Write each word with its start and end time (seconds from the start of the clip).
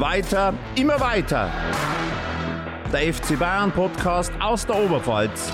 Weiter, 0.00 0.54
immer 0.76 1.00
weiter. 1.00 1.50
Der 2.92 3.12
FC 3.12 3.36
Bayern 3.36 3.72
Podcast 3.72 4.30
aus 4.40 4.64
der 4.64 4.76
Oberpfalz. 4.76 5.50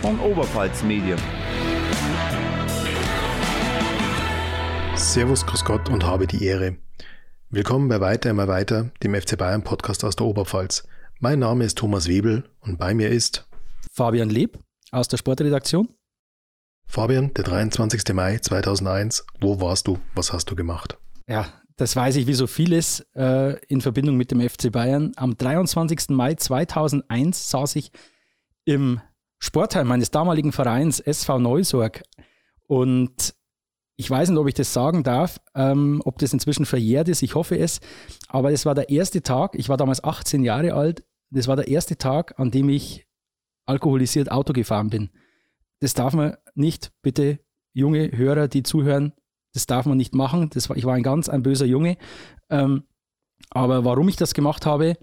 Von 0.00 0.20
Oberpfalz 0.20 0.84
Medien. 0.84 1.18
Servus, 4.94 5.44
Grüß 5.44 5.64
Gott 5.64 5.88
und 5.88 6.06
habe 6.06 6.28
die 6.28 6.44
Ehre. 6.44 6.76
Willkommen 7.50 7.88
bei 7.88 8.00
Weiter 8.00 8.30
immer 8.30 8.46
weiter, 8.46 8.92
dem 9.02 9.16
FC 9.16 9.36
Bayern 9.36 9.64
Podcast 9.64 10.04
aus 10.04 10.14
der 10.14 10.24
Oberpfalz. 10.24 10.86
Mein 11.18 11.40
Name 11.40 11.64
ist 11.64 11.78
Thomas 11.78 12.06
Webel 12.06 12.48
und 12.60 12.78
bei 12.78 12.94
mir 12.94 13.08
ist 13.08 13.44
Fabian 13.92 14.30
Lieb 14.30 14.56
aus 14.92 15.08
der 15.08 15.16
Sportredaktion. 15.16 15.88
Fabian, 16.86 17.34
der 17.34 17.42
23. 17.42 18.14
Mai 18.14 18.38
2001. 18.38 19.26
Wo 19.40 19.60
warst 19.60 19.88
du? 19.88 19.98
Was 20.14 20.32
hast 20.32 20.48
du 20.48 20.54
gemacht? 20.54 20.96
Ja, 21.28 21.46
das 21.76 21.94
weiß 21.94 22.16
ich 22.16 22.26
wie 22.26 22.34
so 22.34 22.46
vieles 22.46 23.06
äh, 23.14 23.58
in 23.66 23.82
Verbindung 23.82 24.16
mit 24.16 24.30
dem 24.30 24.40
FC 24.40 24.72
Bayern. 24.72 25.12
Am 25.16 25.36
23. 25.36 26.08
Mai 26.08 26.34
2001 26.34 27.50
saß 27.50 27.76
ich 27.76 27.92
im 28.64 29.00
Sportheim 29.38 29.86
meines 29.86 30.10
damaligen 30.10 30.52
Vereins 30.52 31.00
SV 31.00 31.38
Neusorg 31.38 32.02
und 32.66 33.34
ich 33.96 34.10
weiß 34.10 34.30
nicht, 34.30 34.38
ob 34.38 34.48
ich 34.48 34.54
das 34.54 34.72
sagen 34.72 35.02
darf, 35.02 35.38
ähm, 35.54 36.00
ob 36.04 36.18
das 36.18 36.32
inzwischen 36.32 36.64
verjährt 36.64 37.08
ist, 37.08 37.22
ich 37.22 37.34
hoffe 37.34 37.58
es, 37.58 37.80
aber 38.28 38.52
es 38.52 38.64
war 38.64 38.74
der 38.74 38.88
erste 38.88 39.22
Tag, 39.22 39.54
ich 39.54 39.68
war 39.68 39.76
damals 39.76 40.02
18 40.02 40.44
Jahre 40.44 40.72
alt, 40.72 41.04
das 41.30 41.46
war 41.46 41.56
der 41.56 41.68
erste 41.68 41.98
Tag, 41.98 42.38
an 42.38 42.50
dem 42.50 42.68
ich 42.68 43.06
alkoholisiert 43.66 44.30
Auto 44.30 44.52
gefahren 44.52 44.88
bin. 44.88 45.10
Das 45.80 45.94
darf 45.94 46.14
man 46.14 46.36
nicht, 46.54 46.92
bitte, 47.02 47.40
junge 47.72 48.16
Hörer, 48.16 48.48
die 48.48 48.62
zuhören, 48.62 49.12
das 49.58 49.66
darf 49.66 49.86
man 49.86 49.98
nicht 49.98 50.14
machen. 50.14 50.50
Das 50.50 50.68
war, 50.68 50.76
ich 50.76 50.84
war 50.84 50.94
ein 50.94 51.02
ganz 51.02 51.28
ein 51.28 51.42
böser 51.42 51.66
Junge. 51.66 51.96
Ähm, 52.48 52.84
aber 53.50 53.84
warum 53.84 54.08
ich 54.08 54.14
das 54.14 54.32
gemacht 54.32 54.66
habe, 54.66 54.96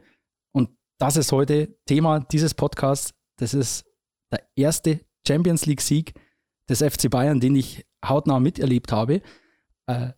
und 0.53 0.69
das 0.97 1.17
ist 1.17 1.33
heute 1.33 1.75
Thema 1.85 2.21
dieses 2.21 2.53
Podcasts, 2.53 3.13
das 3.37 3.53
ist 3.53 3.85
der 4.31 4.41
erste 4.55 5.01
Champions 5.27 5.65
League-Sieg 5.65 6.13
des 6.69 6.81
FC 6.81 7.09
Bayern, 7.09 7.41
den 7.41 7.53
ich 7.57 7.85
hautnah 8.07 8.39
miterlebt 8.39 8.93
habe, 8.93 9.21
äh, 9.87 10.11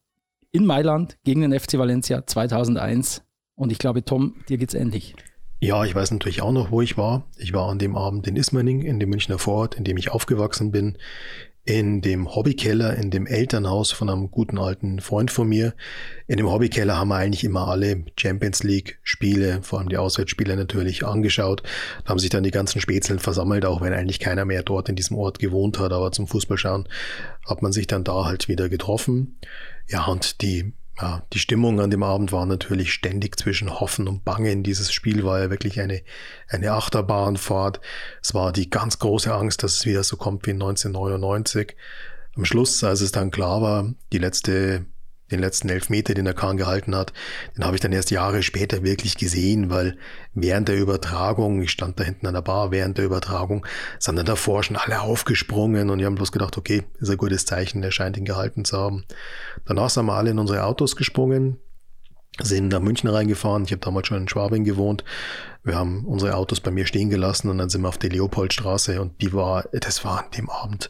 in 0.52 0.68
Mailand 0.68 1.18
gegen 1.24 1.42
den 1.42 1.60
FC 1.60 1.80
Valencia 1.80 2.28
2001. 2.28 3.24
Und 3.56 3.72
ich 3.72 3.80
glaube, 3.80 4.06
Tom, 4.06 4.36
dir 4.50 4.60
geht's 4.60 4.76
ähnlich. 4.76 5.16
Ja, 5.62 5.84
ich 5.84 5.96
weiß 5.96 6.12
natürlich 6.12 6.44
auch 6.44 6.52
noch, 6.52 6.70
wo 6.70 6.84
ich 6.84 6.96
war. 6.96 7.26
Ich 7.38 7.54
war 7.54 7.70
an 7.70 7.80
dem 7.80 7.96
Abend 7.96 8.28
in 8.28 8.36
Ismaning, 8.36 8.84
in 8.84 9.00
dem 9.00 9.10
Münchner 9.10 9.40
Vorort, 9.40 9.74
in 9.74 9.84
dem 9.84 9.98
ich 9.98 10.12
aufgewachsen 10.12 10.72
bin, 10.72 11.00
in 11.68 12.00
dem 12.00 12.34
Hobbykeller, 12.34 12.96
in 12.96 13.12
dem 13.12 13.28
Elternhaus 13.28 13.92
von 13.92 14.10
einem 14.10 14.32
guten 14.32 14.58
alten 14.58 15.02
Freund 15.02 15.32
von 15.32 15.50
mir. 15.50 15.74
In 16.26 16.38
dem 16.38 16.50
Hobbykeller 16.50 16.98
haben 16.98 17.10
wir 17.10 17.18
eigentlich 17.18 17.44
immer 17.44 17.68
alle 17.68 18.06
Champions 18.18 18.64
League 18.64 19.00
Spiele, 19.04 19.60
vor 19.64 19.80
allem 19.80 19.90
die 19.90 19.98
Auswärtsspiele 19.98 20.56
natürlich 20.56 21.06
angeschaut. 21.06 21.64
Da 22.06 22.12
haben 22.12 22.20
sich 22.20 22.30
dann 22.30 22.44
die 22.44 22.52
ganzen 22.52 22.80
Spätzeln 22.80 23.20
versammelt, 23.20 23.66
auch 23.66 23.82
wenn 23.82 23.92
eigentlich 23.92 24.20
keiner 24.20 24.46
mehr 24.46 24.64
dort 24.64 24.88
in 24.88 24.96
diesem 24.96 25.18
Ort 25.18 25.40
gewohnt 25.40 25.78
hat, 25.78 25.92
aber 25.92 26.14
zum 26.14 26.26
Fußballschauen 26.26 26.88
hat 27.46 27.62
man 27.62 27.74
sich 27.74 27.86
dann 27.86 28.06
da 28.06 28.24
halt 28.24 28.48
wieder 28.48 28.70
getroffen. 28.70 29.38
Ja, 29.90 30.06
und 30.06 30.42
die 30.42 30.72
ja, 31.00 31.24
die 31.32 31.40
Stimmung 31.40 31.80
an 31.80 31.92
dem 31.92 32.02
Abend 32.02 32.32
war 32.32 32.46
natürlich 32.46 32.92
ständig 32.92 33.38
zwischen 33.38 33.80
Hoffen 33.80 34.08
und 34.08 34.26
Bangen. 34.26 34.64
Dieses 34.64 34.92
Spiel 34.92 35.24
war 35.24 35.40
ja 35.40 35.50
wirklich 35.50 35.80
eine, 35.80 36.02
eine 36.48 36.72
Achterbahnfahrt. 36.72 37.80
Es 38.22 38.34
war 38.34 38.52
die 38.52 38.70
ganz 38.70 38.98
große 38.98 39.34
Angst, 39.34 39.62
dass 39.62 39.76
es 39.76 39.86
wieder 39.86 40.04
so 40.04 40.18
kommt 40.18 40.48
wie 40.48 40.52
1999. 40.52 41.76
Am 42.36 42.46
Schluss, 42.46 42.84
als 42.84 43.02
es 43.02 43.12
dann 43.12 43.32
klar 43.32 43.62
war, 43.62 43.94
die 44.12 44.18
letzte 44.18 44.86
den 45.32 45.40
letzten 45.40 45.70
Elfmeter, 45.70 46.14
den 46.14 46.26
der 46.26 46.34
Kahn 46.34 46.58
gehalten 46.58 46.96
hat, 46.96 47.14
den 47.56 47.66
habe 47.66 47.76
ich 47.76 47.82
dann 47.82 47.92
erst 47.92 48.12
Jahre 48.12 48.44
später 48.44 48.84
wirklich 48.84 49.18
gesehen, 49.18 49.70
weil 49.70 49.98
während 50.34 50.68
der 50.68 50.78
Übertragung, 50.78 51.62
ich 51.62 51.72
stand 51.72 52.00
da 52.00 52.04
hinten 52.04 52.28
an 52.28 52.34
der 52.34 52.42
Bar, 52.42 52.72
während 52.72 52.98
der 52.98 53.06
Übertragung, 53.06 53.66
sind 54.00 54.16
dann 54.16 54.26
davor 54.26 54.64
schon 54.64 54.78
alle 54.78 55.02
aufgesprungen 55.02 55.90
und 55.90 56.00
wir 56.00 56.06
haben 56.06 56.16
bloß 56.16 56.32
gedacht, 56.32 56.58
okay, 56.58 56.84
ist 57.00 57.10
ein 57.10 57.18
gutes 57.18 57.46
Zeichen, 57.46 57.84
er 57.84 57.92
scheint 57.92 58.18
ihn 58.18 58.26
gehalten 58.26 58.66
zu 58.66 58.78
haben. 58.78 59.06
Danach 59.66 59.90
sind 59.90 60.06
wir 60.06 60.14
alle 60.14 60.32
in 60.32 60.40
unsere 60.40 60.64
Autos 60.64 60.96
gesprungen, 60.96 61.60
sind 62.42 62.70
nach 62.70 62.80
München 62.80 63.10
reingefahren. 63.10 63.64
Ich 63.66 63.72
habe 63.72 63.80
damals 63.80 64.08
schon 64.08 64.18
in 64.18 64.28
Schwabing 64.28 64.64
gewohnt. 64.64 65.04
Wir 65.68 65.76
haben 65.76 66.06
unsere 66.06 66.36
Autos 66.36 66.62
bei 66.62 66.72
mir 66.72 66.86
stehen 66.86 67.10
gelassen 67.10 67.50
und 67.50 67.58
dann 67.58 67.70
sind 67.70 67.82
wir 67.82 67.90
auf 67.90 67.98
die 67.98 68.08
Leopoldstraße 68.08 69.02
und 69.02 69.22
die 69.22 69.34
war, 69.34 69.66
das 69.74 70.06
war 70.06 70.20
an 70.20 70.32
dem 70.38 70.50
Abend, 70.50 70.90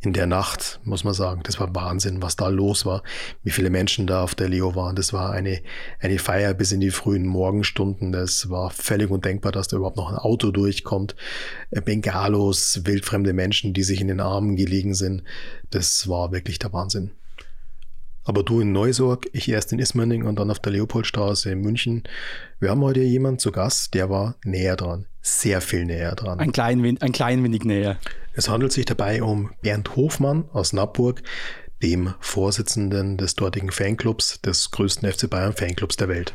in 0.00 0.12
der 0.12 0.26
Nacht, 0.26 0.80
muss 0.84 1.02
man 1.02 1.14
sagen, 1.14 1.40
das 1.44 1.58
war 1.58 1.74
Wahnsinn, 1.74 2.20
was 2.20 2.36
da 2.36 2.48
los 2.48 2.84
war, 2.84 3.02
wie 3.42 3.50
viele 3.50 3.70
Menschen 3.70 4.06
da 4.06 4.22
auf 4.22 4.34
der 4.34 4.50
Leo 4.50 4.74
waren. 4.74 4.96
Das 4.96 5.14
war 5.14 5.32
eine, 5.32 5.62
eine 5.98 6.18
Feier 6.18 6.52
bis 6.52 6.72
in 6.72 6.80
die 6.80 6.90
frühen 6.90 7.26
Morgenstunden. 7.26 8.12
Das 8.12 8.50
war 8.50 8.68
völlig 8.70 9.08
undenkbar, 9.08 9.50
dass 9.50 9.68
da 9.68 9.78
überhaupt 9.78 9.96
noch 9.96 10.10
ein 10.12 10.18
Auto 10.18 10.50
durchkommt. 10.50 11.16
Äh, 11.70 11.80
Bengalos, 11.80 12.82
wildfremde 12.84 13.32
Menschen, 13.32 13.72
die 13.72 13.82
sich 13.82 14.02
in 14.02 14.08
den 14.08 14.20
Armen 14.20 14.56
gelegen 14.56 14.92
sind. 14.92 15.22
Das 15.70 16.06
war 16.06 16.32
wirklich 16.32 16.58
der 16.58 16.74
Wahnsinn. 16.74 17.12
Aber 18.28 18.42
du 18.42 18.60
in 18.60 18.72
Neusorg, 18.72 19.26
ich 19.32 19.48
erst 19.48 19.72
in 19.72 19.78
Ismaning 19.78 20.26
und 20.26 20.38
dann 20.38 20.50
auf 20.50 20.58
der 20.58 20.72
Leopoldstraße 20.72 21.50
in 21.50 21.62
München. 21.62 22.02
Wir 22.60 22.68
haben 22.68 22.82
heute 22.82 23.00
jemanden 23.00 23.38
zu 23.38 23.52
Gast, 23.52 23.94
der 23.94 24.10
war 24.10 24.34
näher 24.44 24.76
dran. 24.76 25.06
Sehr 25.22 25.62
viel 25.62 25.86
näher 25.86 26.14
dran. 26.14 26.38
Ein 26.38 26.52
klein, 26.52 26.98
ein 27.00 27.12
klein 27.12 27.42
wenig 27.42 27.64
näher. 27.64 27.96
Es 28.34 28.50
handelt 28.50 28.72
sich 28.72 28.84
dabei 28.84 29.22
um 29.22 29.50
Bernd 29.62 29.96
Hofmann 29.96 30.44
aus 30.52 30.74
Nappburg, 30.74 31.22
dem 31.82 32.12
Vorsitzenden 32.20 33.16
des 33.16 33.34
dortigen 33.34 33.70
Fanclubs, 33.70 34.42
des 34.42 34.72
größten 34.72 35.10
FC 35.10 35.30
Bayern 35.30 35.54
Fanclubs 35.54 35.96
der 35.96 36.10
Welt. 36.10 36.34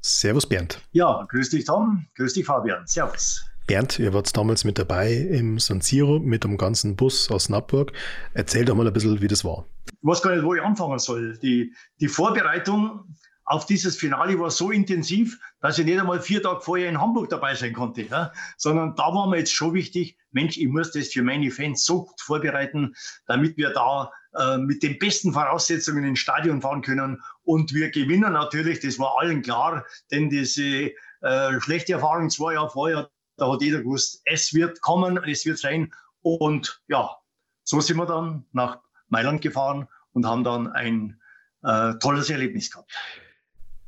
Servus 0.00 0.48
Bernd. 0.48 0.80
Ja, 0.92 1.26
grüß 1.28 1.50
dich 1.50 1.66
Tom, 1.66 2.06
grüß 2.14 2.32
dich 2.32 2.46
Fabian. 2.46 2.86
Servus. 2.86 3.44
Bernd, 3.66 3.98
ihr 3.98 4.12
wart 4.12 4.36
damals 4.36 4.64
mit 4.64 4.78
dabei 4.78 5.14
im 5.14 5.58
San 5.58 5.80
Siro 5.80 6.18
mit 6.18 6.44
dem 6.44 6.58
ganzen 6.58 6.96
Bus 6.96 7.30
aus 7.30 7.48
Nappburg. 7.48 7.92
Erzähl 8.34 8.64
doch 8.64 8.74
mal 8.74 8.86
ein 8.86 8.92
bisschen, 8.92 9.22
wie 9.22 9.28
das 9.28 9.44
war. 9.44 9.66
Ich 9.86 9.94
weiß 10.02 10.20
gar 10.20 10.34
nicht, 10.34 10.44
wo 10.44 10.54
ich 10.54 10.62
anfangen 10.62 10.98
soll. 10.98 11.38
Die, 11.38 11.72
die 12.00 12.08
Vorbereitung 12.08 13.16
auf 13.46 13.66
dieses 13.66 13.96
Finale 13.96 14.38
war 14.38 14.50
so 14.50 14.70
intensiv, 14.70 15.38
dass 15.60 15.78
ich 15.78 15.84
nicht 15.84 15.98
einmal 15.98 16.20
vier 16.20 16.42
Tage 16.42 16.60
vorher 16.60 16.88
in 16.88 17.00
Hamburg 17.00 17.28
dabei 17.28 17.54
sein 17.54 17.72
konnte. 17.72 18.02
Ja? 18.02 18.32
Sondern 18.56 18.94
da 18.96 19.04
war 19.14 19.28
mir 19.28 19.38
jetzt 19.38 19.52
schon 19.52 19.74
wichtig, 19.74 20.18
Mensch, 20.32 20.58
ich 20.58 20.68
muss 20.68 20.92
das 20.92 21.08
für 21.08 21.22
meine 21.22 21.50
Fans 21.50 21.84
so 21.84 22.04
gut 22.04 22.20
vorbereiten, 22.20 22.94
damit 23.26 23.56
wir 23.56 23.70
da 23.70 24.10
äh, 24.36 24.58
mit 24.58 24.82
den 24.82 24.98
besten 24.98 25.32
Voraussetzungen 25.32 26.04
ins 26.04 26.18
Stadion 26.18 26.60
fahren 26.60 26.82
können. 26.82 27.22
Und 27.44 27.72
wir 27.72 27.90
gewinnen 27.90 28.32
natürlich, 28.32 28.80
das 28.80 28.98
war 28.98 29.18
allen 29.20 29.42
klar, 29.42 29.84
denn 30.10 30.28
diese 30.28 30.90
äh, 31.20 31.60
schlechte 31.60 31.94
Erfahrung 31.94 32.30
zwei 32.30 32.54
Jahre 32.54 32.70
vorher, 32.70 33.10
da 33.36 33.50
hat 33.50 33.62
jeder 33.62 33.82
gewusst, 33.82 34.22
es 34.24 34.54
wird 34.54 34.80
kommen, 34.80 35.18
es 35.24 35.44
wird 35.44 35.58
sein. 35.58 35.92
Und 36.22 36.82
ja, 36.88 37.16
so 37.62 37.80
sind 37.80 37.96
wir 37.96 38.06
dann 38.06 38.46
nach 38.52 38.78
Mailand 39.08 39.40
gefahren 39.42 39.88
und 40.12 40.26
haben 40.26 40.44
dann 40.44 40.72
ein 40.72 41.20
äh, 41.62 41.94
tolles 41.98 42.30
Erlebnis 42.30 42.70
gehabt. 42.70 42.92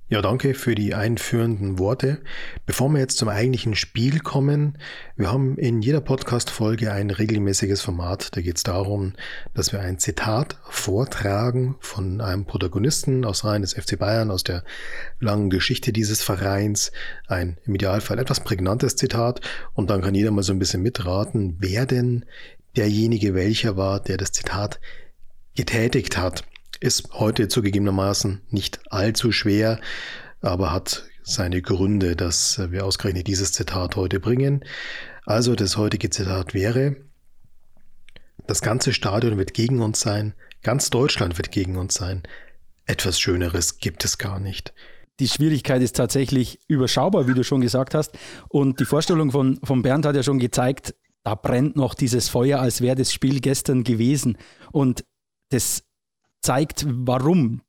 Ja, 0.09 0.23
danke 0.23 0.55
für 0.55 0.77
die 0.77 0.95
einführenden 0.95 1.81
Worte. 1.81 2.23
Bevor 2.65 2.89
wir 2.91 3.01
jetzt 3.01 3.19
zum 3.19 3.29
eigentlichen 3.29 3.75
Spiel 3.75 4.21
kommen, 4.21 4.79
wir 5.17 5.33
haben 5.33 5.59
in 5.59 5.83
jeder 5.83 6.01
Podcast-Folge 6.01 6.93
ein 6.93 7.11
regelmäßiges 7.11 7.83
Format. 7.83 8.37
Da 8.37 8.41
geht 8.41 8.57
es 8.57 8.63
darum, 8.63 9.15
dass 9.53 9.73
wir 9.73 9.81
ein 9.81 9.99
Zitat 9.99 10.59
vortragen 10.71 11.75
von 11.81 12.21
einem 12.21 12.45
Protagonisten 12.45 13.25
aus 13.25 13.45
Reihen 13.45 13.63
des 13.63 13.75
FC 13.75 13.99
Bayern, 13.99 14.31
aus 14.31 14.45
der 14.45 14.63
langen 15.19 15.51
Geschichte 15.51 15.93
dieses 15.93 16.23
Vereins. 16.23 16.93
Ein 17.27 17.59
im 17.65 17.75
Idealfall 17.75 18.21
etwas 18.21 18.45
prägnantes 18.45 18.95
Zitat. 18.95 19.41
Und 19.75 19.91
dann 19.91 20.03
kann 20.03 20.15
jeder 20.15 20.31
mal 20.31 20.45
so 20.45 20.53
ein 20.53 20.61
bisschen 20.61 20.83
mitraten, 20.83 21.57
wer 21.59 21.85
denn 21.85 22.25
derjenige 22.77 23.35
welcher 23.35 23.77
war, 23.77 23.99
der 23.99 24.19
das 24.19 24.31
Zitat 24.31 24.79
getätigt 25.57 26.17
hat. 26.17 26.45
Ist 26.81 27.09
heute 27.15 27.49
zugegebenermaßen 27.49 28.43
nicht 28.51 28.81
allzu 28.91 29.33
schwer, 29.33 29.81
aber 30.41 30.73
hat 30.73 31.05
seine 31.23 31.63
Gründe, 31.63 32.17
dass 32.17 32.61
wir 32.71 32.85
ausgerechnet 32.85 33.27
dieses 33.27 33.53
Zitat 33.53 33.97
heute 33.97 34.21
bringen. 34.21 34.65
Also 35.25 35.55
das 35.57 35.77
heutige 35.77 36.11
Zitat 36.11 36.55
wäre, 36.55 36.97
das 38.47 38.63
ganze 38.63 38.93
Stadion 38.93 39.39
wird 39.39 39.55
gegen 39.55 39.81
uns 39.81 40.01
sein, 40.01 40.35
ganz 40.63 40.91
Deutschland 40.91 41.37
wird 41.37 41.51
gegen 41.51 41.77
uns 41.77 41.95
sein. 41.95 42.23
Etwas 42.85 43.19
Schöneres 43.19 43.79
gibt 43.79 44.05
es 44.05 44.19
gar 44.19 44.39
nicht. 44.39 44.73
Die 45.19 45.29
Schwierigkeit 45.29 45.83
ist 45.83 45.97
tatsächlich 45.97 46.61
überschaubar, 46.69 47.27
wie 47.27 47.35
du 47.35 47.43
schon 47.43 47.61
gesagt 47.61 47.95
hast. 47.95 48.13
Und 48.49 48.79
die 48.79 48.85
Vorstellung 48.85 49.33
von, 49.33 49.59
von 49.65 49.83
Bernd 49.83 50.07
hat 50.07 50.15
ja 50.15 50.23
schon 50.23 50.39
gezeigt, 50.39 50.95
da 51.25 51.35
brennt 51.35 51.75
noch 51.75 51.95
dieses 51.95 52.29
Feuer, 52.29 52.61
als 52.61 52.83
wäre 52.83 52.95
das 52.95 53.13
Spiel 53.13 53.41
gestern 53.41 53.83
gewesen. 53.83 54.39
Und 54.71 55.05
das 55.49 55.83
zeigt, 56.47 56.87
warum 56.89 57.61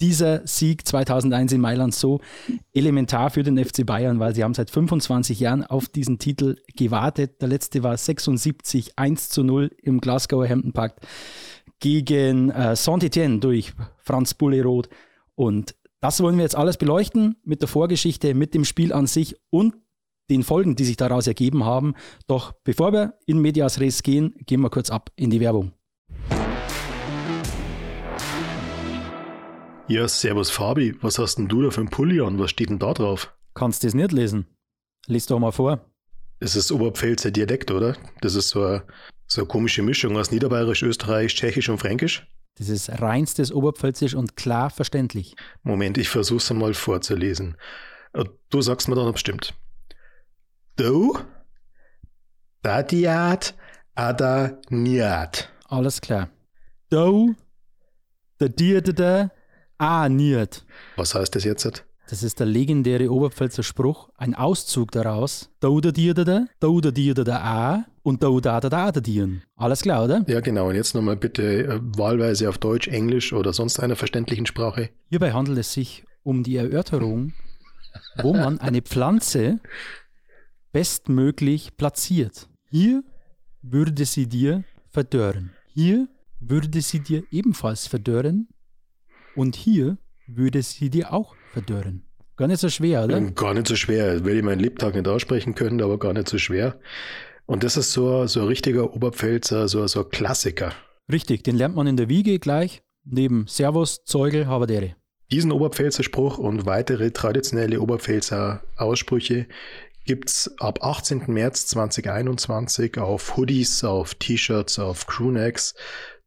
dieser 0.00 0.46
Sieg 0.46 0.86
2001 0.86 1.52
in 1.52 1.60
Mailand 1.60 1.94
so 1.94 2.20
elementar 2.74 3.30
für 3.30 3.42
den 3.42 3.56
FC 3.56 3.86
Bayern, 3.86 4.20
weil 4.20 4.34
sie 4.34 4.44
haben 4.44 4.52
seit 4.52 4.70
25 4.70 5.40
Jahren 5.40 5.64
auf 5.64 5.88
diesen 5.88 6.18
Titel 6.18 6.56
gewartet. 6.76 7.40
Der 7.40 7.48
letzte 7.48 7.82
war 7.82 7.96
76, 7.96 8.98
1 8.98 9.30
zu 9.30 9.42
0 9.42 9.70
im 9.82 10.00
Glasgower 10.02 10.46
Hampton 10.46 10.74
Park 10.74 11.00
gegen 11.80 12.50
äh, 12.50 12.76
Saint-Etienne 12.76 13.38
durch 13.38 13.72
Franz 14.02 14.34
Bulleroth. 14.34 14.90
Und 15.34 15.74
das 16.00 16.20
wollen 16.20 16.36
wir 16.36 16.42
jetzt 16.42 16.56
alles 16.56 16.76
beleuchten 16.76 17.36
mit 17.42 17.62
der 17.62 17.68
Vorgeschichte, 17.68 18.34
mit 18.34 18.52
dem 18.52 18.66
Spiel 18.66 18.92
an 18.92 19.06
sich 19.06 19.36
und 19.48 19.74
den 20.28 20.42
Folgen, 20.42 20.76
die 20.76 20.84
sich 20.84 20.96
daraus 20.98 21.26
ergeben 21.26 21.64
haben. 21.64 21.94
Doch 22.26 22.52
bevor 22.64 22.92
wir 22.92 23.14
in 23.24 23.38
Medias 23.38 23.80
Res 23.80 24.02
gehen, 24.02 24.34
gehen 24.44 24.60
wir 24.60 24.70
kurz 24.70 24.90
ab 24.90 25.10
in 25.16 25.30
die 25.30 25.40
Werbung. 25.40 25.72
Ja, 29.88 30.08
servus 30.08 30.50
Fabi, 30.50 30.96
was 31.00 31.18
hast 31.18 31.36
denn 31.36 31.46
du 31.46 31.62
da 31.62 31.70
für 31.70 31.80
ein 31.80 31.88
Pulli 31.90 32.20
an? 32.20 32.40
Was 32.40 32.50
steht 32.50 32.70
denn 32.70 32.80
da 32.80 32.92
drauf? 32.92 33.32
Kannst 33.54 33.82
du 33.82 33.86
das 33.86 33.94
nicht 33.94 34.10
lesen? 34.10 34.46
Lies 35.06 35.26
doch 35.26 35.38
mal 35.38 35.52
vor. 35.52 35.88
Es 36.40 36.56
ist 36.56 36.72
Oberpfälzer 36.72 37.30
Dialekt, 37.30 37.70
oder? 37.70 37.96
Das 38.20 38.34
ist 38.34 38.48
so 38.48 38.64
eine, 38.64 38.82
so 39.28 39.42
eine 39.42 39.48
komische 39.48 39.82
Mischung 39.82 40.16
aus 40.16 40.32
Niederbayerisch, 40.32 40.82
Österreichisch, 40.82 41.36
Tschechisch 41.36 41.68
und 41.68 41.78
Fränkisch. 41.78 42.26
Das 42.58 42.68
ist 42.68 43.00
reinstes 43.00 43.52
Oberpfälzisch 43.52 44.14
und 44.14 44.36
klar 44.36 44.70
verständlich. 44.70 45.36
Moment, 45.62 45.98
ich 45.98 46.08
versuch's 46.08 46.50
einmal 46.50 46.74
vorzulesen. 46.74 47.56
Äh, 48.12 48.24
du 48.50 48.62
sagst 48.62 48.88
mir 48.88 48.96
dann, 48.96 49.06
ob 49.06 49.14
es 49.14 49.20
stimmt. 49.20 49.54
Du, 50.74 51.16
Dadiat, 52.62 53.54
Ada, 53.94 54.58
Niat. 54.68 55.48
Alles 55.68 56.00
klar. 56.00 56.28
Du, 56.90 57.36
der 58.40 58.48
Dir, 58.48 58.82
der, 58.82 59.30
a, 59.30 59.35
Niat. 59.78 60.64
Was 60.96 61.14
heißt 61.14 61.34
das 61.34 61.44
jetzt? 61.44 61.84
Das 62.08 62.22
ist 62.22 62.38
der 62.38 62.46
legendäre 62.46 63.10
Oberpfälzer 63.10 63.64
Spruch, 63.64 64.10
ein 64.16 64.34
Auszug 64.34 64.92
daraus. 64.92 65.50
Du, 65.58 65.80
der 65.80 65.90
Dir, 65.90 66.14
der, 66.14 67.44
a 67.44 67.84
und 68.04 68.22
du, 68.22 68.40
da, 68.40 68.60
da, 68.60 68.68
da, 68.68 68.92
Dieren. 68.92 69.42
Alles 69.56 69.82
klar, 69.82 70.04
oder? 70.04 70.24
Ja, 70.28 70.40
genau. 70.40 70.68
Und 70.68 70.76
jetzt 70.76 70.94
nochmal 70.94 71.16
bitte 71.16 71.64
äh, 71.64 71.80
wahlweise 71.82 72.48
auf 72.48 72.58
Deutsch, 72.58 72.86
Englisch 72.86 73.32
oder 73.32 73.52
sonst 73.52 73.80
einer 73.80 73.96
verständlichen 73.96 74.46
Sprache. 74.46 74.90
Hierbei 75.08 75.32
handelt 75.32 75.58
es 75.58 75.72
sich 75.72 76.04
um 76.22 76.44
die 76.44 76.56
Erörterung, 76.56 77.32
wo 78.22 78.32
man 78.34 78.60
eine 78.60 78.82
Pflanze 78.82 79.58
bestmöglich 80.72 81.76
platziert. 81.76 82.48
Hier 82.70 83.02
würde 83.62 84.04
sie 84.04 84.28
dir 84.28 84.62
verdörren. 84.90 85.50
Hier 85.74 86.06
würde 86.38 86.80
sie 86.82 87.00
dir 87.00 87.24
ebenfalls 87.32 87.88
verdörren. 87.88 88.48
Und 89.36 89.54
hier 89.54 89.98
würde 90.26 90.62
sie 90.62 90.90
dir 90.90 91.12
auch 91.12 91.36
verdörren. 91.52 92.02
Gar 92.36 92.48
nicht 92.48 92.60
so 92.60 92.68
schwer, 92.68 93.04
oder? 93.04 93.16
Ähm, 93.16 93.34
gar 93.34 93.54
nicht 93.54 93.68
so 93.68 93.76
schwer. 93.76 94.24
Will 94.24 94.36
ich 94.38 94.42
meinen 94.42 94.60
Lebtag 94.60 94.94
nicht 94.94 95.08
aussprechen 95.08 95.54
können, 95.54 95.80
aber 95.80 95.98
gar 95.98 96.12
nicht 96.12 96.28
so 96.28 96.38
schwer. 96.38 96.78
Und 97.46 97.62
das 97.62 97.76
ist 97.76 97.92
so, 97.92 98.26
so 98.26 98.40
ein 98.40 98.46
richtiger 98.48 98.94
Oberpfälzer, 98.94 99.68
so, 99.68 99.86
so 99.86 100.04
ein 100.04 100.10
Klassiker. 100.10 100.72
Richtig, 101.10 101.44
den 101.44 101.56
lernt 101.56 101.76
man 101.76 101.86
in 101.86 101.96
der 101.96 102.08
Wiege 102.08 102.38
gleich, 102.38 102.82
neben 103.04 103.46
Servus, 103.46 104.04
Zeugel, 104.04 104.48
Haberdere. 104.48 104.96
Diesen 105.30 105.52
Oberpfälzer 105.52 106.02
Spruch 106.02 106.38
und 106.38 106.66
weitere 106.66 107.10
traditionelle 107.10 107.80
Oberpfälzer 107.80 108.62
Aussprüche 108.76 109.46
gibt's 110.04 110.50
ab 110.58 110.82
18. 110.82 111.24
März 111.26 111.66
2021 111.68 112.98
auf 112.98 113.36
Hoodies, 113.36 113.82
auf 113.84 114.14
T-Shirts, 114.14 114.78
auf 114.78 115.06
Crewnecks 115.06 115.74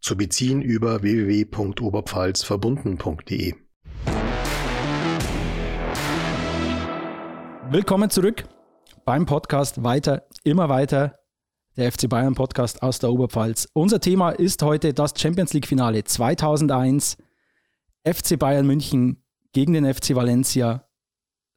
zu 0.02 0.18
beziehen 0.18 0.62
über 0.62 1.02
www.oberpfalzverbunden.de. 1.02 3.56
Willkommen 7.72 8.10
zurück 8.10 8.48
beim 9.06 9.26
Podcast 9.26 9.84
Weiter, 9.84 10.28
immer 10.44 10.68
weiter. 10.70 11.16
Der 11.78 11.92
FC 11.92 12.10
Bayern 12.10 12.34
Podcast 12.36 12.84
aus 12.84 13.00
der 13.00 13.12
Oberpfalz. 13.12 13.70
Unser 13.74 14.02
Thema 14.02 14.32
ist 14.32 14.62
heute 14.64 14.94
das 14.94 15.14
Champions 15.16 15.54
League 15.54 15.68
Finale 15.68 16.04
2001. 16.04 17.18
FC 18.04 18.38
Bayern 18.38 18.68
München 18.68 19.24
gegen 19.54 19.74
den 19.74 19.92
FC 19.92 20.16
Valencia. 20.16 20.88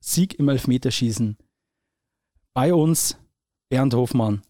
Sieg 0.00 0.38
im 0.38 0.48
Elfmeterschießen. 0.48 1.36
Bei 2.54 2.72
uns 2.74 3.18
Bernd 3.68 3.94
Hofmann. 3.94 4.42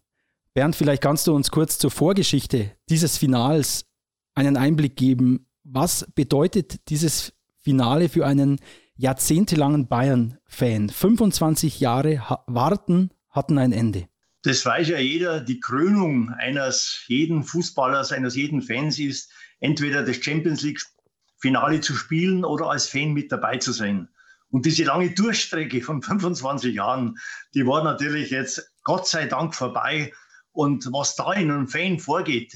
Bernd, 0.53 0.75
vielleicht 0.75 1.01
kannst 1.01 1.25
du 1.25 1.33
uns 1.33 1.49
kurz 1.49 1.79
zur 1.79 1.89
Vorgeschichte 1.89 2.71
dieses 2.87 3.17
Finals 3.17 3.85
einen 4.35 4.55
Einblick 4.55 4.95
geben. 4.95 5.47
Was 5.63 6.05
bedeutet 6.13 6.89
dieses 6.89 7.33
Finale 7.57 8.07
für 8.07 8.27
einen 8.27 8.59
jahrzehntelangen 8.95 9.87
Bayern-Fan? 9.87 10.89
25 10.89 11.79
Jahre 11.79 12.21
warten 12.45 13.09
hatten 13.31 13.57
ein 13.57 13.71
Ende. 13.71 14.07
Das 14.43 14.63
weiß 14.63 14.89
ja 14.89 14.99
jeder. 14.99 15.39
Die 15.39 15.59
Krönung 15.59 16.29
eines 16.29 17.03
jeden 17.07 17.43
Fußballers, 17.43 18.11
eines 18.11 18.35
jeden 18.35 18.61
Fans 18.61 18.99
ist, 18.99 19.31
entweder 19.59 20.03
das 20.03 20.17
Champions 20.17 20.61
League-Finale 20.61 21.81
zu 21.81 21.95
spielen 21.95 22.45
oder 22.45 22.69
als 22.69 22.87
Fan 22.87 23.13
mit 23.13 23.31
dabei 23.31 23.57
zu 23.57 23.71
sein. 23.71 24.07
Und 24.49 24.67
diese 24.67 24.83
lange 24.83 25.09
Durchstrecke 25.09 25.81
von 25.81 26.03
25 26.03 26.75
Jahren, 26.75 27.17
die 27.55 27.65
war 27.65 27.83
natürlich 27.83 28.29
jetzt 28.29 28.71
Gott 28.83 29.07
sei 29.07 29.25
Dank 29.25 29.55
vorbei. 29.55 30.11
Und 30.53 30.87
was 30.93 31.15
da 31.15 31.33
in 31.33 31.51
einem 31.51 31.67
Fan 31.67 31.99
vorgeht, 31.99 32.55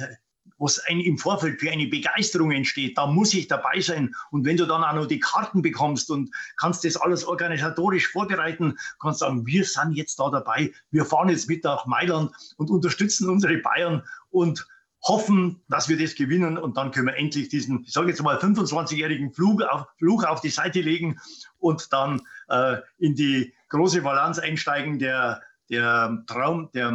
was 0.60 0.80
ein, 0.86 1.00
im 1.02 1.18
Vorfeld 1.18 1.60
für 1.60 1.72
eine 1.72 1.88
Begeisterung 1.88 2.52
entsteht, 2.52 2.98
da 2.98 3.06
muss 3.06 3.34
ich 3.34 3.48
dabei 3.48 3.80
sein. 3.80 4.14
Und 4.32 4.46
wenn 4.46 4.58
du 4.58 4.66
dann 4.66 4.84
auch 4.84 4.94
noch 4.94 5.06
die 5.06 5.20
Karten 5.20 5.62
bekommst 5.62 6.10
und 6.10 6.32
kannst 6.58 6.84
das 6.84 6.98
alles 6.98 7.26
organisatorisch 7.26 8.08
vorbereiten, 8.08 8.78
kannst 9.00 9.20
sagen, 9.20 9.46
wir 9.46 9.66
sind 9.66 9.94
jetzt 9.94 10.20
da 10.20 10.30
dabei, 10.30 10.72
wir 10.92 11.06
fahren 11.06 11.30
jetzt 11.30 11.50
mit 11.50 11.64
nach 11.64 11.86
Mailand 11.86 12.32
und 12.58 12.70
unterstützen 12.70 13.30
unsere 13.30 13.58
Bayern 13.58 14.04
und 14.30 14.68
hoffen, 15.04 15.62
dass 15.70 15.90
wir 15.90 15.98
das 15.98 16.16
gewinnen 16.16 16.58
und 16.58 16.76
dann 16.76 16.92
können 16.92 17.08
wir 17.08 17.16
endlich 17.16 17.50
diesen, 17.50 17.84
ich 17.84 17.94
sage 17.94 18.10
jetzt 18.10 18.22
mal, 18.24 18.38
25-jährigen 18.38 19.32
Flug 19.32 19.62
auf, 19.62 19.86
Fluch 19.98 20.24
auf 20.26 20.42
die 20.42 20.50
Seite 20.50 20.82
legen 20.82 21.20
und 21.60 21.94
dann 21.94 22.22
äh, 22.50 22.78
in 22.98 23.16
die 23.16 23.54
große 23.70 24.02
Balance 24.02 24.42
einsteigen 24.42 24.98
der, 24.98 25.42
der 25.70 26.24
Traum, 26.26 26.72
der 26.74 26.92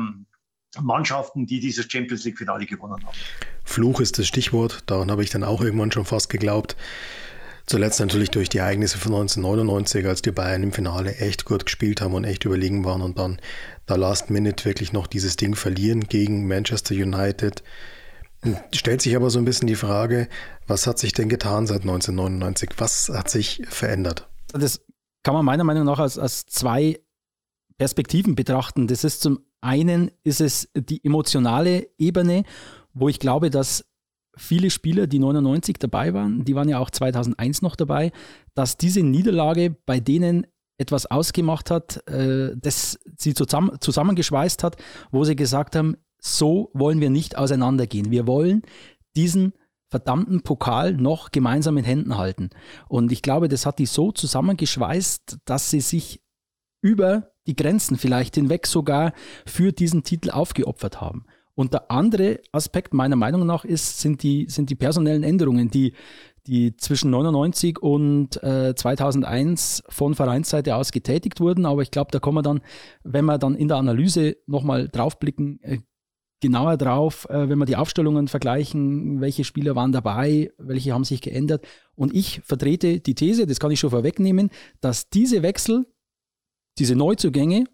Mannschaften, 0.80 1.46
die 1.46 1.60
dieses 1.60 1.90
Champions 1.90 2.24
League-Finale 2.24 2.66
gewonnen 2.66 2.94
haben. 2.94 3.16
Fluch 3.64 4.00
ist 4.00 4.18
das 4.18 4.26
Stichwort, 4.26 4.82
daran 4.86 5.10
habe 5.10 5.22
ich 5.22 5.30
dann 5.30 5.44
auch 5.44 5.60
irgendwann 5.60 5.92
schon 5.92 6.04
fast 6.04 6.28
geglaubt. 6.28 6.76
Zuletzt 7.66 8.00
natürlich 8.00 8.30
durch 8.30 8.48
die 8.48 8.58
Ereignisse 8.58 8.98
von 8.98 9.12
1999, 9.12 10.06
als 10.06 10.20
die 10.20 10.32
Bayern 10.32 10.64
im 10.64 10.72
Finale 10.72 11.14
echt 11.16 11.44
gut 11.44 11.64
gespielt 11.64 12.00
haben 12.00 12.14
und 12.14 12.24
echt 12.24 12.44
überlegen 12.44 12.84
waren 12.84 13.02
und 13.02 13.18
dann 13.18 13.38
da 13.86 13.94
Last 13.94 14.30
Minute 14.30 14.64
wirklich 14.64 14.92
noch 14.92 15.06
dieses 15.06 15.36
Ding 15.36 15.54
verlieren 15.54 16.08
gegen 16.08 16.48
Manchester 16.48 16.94
United. 16.94 17.62
Stellt 18.74 19.00
sich 19.02 19.14
aber 19.14 19.30
so 19.30 19.38
ein 19.38 19.44
bisschen 19.44 19.68
die 19.68 19.76
Frage, 19.76 20.28
was 20.66 20.88
hat 20.88 20.98
sich 20.98 21.12
denn 21.12 21.28
getan 21.28 21.68
seit 21.68 21.82
1999? 21.82 22.70
Was 22.78 23.08
hat 23.08 23.30
sich 23.30 23.62
verändert? 23.68 24.28
Das 24.48 24.80
kann 25.22 25.34
man 25.34 25.44
meiner 25.44 25.62
Meinung 25.62 25.84
nach 25.84 26.00
als, 26.00 26.18
als 26.18 26.46
zwei 26.46 26.98
Perspektiven 27.78 28.34
betrachten. 28.34 28.88
Das 28.88 29.04
ist 29.04 29.22
zum 29.22 29.38
einen 29.62 30.10
ist 30.24 30.40
es 30.40 30.68
die 30.74 31.04
emotionale 31.04 31.88
Ebene, 31.98 32.44
wo 32.94 33.08
ich 33.08 33.18
glaube, 33.18 33.50
dass 33.50 33.84
viele 34.36 34.70
Spieler, 34.70 35.06
die 35.06 35.18
99 35.18 35.76
dabei 35.78 36.14
waren, 36.14 36.44
die 36.44 36.54
waren 36.54 36.68
ja 36.68 36.78
auch 36.78 36.90
2001 36.90 37.62
noch 37.62 37.76
dabei, 37.76 38.12
dass 38.54 38.76
diese 38.76 39.02
Niederlage 39.02 39.76
bei 39.86 40.00
denen 40.00 40.46
etwas 40.78 41.06
ausgemacht 41.06 41.70
hat, 41.70 42.06
äh, 42.08 42.52
das 42.56 42.98
sie 43.16 43.34
zusammen, 43.34 43.80
zusammengeschweißt 43.80 44.64
hat, 44.64 44.76
wo 45.10 45.24
sie 45.24 45.36
gesagt 45.36 45.76
haben, 45.76 45.96
so 46.18 46.70
wollen 46.72 47.00
wir 47.00 47.10
nicht 47.10 47.36
auseinandergehen. 47.36 48.10
Wir 48.10 48.26
wollen 48.26 48.62
diesen 49.16 49.52
verdammten 49.90 50.42
Pokal 50.42 50.94
noch 50.94 51.30
gemeinsam 51.30 51.76
in 51.76 51.84
Händen 51.84 52.16
halten. 52.16 52.50
Und 52.88 53.12
ich 53.12 53.20
glaube, 53.20 53.48
das 53.48 53.66
hat 53.66 53.78
die 53.78 53.86
so 53.86 54.10
zusammengeschweißt, 54.10 55.38
dass 55.44 55.70
sie 55.70 55.80
sich 55.80 56.22
über 56.80 57.31
die 57.46 57.56
Grenzen 57.56 57.96
vielleicht 57.96 58.34
hinweg 58.34 58.66
sogar 58.66 59.12
für 59.46 59.72
diesen 59.72 60.02
Titel 60.02 60.30
aufgeopfert 60.30 61.00
haben. 61.00 61.24
Und 61.54 61.74
der 61.74 61.90
andere 61.90 62.40
Aspekt 62.52 62.94
meiner 62.94 63.16
Meinung 63.16 63.46
nach 63.46 63.64
ist, 63.64 64.00
sind 64.00 64.22
die, 64.22 64.46
sind 64.48 64.70
die 64.70 64.74
personellen 64.74 65.22
Änderungen, 65.22 65.70
die, 65.70 65.92
die 66.46 66.76
zwischen 66.76 67.10
99 67.10 67.78
und 67.80 68.42
äh, 68.42 68.74
2001 68.74 69.84
von 69.88 70.14
Vereinsseite 70.14 70.74
aus 70.76 70.92
getätigt 70.92 71.40
wurden. 71.40 71.66
Aber 71.66 71.82
ich 71.82 71.90
glaube, 71.90 72.10
da 72.10 72.20
kommen 72.20 72.38
wir 72.38 72.42
dann, 72.42 72.62
wenn 73.04 73.26
wir 73.26 73.38
dann 73.38 73.54
in 73.54 73.68
der 73.68 73.76
Analyse 73.76 74.36
nochmal 74.46 74.88
draufblicken, 74.88 75.60
äh, 75.62 75.78
genauer 76.40 76.76
drauf, 76.76 77.28
äh, 77.28 77.48
wenn 77.48 77.58
wir 77.58 77.66
die 77.66 77.76
Aufstellungen 77.76 78.28
vergleichen, 78.28 79.20
welche 79.20 79.44
Spieler 79.44 79.76
waren 79.76 79.92
dabei, 79.92 80.50
welche 80.58 80.92
haben 80.92 81.04
sich 81.04 81.20
geändert. 81.20 81.64
Und 81.94 82.14
ich 82.14 82.40
vertrete 82.44 83.00
die 83.00 83.14
These, 83.14 83.46
das 83.46 83.60
kann 83.60 83.70
ich 83.70 83.78
schon 83.78 83.90
vorwegnehmen, 83.90 84.50
dass 84.80 85.10
diese 85.10 85.42
Wechsel 85.42 85.86
diese 86.78 86.96
Neuzugänge, 86.96 87.64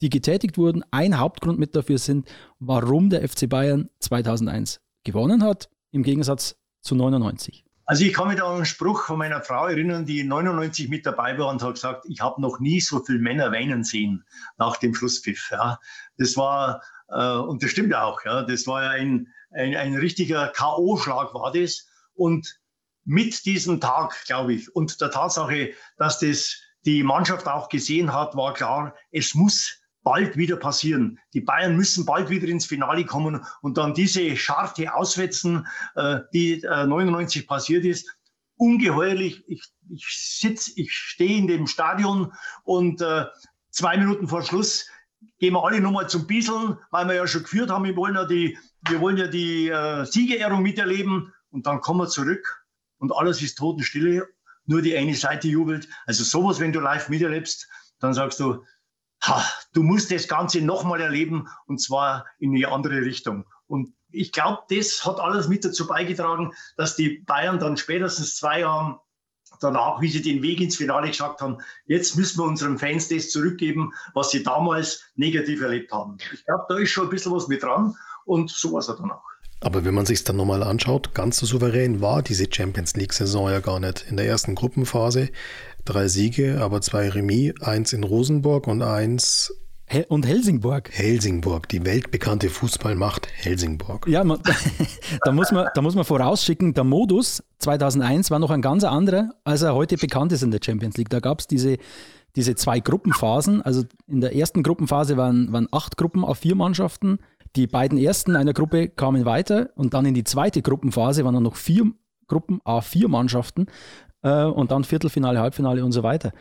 die 0.00 0.10
getätigt 0.10 0.58
wurden, 0.58 0.84
ein 0.90 1.18
Hauptgrund 1.18 1.58
mit 1.58 1.74
dafür 1.74 1.98
sind, 1.98 2.28
warum 2.58 3.10
der 3.10 3.28
FC 3.28 3.48
Bayern 3.48 3.88
2001 4.00 4.80
gewonnen 5.04 5.42
hat, 5.42 5.68
im 5.90 6.02
Gegensatz 6.02 6.56
zu 6.82 6.94
99. 6.94 7.64
Also 7.84 8.04
ich 8.04 8.12
kann 8.12 8.28
mich 8.28 8.36
da 8.36 8.46
an 8.46 8.56
einen 8.56 8.64
Spruch 8.66 9.04
von 9.04 9.16
meiner 9.16 9.40
Frau 9.40 9.66
erinnern, 9.66 10.04
die 10.04 10.22
99 10.22 10.90
mit 10.90 11.06
dabei 11.06 11.38
war 11.38 11.48
und 11.48 11.62
hat 11.62 11.72
gesagt, 11.74 12.04
ich 12.06 12.20
habe 12.20 12.38
noch 12.38 12.60
nie 12.60 12.80
so 12.80 13.02
viele 13.02 13.18
Männer 13.18 13.50
weinen 13.50 13.82
sehen 13.82 14.26
nach 14.58 14.76
dem 14.76 14.94
Schlusspfiff. 14.94 15.48
Ja. 15.50 15.78
Das 16.18 16.36
war, 16.36 16.82
äh, 17.08 17.36
und 17.38 17.62
das 17.62 17.70
stimmt 17.70 17.94
auch, 17.94 18.22
ja, 18.26 18.42
das 18.42 18.66
war 18.66 18.82
ja 18.82 18.90
ein, 18.90 19.28
ein, 19.52 19.74
ein 19.74 19.96
richtiger 19.96 20.48
K.O.-Schlag 20.48 21.32
war 21.32 21.50
das. 21.50 21.88
Und 22.12 22.60
mit 23.04 23.46
diesem 23.46 23.80
Tag, 23.80 24.22
glaube 24.26 24.52
ich, 24.52 24.76
und 24.76 25.00
der 25.00 25.10
Tatsache, 25.10 25.72
dass 25.96 26.18
das 26.18 26.60
die 26.88 27.02
Mannschaft 27.02 27.46
auch 27.46 27.68
gesehen 27.68 28.14
hat, 28.14 28.34
war 28.34 28.54
klar, 28.54 28.94
es 29.10 29.34
muss 29.34 29.78
bald 30.04 30.38
wieder 30.38 30.56
passieren. 30.56 31.18
Die 31.34 31.42
Bayern 31.42 31.76
müssen 31.76 32.06
bald 32.06 32.30
wieder 32.30 32.48
ins 32.48 32.64
Finale 32.64 33.04
kommen 33.04 33.44
und 33.60 33.76
dann 33.76 33.92
diese 33.92 34.34
Scharte 34.38 34.94
auswetzen, 34.94 35.66
äh, 35.96 36.20
die 36.32 36.62
äh, 36.62 36.86
99 36.86 37.46
passiert 37.46 37.84
ist. 37.84 38.10
Ungeheuerlich. 38.56 39.44
Ich, 39.48 39.64
ich 39.90 40.06
sitze, 40.08 40.72
ich 40.76 40.90
stehe 40.92 41.36
in 41.36 41.46
dem 41.46 41.66
Stadion 41.66 42.32
und 42.64 43.02
äh, 43.02 43.26
zwei 43.70 43.98
Minuten 43.98 44.26
vor 44.26 44.42
Schluss 44.42 44.88
gehen 45.38 45.52
wir 45.52 45.62
alle 45.62 45.82
nochmal 45.82 46.08
zum 46.08 46.26
Bieseln, 46.26 46.78
weil 46.90 47.06
wir 47.06 47.16
ja 47.16 47.26
schon 47.26 47.42
geführt 47.42 47.68
haben. 47.68 47.84
Wir 47.84 47.96
wollen 47.96 48.14
ja 48.14 48.24
die, 48.24 48.56
wir 48.88 49.02
wollen 49.02 49.18
ja 49.18 49.26
die 49.26 49.68
äh, 49.68 50.06
Siegerehrung 50.06 50.62
miterleben 50.62 51.34
und 51.50 51.66
dann 51.66 51.82
kommen 51.82 52.00
wir 52.00 52.08
zurück 52.08 52.64
und 52.96 53.14
alles 53.14 53.42
ist 53.42 53.56
Totenstille. 53.58 54.26
Nur 54.68 54.82
die 54.82 54.96
eine 54.96 55.14
Seite 55.14 55.48
jubelt. 55.48 55.88
Also 56.06 56.24
sowas, 56.24 56.60
wenn 56.60 56.72
du 56.72 56.80
live 56.80 57.08
miterlebst, 57.08 57.68
dann 58.00 58.12
sagst 58.12 58.38
du, 58.38 58.64
ha, 59.22 59.42
du 59.72 59.82
musst 59.82 60.12
das 60.12 60.28
Ganze 60.28 60.60
nochmal 60.60 61.00
erleben 61.00 61.48
und 61.66 61.80
zwar 61.80 62.26
in 62.38 62.54
eine 62.54 62.68
andere 62.68 63.00
Richtung. 63.00 63.46
Und 63.66 63.94
ich 64.10 64.30
glaube, 64.30 64.62
das 64.68 65.04
hat 65.06 65.20
alles 65.20 65.48
mit 65.48 65.64
dazu 65.64 65.86
beigetragen, 65.86 66.52
dass 66.76 66.96
die 66.96 67.22
Bayern 67.26 67.58
dann 67.58 67.78
spätestens 67.78 68.36
zwei 68.36 68.60
Jahre 68.60 69.00
danach, 69.60 70.02
wie 70.02 70.08
sie 70.08 70.20
den 70.20 70.42
Weg 70.42 70.60
ins 70.60 70.76
Finale 70.76 71.08
gesagt 71.08 71.40
haben, 71.40 71.58
jetzt 71.86 72.16
müssen 72.16 72.38
wir 72.38 72.44
unseren 72.44 72.78
Fans 72.78 73.08
das 73.08 73.30
zurückgeben, 73.30 73.94
was 74.12 74.30
sie 74.30 74.42
damals 74.42 75.02
negativ 75.14 75.62
erlebt 75.62 75.92
haben. 75.92 76.18
Ich 76.32 76.44
glaube, 76.44 76.66
da 76.68 76.76
ist 76.76 76.90
schon 76.90 77.06
ein 77.06 77.10
bisschen 77.10 77.32
was 77.32 77.48
mit 77.48 77.62
dran 77.62 77.96
und 78.26 78.50
so 78.50 78.72
war 78.72 78.80
es 78.80 78.86
dann 78.86 79.10
auch. 79.10 79.27
Aber 79.60 79.84
wenn 79.84 79.94
man 79.94 80.06
sich 80.06 80.22
dann 80.24 80.36
nochmal 80.36 80.62
anschaut, 80.62 81.14
ganz 81.14 81.38
so 81.38 81.46
souverän 81.46 82.00
war 82.00 82.22
diese 82.22 82.46
Champions 82.50 82.94
League-Saison 82.94 83.50
ja 83.50 83.60
gar 83.60 83.80
nicht. 83.80 84.06
In 84.08 84.16
der 84.16 84.26
ersten 84.26 84.54
Gruppenphase 84.54 85.30
drei 85.84 86.08
Siege, 86.08 86.60
aber 86.60 86.80
zwei 86.80 87.08
Remis, 87.08 87.54
eins 87.60 87.92
in 87.92 88.04
Rosenborg 88.04 88.66
und 88.66 88.82
eins 88.82 89.52
und 90.08 90.26
Helsingborg. 90.26 90.90
Helsingborg, 90.92 91.66
die 91.70 91.84
weltbekannte 91.84 92.50
Fußballmacht 92.50 93.26
Helsingborg. 93.34 94.06
Ja, 94.06 94.22
man, 94.22 94.38
da, 95.24 95.32
muss 95.32 95.50
man, 95.50 95.68
da 95.74 95.80
muss 95.80 95.94
man 95.94 96.04
vorausschicken, 96.04 96.74
der 96.74 96.84
Modus 96.84 97.42
2001 97.60 98.30
war 98.30 98.38
noch 98.38 98.50
ein 98.50 98.60
ganz 98.60 98.84
anderer, 98.84 99.30
als 99.44 99.62
er 99.62 99.74
heute 99.74 99.96
bekannt 99.96 100.32
ist 100.32 100.42
in 100.42 100.50
der 100.50 100.60
Champions 100.62 100.98
League. 100.98 101.08
Da 101.08 101.20
gab 101.20 101.40
es 101.40 101.46
diese, 101.46 101.78
diese 102.36 102.54
zwei 102.54 102.80
Gruppenphasen. 102.80 103.62
Also 103.62 103.84
in 104.06 104.20
der 104.20 104.36
ersten 104.36 104.62
Gruppenphase 104.62 105.16
waren, 105.16 105.50
waren 105.52 105.68
acht 105.72 105.96
Gruppen 105.96 106.22
auf 106.22 106.38
vier 106.38 106.54
Mannschaften. 106.54 107.18
Die 107.56 107.66
beiden 107.66 107.98
ersten 107.98 108.36
einer 108.36 108.52
Gruppe 108.52 108.88
kamen 108.88 109.24
weiter 109.24 109.70
und 109.74 109.94
dann 109.94 110.06
in 110.06 110.14
die 110.14 110.24
zweite 110.24 110.62
Gruppenphase 110.62 111.24
waren 111.24 111.34
dann 111.34 111.42
noch 111.42 111.56
vier 111.56 111.92
Gruppen, 112.26 112.60
A4 112.62 113.08
Mannschaften 113.08 113.66
äh, 114.22 114.44
und 114.44 114.70
dann 114.70 114.84
Viertelfinale, 114.84 115.40
Halbfinale 115.40 115.84
und 115.84 115.92
so 115.92 116.02
weiter. 116.02 116.32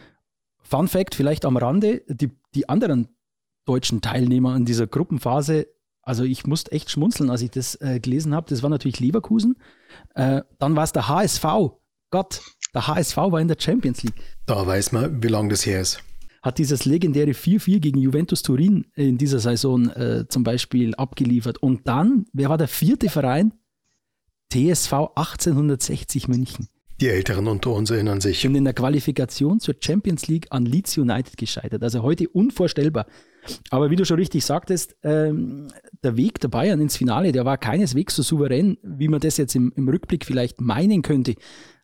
Fun 0.61 0.87
Fact 0.87 1.15
vielleicht 1.15 1.45
am 1.45 1.57
Rande, 1.57 2.01
die, 2.07 2.31
die 2.53 2.67
anderen 2.67 3.07
deutschen 3.65 4.01
Teilnehmer 4.01 4.55
in 4.55 4.65
dieser 4.65 4.87
Gruppenphase, 4.87 5.67
also 6.01 6.23
ich 6.23 6.45
musste 6.45 6.71
echt 6.71 6.89
schmunzeln, 6.89 7.29
als 7.29 7.41
ich 7.41 7.51
das 7.51 7.75
äh, 7.81 7.99
gelesen 7.99 8.33
habe. 8.33 8.47
Das 8.49 8.63
war 8.63 8.69
natürlich 8.69 8.99
Leverkusen. 8.99 9.57
Äh, 10.15 10.41
dann 10.57 10.75
war 10.75 10.83
es 10.83 10.93
der 10.93 11.07
HSV. 11.07 11.45
Gott, 12.11 12.41
der 12.73 12.87
HSV 12.87 13.17
war 13.17 13.41
in 13.41 13.49
der 13.49 13.57
Champions 13.59 14.03
League. 14.03 14.15
Da 14.45 14.65
weiß 14.65 14.93
man, 14.93 15.21
wie 15.21 15.27
lange 15.27 15.49
das 15.49 15.65
her 15.65 15.81
ist 15.81 16.01
hat 16.41 16.57
dieses 16.57 16.85
legendäre 16.85 17.31
4-4 17.31 17.79
gegen 17.79 17.99
Juventus 17.99 18.43
Turin 18.43 18.87
in 18.95 19.17
dieser 19.17 19.39
Saison 19.39 19.89
äh, 19.89 20.25
zum 20.27 20.43
Beispiel 20.43 20.95
abgeliefert. 20.95 21.57
Und 21.57 21.87
dann, 21.87 22.25
wer 22.33 22.49
war 22.49 22.57
der 22.57 22.67
vierte 22.67 23.09
Verein? 23.09 23.53
TSV 24.51 24.93
1860 25.15 26.27
München. 26.29 26.69
Die 26.99 27.09
Älteren 27.09 27.47
unter 27.47 27.73
uns 27.73 27.91
erinnern 27.91 28.21
sich. 28.21 28.45
Und 28.47 28.55
in 28.55 28.63
der 28.63 28.73
Qualifikation 28.73 29.59
zur 29.59 29.75
Champions 29.79 30.27
League 30.27 30.47
an 30.49 30.65
Leeds 30.65 30.97
United 30.97 31.37
gescheitert. 31.37 31.83
Also 31.83 32.01
heute 32.01 32.27
unvorstellbar. 32.29 33.05
Aber 33.69 33.91
wie 33.91 33.95
du 33.95 34.03
schon 34.03 34.17
richtig 34.17 34.43
sagtest, 34.43 34.95
ähm, 35.03 35.67
der 36.03 36.17
Weg 36.17 36.39
der 36.39 36.47
Bayern 36.47 36.81
ins 36.81 36.97
Finale, 36.97 37.31
der 37.31 37.45
war 37.45 37.57
keineswegs 37.57 38.15
so 38.15 38.23
souverän, 38.23 38.77
wie 38.81 39.07
man 39.07 39.19
das 39.19 39.37
jetzt 39.37 39.55
im, 39.55 39.71
im 39.75 39.87
Rückblick 39.87 40.25
vielleicht 40.25 40.59
meinen 40.59 41.03
könnte. 41.03 41.35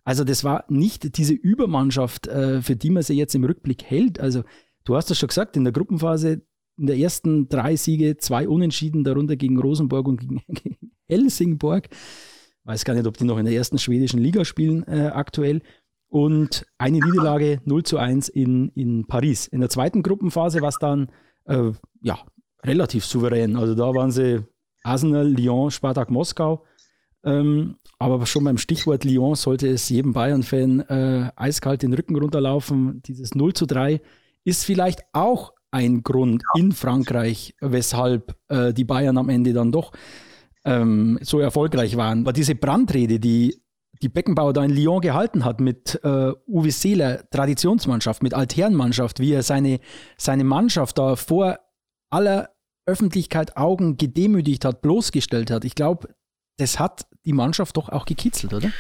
Also 0.03 0.24
das 0.24 0.43
war 0.43 0.65
nicht 0.67 1.17
diese 1.17 1.33
Übermannschaft, 1.33 2.27
äh, 2.27 2.62
für 2.62 2.75
die 2.75 2.89
man 2.89 3.03
sie 3.03 3.13
jetzt 3.13 3.36
im 3.36 3.43
Rückblick 3.43 3.83
hält. 3.83 4.19
Also 4.19 4.43
du 4.83 4.95
hast 4.95 5.10
das 5.10 5.17
schon 5.17 5.27
gesagt, 5.27 5.55
in 5.55 5.63
der 5.63 5.74
Gruppenphase, 5.74 6.41
in 6.77 6.88
der 6.88 6.98
ersten 6.98 7.48
drei 7.48 7.75
Siege, 7.75 8.17
zwei 8.17 8.48
Unentschieden, 8.48 9.03
darunter 9.03 9.36
gegen 9.36 9.60
Rosenborg 9.60 10.07
und 10.07 10.19
gegen, 10.19 10.41
gegen 10.48 10.91
Helsingborg. 11.07 11.89
Weiß 12.65 12.86
gar 12.86 12.93
nicht, 12.93 13.07
ob 13.07 13.17
die 13.17 13.25
noch 13.25 13.38
in 13.38 13.45
der 13.45 13.53
ersten 13.53 13.77
schwedischen 13.77 14.19
Liga 14.19 14.45
spielen 14.45 14.83
äh, 14.88 15.12
aktuell. 15.13 15.62
Und 16.07 16.65
eine 16.77 17.00
Niederlage 17.00 17.62
0 17.65 17.83
zu 17.83 17.98
1 17.98 18.29
in, 18.29 18.69
in 18.69 19.05
Paris. 19.07 19.48
In 19.48 19.62
der 19.62 19.69
zweiten 19.69 20.03
Gruppenphase 20.03 20.62
war 20.62 20.69
es 20.69 20.77
dann 20.79 21.10
äh, 21.45 21.72
ja, 22.01 22.19
relativ 22.63 23.05
souverän. 23.05 23.55
Also 23.55 23.74
da 23.75 23.93
waren 23.93 24.12
sie 24.12 24.43
Arsenal, 24.83 25.27
Lyon, 25.27 25.72
Spartak 25.72 26.12
Moskau. 26.12 26.65
Ähm, 27.24 27.77
aber 28.12 28.25
schon 28.25 28.43
beim 28.43 28.57
Stichwort 28.57 29.03
Lyon 29.03 29.36
sollte 29.36 29.67
es 29.67 29.89
jedem 29.89 30.13
Bayern-Fan 30.13 30.79
äh, 30.81 31.31
eiskalt 31.36 31.83
den 31.83 31.93
Rücken 31.93 32.15
runterlaufen. 32.15 33.01
Dieses 33.03 33.36
0 33.36 33.53
zu 33.53 33.65
3 33.65 34.01
ist 34.43 34.65
vielleicht 34.65 35.01
auch 35.13 35.53
ein 35.72 36.03
Grund 36.03 36.43
in 36.55 36.72
Frankreich, 36.72 37.55
weshalb 37.62 38.38
äh, 38.48 38.74
die 38.74 38.83
Bayern 38.83 39.17
am 39.17 39.29
Ende 39.29 39.53
dann 39.53 39.72
doch 39.72 39.91
ähm, 40.65 41.19
so 41.22 41.39
erfolgreich 41.39 41.98
waren. 41.98 42.25
War 42.25 42.33
diese 42.33 42.55
Brandrede, 42.55 43.19
die 43.19 43.63
die 44.01 44.10
Beckenbauer 44.10 44.53
da 44.53 44.63
in 44.63 44.72
Lyon 44.72 45.01
gehalten 45.01 45.45
hat 45.45 45.62
mit 45.62 46.00
äh, 46.03 46.33
Uwe 46.48 46.72
Seeler, 46.72 47.29
Traditionsmannschaft, 47.29 48.22
mit 48.22 48.33
Altherrenmannschaft, 48.33 49.19
wie 49.19 49.31
er 49.31 49.43
seine, 49.43 49.79
seine 50.17 50.43
Mannschaft 50.43 50.98
da 50.98 51.15
vor 51.15 51.60
aller 52.10 52.50
Öffentlichkeit 52.86 53.55
Augen 53.55 53.95
gedemütigt 53.95 54.65
hat, 54.65 54.81
bloßgestellt 54.81 55.50
hat. 55.51 55.63
Ich 55.63 55.75
glaube, 55.75 56.10
das 56.57 56.79
hat 56.79 57.07
die 57.25 57.33
Mannschaft 57.33 57.77
doch 57.77 57.89
auch 57.89 58.05
gekitzelt, 58.05 58.53
oder? 58.53 58.71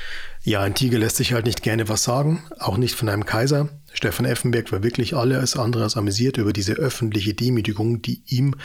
Ja, 0.43 0.61
ein 0.61 0.75
Tiger 0.75 0.99
lässt 0.99 1.15
sich 1.15 1.33
halt 1.33 1.45
nicht 1.45 1.63
gerne 1.63 1.87
was 1.87 2.03
sagen, 2.03 2.43
auch 2.59 2.77
nicht 2.77 2.95
von 2.95 3.07
einem 3.07 3.25
Kaiser. 3.25 3.69
Stefan 3.93 4.25
Effenberg 4.25 4.71
war 4.71 4.83
wirklich 4.83 5.15
alles 5.15 5.55
andere 5.55 5.83
als 5.83 5.95
amüsiert 5.95 6.37
über 6.37 6.51
diese 6.51 6.73
öffentliche 6.73 7.33
Demütigung, 7.33 8.01
die 8.01 8.21
ihm 8.25 8.55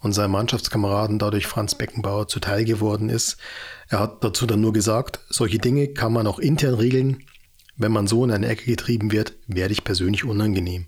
und 0.00 0.12
seinen 0.12 0.32
Mannschaftskameraden 0.32 1.18
dadurch 1.18 1.46
Franz 1.46 1.76
Beckenbauer 1.76 2.26
zuteil 2.26 2.64
geworden 2.64 3.08
ist. 3.08 3.36
Er 3.88 4.00
hat 4.00 4.24
dazu 4.24 4.46
dann 4.46 4.60
nur 4.60 4.72
gesagt, 4.72 5.20
solche 5.28 5.58
Dinge 5.58 5.88
kann 5.88 6.12
man 6.12 6.26
auch 6.26 6.38
intern 6.38 6.74
regeln. 6.74 7.24
Wenn 7.76 7.92
man 7.92 8.08
so 8.08 8.24
in 8.24 8.32
eine 8.32 8.48
Ecke 8.48 8.64
getrieben 8.64 9.12
wird, 9.12 9.34
werde 9.46 9.72
ich 9.72 9.84
persönlich 9.84 10.24
unangenehm. 10.24 10.86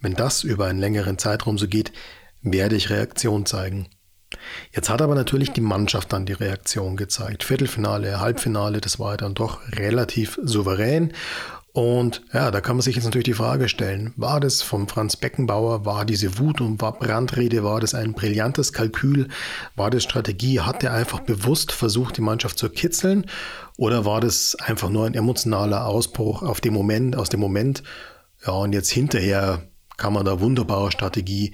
Wenn 0.00 0.14
das 0.14 0.44
über 0.44 0.66
einen 0.66 0.78
längeren 0.78 1.16
Zeitraum 1.16 1.56
so 1.56 1.66
geht, 1.66 1.92
werde 2.42 2.76
ich 2.76 2.90
Reaktion 2.90 3.46
zeigen. 3.46 3.88
Jetzt 4.72 4.90
hat 4.90 5.02
aber 5.02 5.14
natürlich 5.14 5.52
die 5.52 5.60
Mannschaft 5.60 6.12
dann 6.12 6.26
die 6.26 6.34
Reaktion 6.34 6.96
gezeigt. 6.96 7.44
Viertelfinale, 7.44 8.20
Halbfinale, 8.20 8.80
das 8.80 8.98
war 8.98 9.16
dann 9.16 9.34
doch 9.34 9.60
relativ 9.72 10.38
souverän. 10.42 11.12
Und 11.72 12.22
ja, 12.32 12.50
da 12.50 12.60
kann 12.60 12.76
man 12.76 12.82
sich 12.82 12.96
jetzt 12.96 13.04
natürlich 13.04 13.26
die 13.26 13.34
Frage 13.34 13.68
stellen, 13.68 14.12
war 14.16 14.40
das 14.40 14.62
vom 14.62 14.88
Franz 14.88 15.16
Beckenbauer, 15.16 15.84
war 15.84 16.04
diese 16.04 16.38
Wut 16.38 16.60
und 16.60 16.80
war 16.80 16.98
Brandrede, 16.98 17.62
war 17.62 17.80
das 17.80 17.94
ein 17.94 18.14
brillantes 18.14 18.72
Kalkül, 18.72 19.28
war 19.76 19.88
das 19.88 20.02
Strategie, 20.02 20.60
hat 20.60 20.82
er 20.82 20.92
einfach 20.92 21.20
bewusst 21.20 21.70
versucht, 21.70 22.16
die 22.16 22.22
Mannschaft 22.22 22.58
zu 22.58 22.68
kitzeln 22.68 23.26
oder 23.76 24.04
war 24.04 24.20
das 24.20 24.56
einfach 24.56 24.88
nur 24.90 25.06
ein 25.06 25.14
emotionaler 25.14 25.86
Ausbruch 25.86 26.42
auf 26.42 26.60
dem 26.60 26.74
Moment, 26.74 27.14
aus 27.14 27.28
dem 27.28 27.38
Moment? 27.38 27.84
Ja, 28.44 28.54
und 28.54 28.72
jetzt 28.72 28.90
hinterher 28.90 29.62
kann 29.96 30.12
man 30.12 30.24
da 30.24 30.40
wunderbare 30.40 30.90
Strategie 30.90 31.52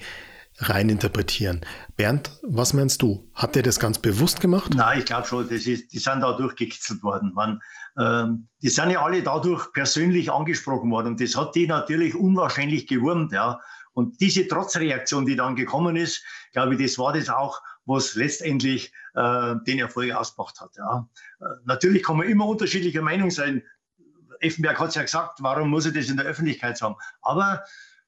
rein 0.57 0.89
interpretieren. 0.89 1.61
Bernd, 1.97 2.31
was 2.43 2.73
meinst 2.73 3.01
du? 3.01 3.29
Hat 3.33 3.55
der 3.55 3.63
das 3.63 3.79
ganz 3.79 3.99
bewusst 3.99 4.39
gemacht? 4.39 4.73
Nein, 4.73 4.99
ich 4.99 5.05
glaube 5.05 5.27
schon, 5.27 5.49
das 5.49 5.65
ist, 5.65 5.91
die 5.91 5.99
sind 5.99 6.21
dadurch 6.21 6.55
gekitzelt 6.55 7.03
worden. 7.03 7.33
Man, 7.33 7.61
ähm, 7.99 8.47
die 8.61 8.69
sind 8.69 8.91
ja 8.91 9.03
alle 9.03 9.21
dadurch 9.21 9.71
persönlich 9.73 10.31
angesprochen 10.31 10.89
worden 10.91 11.07
und 11.07 11.21
das 11.21 11.35
hat 11.35 11.55
die 11.55 11.67
natürlich 11.67 12.15
unwahrscheinlich 12.15 12.87
gewurmt. 12.87 13.33
Ja. 13.33 13.59
Und 13.93 14.19
diese 14.21 14.47
Trotzreaktion, 14.47 15.25
die 15.25 15.35
dann 15.35 15.55
gekommen 15.55 15.95
ist, 15.95 16.23
glaube 16.53 16.75
ich, 16.75 16.81
das 16.81 16.97
war 16.97 17.13
das 17.13 17.29
auch, 17.29 17.61
was 17.85 18.15
letztendlich 18.15 18.93
äh, 19.13 19.55
den 19.67 19.79
Erfolg 19.79 20.13
ausgemacht 20.13 20.59
hat. 20.61 20.71
Ja. 20.77 21.07
Äh, 21.41 21.45
natürlich 21.65 22.03
kann 22.03 22.17
man 22.17 22.27
immer 22.27 22.45
unterschiedlicher 22.45 23.01
Meinung 23.01 23.29
sein. 23.29 23.63
Effenberg 24.39 24.79
hat 24.79 24.89
es 24.89 24.95
ja 24.95 25.01
gesagt, 25.01 25.39
warum 25.39 25.69
muss 25.69 25.85
er 25.85 25.91
das 25.91 26.09
in 26.09 26.17
der 26.17 26.25
Öffentlichkeit 26.25 26.77
sagen? 26.77 26.95
Aber 27.21 27.63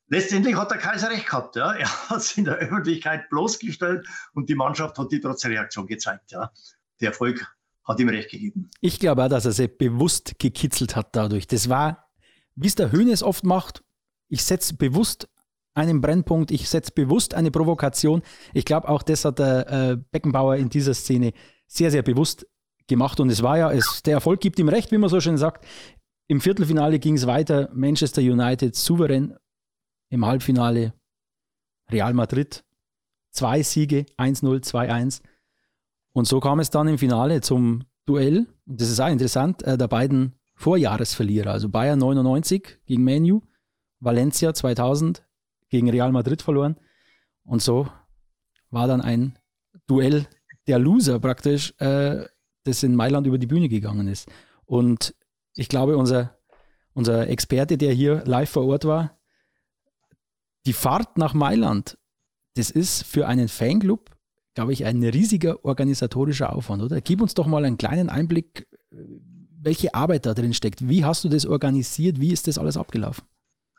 Letztendlich 0.09 0.55
hat 0.55 0.71
der 0.71 0.77
Kaiser 0.77 1.09
recht 1.09 1.25
gehabt. 1.25 1.55
Ja. 1.55 1.73
Er 1.73 2.09
hat 2.09 2.17
es 2.17 2.37
in 2.37 2.45
der 2.45 2.55
Öffentlichkeit 2.55 3.29
bloßgestellt 3.29 4.07
und 4.33 4.49
die 4.49 4.55
Mannschaft 4.55 4.97
hat 4.97 5.11
die 5.11 5.19
Trotzreaktion 5.19 5.87
gezeigt. 5.87 6.31
Ja. 6.31 6.51
Der 7.01 7.09
Erfolg 7.09 7.45
hat 7.83 7.99
ihm 7.99 8.09
recht 8.09 8.31
gegeben. 8.31 8.69
Ich 8.81 8.99
glaube 8.99 9.23
auch, 9.23 9.29
dass 9.29 9.45
er 9.45 9.51
sich 9.51 9.77
bewusst 9.77 10.39
gekitzelt 10.39 10.95
hat 10.95 11.15
dadurch. 11.15 11.47
Das 11.47 11.69
war, 11.69 12.09
wie 12.55 12.67
es 12.67 12.75
der 12.75 12.91
Höhne 12.91 13.13
oft 13.21 13.43
macht, 13.43 13.83
ich 14.29 14.43
setze 14.43 14.75
bewusst 14.75 15.29
einen 15.73 16.01
Brennpunkt, 16.01 16.51
ich 16.51 16.67
setze 16.67 16.91
bewusst 16.91 17.33
eine 17.33 17.51
Provokation. 17.51 18.23
Ich 18.53 18.65
glaube 18.65 18.89
auch, 18.89 19.03
das 19.03 19.23
hat 19.25 19.39
der 19.39 19.69
äh, 19.69 19.97
Beckenbauer 20.11 20.55
in 20.55 20.69
dieser 20.69 20.93
Szene 20.93 21.33
sehr, 21.67 21.91
sehr 21.91 22.01
bewusst 22.01 22.47
gemacht 22.87 23.19
und 23.19 23.29
es 23.29 23.43
war 23.43 23.57
ja, 23.57 23.71
es, 23.71 24.01
der 24.03 24.15
Erfolg 24.15 24.39
gibt 24.39 24.57
ihm 24.59 24.69
recht, 24.69 24.91
wie 24.91 24.97
man 24.97 25.09
so 25.09 25.19
schön 25.21 25.37
sagt. 25.37 25.65
Im 26.27 26.41
Viertelfinale 26.41 26.99
ging 26.99 27.15
es 27.15 27.27
weiter, 27.27 27.69
Manchester 27.73 28.21
United 28.21 28.75
souverän, 28.75 29.35
im 30.09 30.25
Halbfinale 30.25 30.93
Real 31.91 32.13
Madrid, 32.13 32.63
zwei 33.31 33.63
Siege, 33.63 34.05
1-0, 34.17 34.63
2-1. 34.63 35.21
Und 36.13 36.27
so 36.27 36.39
kam 36.39 36.59
es 36.59 36.69
dann 36.69 36.87
im 36.87 36.97
Finale 36.97 37.41
zum 37.41 37.83
Duell, 38.05 38.47
und 38.65 38.81
das 38.81 38.89
ist 38.89 38.99
auch 38.99 39.09
interessant, 39.09 39.63
äh, 39.63 39.77
der 39.77 39.87
beiden 39.87 40.33
Vorjahresverlierer, 40.55 41.51
also 41.51 41.69
Bayern 41.69 41.99
99 41.99 42.79
gegen 42.85 43.03
Manu, 43.03 43.41
Valencia 43.99 44.53
2000 44.53 45.23
gegen 45.69 45.89
Real 45.89 46.11
Madrid 46.11 46.41
verloren. 46.41 46.77
Und 47.43 47.61
so 47.61 47.87
war 48.69 48.87
dann 48.87 49.01
ein 49.01 49.37
Duell 49.87 50.27
der 50.67 50.79
Loser 50.79 51.19
praktisch, 51.19 51.73
äh, 51.79 52.25
das 52.63 52.83
in 52.83 52.95
Mailand 52.95 53.27
über 53.27 53.37
die 53.37 53.47
Bühne 53.47 53.69
gegangen 53.69 54.07
ist. 54.07 54.29
Und 54.65 55.15
ich 55.55 55.69
glaube, 55.69 55.97
unser, 55.97 56.37
unser 56.93 57.27
Experte, 57.27 57.77
der 57.77 57.93
hier 57.93 58.23
live 58.25 58.49
vor 58.49 58.65
Ort 58.65 58.85
war, 58.85 59.16
die 60.67 60.73
Fahrt 60.73 61.17
nach 61.17 61.33
Mailand, 61.33 61.97
das 62.55 62.69
ist 62.69 63.03
für 63.03 63.27
einen 63.27 63.47
Fanclub, 63.47 64.11
glaube 64.53 64.73
ich, 64.73 64.85
ein 64.85 65.01
riesiger 65.01 65.63
organisatorischer 65.63 66.53
Aufwand, 66.53 66.83
oder? 66.83 66.99
Gib 66.99 67.21
uns 67.21 67.33
doch 67.33 67.47
mal 67.47 67.63
einen 67.63 67.77
kleinen 67.77 68.09
Einblick, 68.09 68.67
welche 69.61 69.95
Arbeit 69.95 70.25
da 70.25 70.33
drin 70.33 70.53
steckt. 70.53 70.87
Wie 70.87 71.05
hast 71.05 71.23
du 71.23 71.29
das 71.29 71.45
organisiert? 71.45 72.19
Wie 72.19 72.33
ist 72.33 72.47
das 72.47 72.57
alles 72.57 72.75
abgelaufen? 72.75 73.23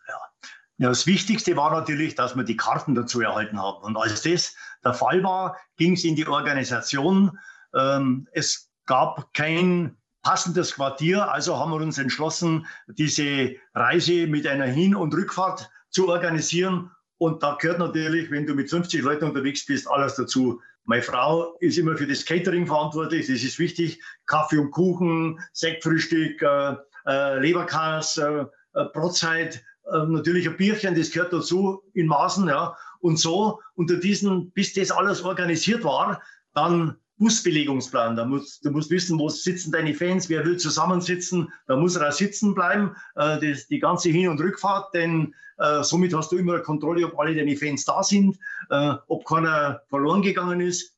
Ja, 0.08 0.88
das 0.88 1.06
Wichtigste 1.06 1.56
war 1.56 1.72
natürlich, 1.72 2.14
dass 2.14 2.36
wir 2.36 2.44
die 2.44 2.56
Karten 2.56 2.94
dazu 2.94 3.20
erhalten 3.20 3.60
haben. 3.60 3.82
Und 3.82 3.96
als 3.96 4.22
das 4.22 4.54
der 4.84 4.94
Fall 4.94 5.22
war, 5.22 5.56
ging 5.76 5.92
es 5.92 6.04
in 6.04 6.16
die 6.16 6.26
Organisation. 6.26 7.38
Ähm, 7.74 8.28
es 8.32 8.70
gab 8.86 9.34
kein 9.34 9.96
passendes 10.22 10.74
Quartier, 10.74 11.30
also 11.30 11.58
haben 11.58 11.70
wir 11.70 11.80
uns 11.80 11.98
entschlossen, 11.98 12.66
diese 12.86 13.56
Reise 13.74 14.26
mit 14.26 14.46
einer 14.46 14.66
Hin- 14.66 14.94
und 14.94 15.14
Rückfahrt 15.14 15.70
zu 15.98 16.08
organisieren. 16.08 16.92
Und 17.18 17.42
da 17.42 17.56
gehört 17.60 17.80
natürlich, 17.80 18.30
wenn 18.30 18.46
du 18.46 18.54
mit 18.54 18.70
50 18.70 19.02
Leuten 19.02 19.24
unterwegs 19.24 19.66
bist, 19.66 19.90
alles 19.90 20.14
dazu. 20.14 20.60
Meine 20.84 21.02
Frau 21.02 21.56
ist 21.58 21.76
immer 21.76 21.96
für 21.96 22.06
das 22.06 22.24
Catering 22.24 22.68
verantwortlich, 22.68 23.26
das 23.26 23.42
ist 23.42 23.58
wichtig. 23.58 24.00
Kaffee 24.26 24.58
und 24.58 24.70
Kuchen, 24.70 25.40
Sektfrühstück, 25.52 26.40
äh, 26.40 26.76
äh, 27.06 27.40
Leberkas, 27.40 28.16
äh, 28.16 28.44
äh 28.74 28.84
Brotzeit, 28.94 29.56
äh, 29.92 30.06
natürlich 30.06 30.48
ein 30.48 30.56
Bierchen, 30.56 30.94
das 30.94 31.10
gehört 31.10 31.32
dazu 31.32 31.82
in 31.94 32.06
Maßen. 32.06 32.46
Ja. 32.46 32.76
Und 33.00 33.18
so 33.18 33.60
unter 33.74 33.96
diesen, 33.96 34.52
bis 34.52 34.74
das 34.74 34.92
alles 34.92 35.22
organisiert 35.22 35.82
war, 35.82 36.22
dann 36.54 36.96
Busbelegungsplan. 37.18 38.16
Da 38.16 38.24
musst, 38.24 38.64
du 38.64 38.70
musst 38.70 38.90
wissen, 38.90 39.18
wo 39.18 39.28
sitzen 39.28 39.72
deine 39.72 39.94
Fans, 39.94 40.28
wer 40.28 40.44
will 40.44 40.56
zusammensitzen, 40.56 41.52
da 41.66 41.76
muss 41.76 41.96
er 41.96 42.08
auch 42.08 42.12
sitzen 42.12 42.54
bleiben, 42.54 42.94
äh, 43.16 43.38
das, 43.40 43.66
die 43.66 43.78
ganze 43.78 44.10
Hin- 44.10 44.28
und 44.28 44.40
Rückfahrt, 44.40 44.94
denn 44.94 45.34
äh, 45.58 45.82
somit 45.82 46.14
hast 46.14 46.32
du 46.32 46.36
immer 46.36 46.54
eine 46.54 46.62
Kontrolle, 46.62 47.06
ob 47.06 47.18
alle 47.18 47.34
deine 47.34 47.56
Fans 47.56 47.84
da 47.84 48.02
sind, 48.02 48.38
äh, 48.70 48.94
ob 49.08 49.24
keiner 49.24 49.82
verloren 49.88 50.22
gegangen 50.22 50.60
ist. 50.60 50.96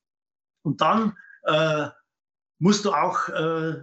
Und 0.63 0.81
dann 0.81 1.17
äh, 1.45 1.89
musst 2.59 2.85
du 2.85 2.93
auch 2.93 3.29
äh, 3.31 3.75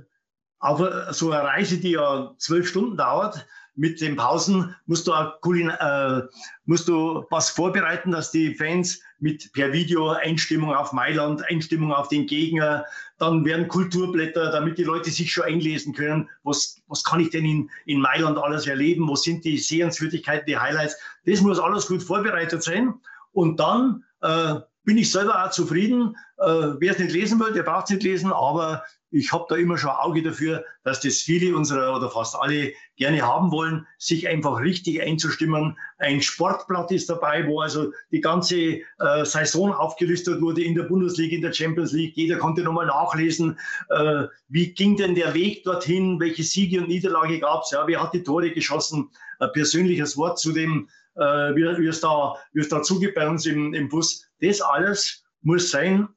auf 0.60 0.82
so 1.12 1.32
eine 1.32 1.44
Reise, 1.44 1.78
die 1.78 1.92
ja 1.92 2.34
zwölf 2.38 2.68
Stunden 2.68 2.98
dauert, 2.98 3.46
mit 3.78 4.02
den 4.02 4.16
Pausen 4.16 4.76
musst 4.88 5.08
du 5.08 5.14
auch 5.14 5.40
äh, 5.46 6.22
musst 6.66 6.88
du 6.88 7.26
was 7.30 7.52
vorbereiten, 7.52 8.12
dass 8.12 8.32
die 8.32 8.56
Fans 8.56 9.02
mit 9.20 9.52
per 9.54 9.74
Video 9.74 10.10
Einstimmung 10.10 10.74
auf 10.74 10.94
Mailand, 10.94 11.44
Einstimmung 11.50 11.92
auf 11.92 12.08
den 12.08 12.28
Gegner, 12.28 12.86
dann 13.18 13.44
werden 13.46 13.68
Kulturblätter, 13.68 14.52
damit 14.52 14.78
die 14.78 14.84
Leute 14.84 15.10
sich 15.10 15.32
schon 15.32 15.46
einlesen 15.46 15.94
können, 15.94 16.30
was, 16.44 16.82
was 16.88 17.04
kann 17.04 17.20
ich 17.20 17.32
denn 17.32 17.46
in, 17.46 17.70
in 17.86 18.00
Mailand 18.00 18.38
alles 18.38 18.68
erleben, 18.68 19.08
wo 19.08 19.16
sind 19.16 19.44
die 19.44 19.58
Sehenswürdigkeiten, 19.58 20.46
die 20.46 20.58
Highlights. 20.58 20.98
Das 21.26 21.42
muss 21.42 21.60
alles 21.60 21.88
gut 21.88 22.04
vorbereitet 22.04 22.62
sein. 22.62 22.94
Und 23.32 23.60
dann 23.60 24.04
äh, 24.22 24.56
bin 24.88 24.98
ich 24.98 25.12
selber 25.12 25.44
auch 25.44 25.52
zufrieden. 25.52 26.16
Äh, 26.38 26.80
Wer 26.80 26.94
es 26.94 27.00
nicht 27.00 27.12
lesen 27.12 27.42
will, 27.42 27.52
der 27.52 27.64
braucht 27.64 27.86
es 27.86 27.90
nicht 27.92 28.04
lesen, 28.04 28.32
aber 28.32 28.84
ich 29.12 29.34
habe 29.34 29.46
da 29.50 29.58
immer 29.58 29.78
schon 29.78 29.90
ein 29.90 29.98
Auge 29.98 30.24
dafür, 30.24 30.64
dass 30.86 31.02
das 31.02 31.18
viele 31.18 31.56
unserer 31.58 31.94
oder 31.94 32.10
fast 32.10 32.38
alle 32.38 32.72
gerne 32.96 33.22
haben 33.22 33.52
wollen, 33.52 33.86
sich 33.98 34.30
einfach 34.30 34.62
richtig 34.62 35.02
einzustimmen. 35.02 35.78
Ein 35.98 36.22
Sportblatt 36.22 36.92
ist 36.92 37.10
dabei, 37.10 37.46
wo 37.48 37.60
also 37.60 37.92
die 38.12 38.22
ganze 38.22 38.56
äh, 38.56 38.82
Saison 39.24 39.74
aufgelistet 39.74 40.42
wurde 40.42 40.64
in 40.64 40.74
der 40.74 40.84
Bundesliga, 40.84 41.36
in 41.36 41.42
der 41.42 41.52
Champions 41.54 41.92
League. 41.92 42.16
Jeder 42.16 42.38
konnte 42.38 42.62
nochmal 42.64 42.88
nachlesen, 42.88 43.60
äh, 43.90 44.24
wie 44.48 44.74
ging 44.74 44.96
denn 44.96 45.16
der 45.16 45.34
Weg 45.34 45.66
dorthin, 45.66 46.18
welche 46.22 46.44
Siege 46.44 46.80
und 46.80 46.88
Niederlage 46.88 47.40
gab 47.40 47.64
es, 47.64 47.72
ja, 47.72 47.86
wer 47.88 48.02
hat 48.02 48.14
die 48.14 48.24
Tore 48.24 48.52
geschossen, 48.52 49.10
ein 49.40 49.52
persönliches 49.52 50.16
Wort 50.16 50.40
zu 50.40 50.54
dem, 50.54 50.88
äh, 51.18 51.56
wie, 51.56 51.88
es 51.88 52.02
da, 52.02 52.36
wie 52.54 52.62
es 52.62 52.70
da 52.70 52.82
zugeht 52.82 53.16
bei 53.16 53.28
uns 53.28 53.46
im, 53.46 53.74
im 53.74 53.90
Bus. 53.90 54.26
Das 54.42 54.62
alles 54.62 55.24
muss 55.42 55.72
sein, 55.72 56.08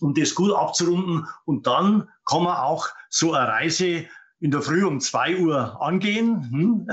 um 0.00 0.14
das 0.14 0.34
gut 0.34 0.52
abzurunden. 0.52 1.26
Und 1.44 1.66
dann 1.66 2.08
kann 2.26 2.44
man 2.44 2.56
auch 2.56 2.88
so 3.08 3.32
eine 3.32 3.48
Reise 3.48 4.06
in 4.40 4.50
der 4.50 4.62
Früh 4.62 4.84
um 4.84 5.00
zwei 5.00 5.36
Uhr 5.36 5.80
angehen. 5.80 6.50
Hm? 6.50 6.90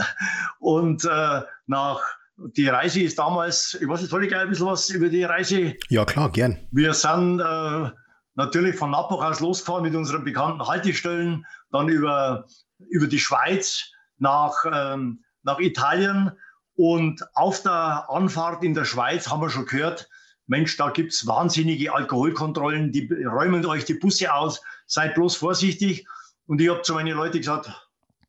Und 0.60 1.05
äh, 1.05 1.41
nach 1.65 2.01
die 2.38 2.67
Reise 2.67 3.01
ist 3.01 3.17
damals, 3.17 3.77
ich 3.81 3.88
weiß 3.88 4.01
nicht, 4.01 4.12
soll 4.12 4.23
ich 4.23 4.29
gleich 4.29 4.41
ein 4.41 4.49
bisschen 4.49 4.67
was 4.67 4.89
über 4.89 5.10
die 5.10 5.23
Reise? 5.23 5.75
Ja, 5.89 6.05
klar, 6.05 6.31
gern. 6.31 6.57
Wir 6.71 6.93
sind 6.93 7.39
äh, 7.39 7.89
natürlich 8.36 8.75
von 8.75 8.91
Nappach 8.91 9.23
aus 9.23 9.39
losgefahren 9.39 9.83
mit 9.83 9.95
unseren 9.95 10.23
bekannten 10.23 10.65
Haltestellen, 10.65 11.45
dann 11.71 11.89
über, 11.89 12.45
über 12.89 13.07
die 13.07 13.19
Schweiz 13.19 13.91
nach, 14.19 14.53
ähm, 14.71 15.23
nach 15.43 15.60
Italien 15.60 16.31
und 16.77 17.25
auf 17.33 17.63
der 17.63 18.05
Anfahrt 18.07 18.63
in 18.63 18.75
der 18.75 18.85
Schweiz 18.85 19.27
haben 19.27 19.41
wir 19.41 19.49
schon 19.49 19.65
gehört, 19.65 20.07
Mensch, 20.45 20.77
da 20.77 20.91
gibt 20.91 21.11
es 21.11 21.25
wahnsinnige 21.25 21.93
Alkoholkontrollen, 21.93 22.91
die 22.91 23.11
räumen 23.25 23.65
euch 23.65 23.83
die 23.83 23.95
Busse 23.95 24.33
aus, 24.33 24.61
seid 24.85 25.15
bloß 25.15 25.35
vorsichtig. 25.35 26.07
Und 26.45 26.61
ich 26.61 26.69
habe 26.69 26.83
zu 26.83 26.93
meinen 26.93 27.17
Leuten 27.17 27.39
gesagt, 27.39 27.69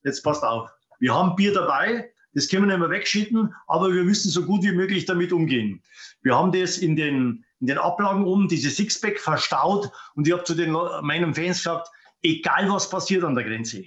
jetzt 0.03 0.23
passt 0.23 0.43
auf, 0.43 0.71
wir 0.99 1.15
haben 1.15 1.37
Bier 1.37 1.53
dabei, 1.53 2.11
das 2.33 2.49
können 2.49 2.67
wir 2.67 2.77
nicht 2.77 2.81
mehr 2.81 2.91
wegschütten, 2.91 3.55
aber 3.67 3.93
wir 3.93 4.03
müssen 4.03 4.31
so 4.31 4.45
gut 4.45 4.63
wie 4.63 4.73
möglich 4.73 5.05
damit 5.05 5.31
umgehen. 5.33 5.83
Wir 6.23 6.35
haben 6.35 6.51
das 6.51 6.79
in 6.79 6.97
den, 6.97 7.45
in 7.61 7.67
den 7.67 7.79
Ablagen 7.79 8.25
um, 8.25 8.49
diese 8.49 8.71
Sixpack 8.71 9.21
verstaut 9.21 9.91
und 10.15 10.27
ich 10.27 10.33
habe 10.33 10.45
zu 10.45 10.55
den, 10.55 10.73
meinen 11.03 11.35
Fans 11.35 11.59
gesagt, 11.59 11.89
egal 12.23 12.71
was 12.71 12.89
passiert 12.89 13.25
an 13.25 13.35
der 13.35 13.45
Grenze, 13.45 13.85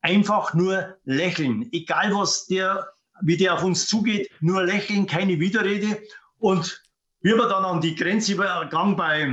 einfach 0.00 0.54
nur 0.54 0.96
lächeln, 1.04 1.68
egal 1.72 2.14
was 2.14 2.46
der 2.46 2.90
wie 3.22 3.36
der 3.36 3.54
auf 3.54 3.64
uns 3.64 3.86
zugeht, 3.86 4.30
nur 4.40 4.64
lächeln, 4.64 5.06
keine 5.06 5.38
Widerrede. 5.38 6.02
Und 6.38 6.82
wie 7.22 7.34
wir 7.34 7.48
dann 7.48 7.64
an 7.64 7.80
die 7.80 7.94
Grenzübergang 7.94 8.96
bei, 8.96 9.30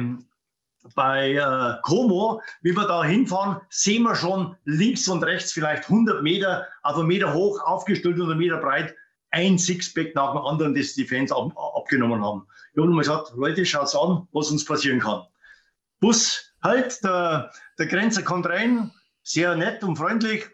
bei 0.96 1.34
äh, 1.34 1.82
Como, 1.84 2.42
wie 2.62 2.76
wir 2.76 2.88
da 2.88 3.04
hinfahren, 3.04 3.62
sehen 3.70 4.04
wir 4.04 4.16
schon 4.16 4.56
links 4.66 5.08
und 5.08 5.24
rechts 5.24 5.54
vielleicht 5.54 5.84
100 5.84 6.22
Meter, 6.22 6.68
also 6.84 7.04
Meter 7.04 7.34
hoch, 7.34 7.62
aufgestellt 7.64 8.20
einen 8.20 8.38
Meter 8.38 8.58
breit, 8.58 8.94
ein 9.32 9.58
Sixpack 9.58 10.16
nach 10.16 10.32
dem 10.32 10.42
anderen, 10.42 10.76
das 10.76 10.94
die 10.94 11.06
Fans 11.06 11.32
ab, 11.32 11.52
abgenommen 11.76 12.24
haben. 12.24 12.48
Wir 12.74 12.84
haben 12.84 12.92
mal 12.92 13.02
gesagt, 13.02 13.34
Leute, 13.36 13.66
schaut's 13.66 13.96
an, 13.96 14.28
was 14.32 14.52
uns 14.52 14.66
passieren 14.66 15.00
kann. 15.00 15.24
Bus 16.00 16.54
halt, 16.62 17.04
der, 17.04 17.52
der 17.78 17.88
Grenzer 17.88 18.22
kommt 18.22 18.48
rein, 18.48 18.92
sehr 19.24 19.56
nett 19.56 19.84
und 19.84 19.98
freundlich, 19.98 20.50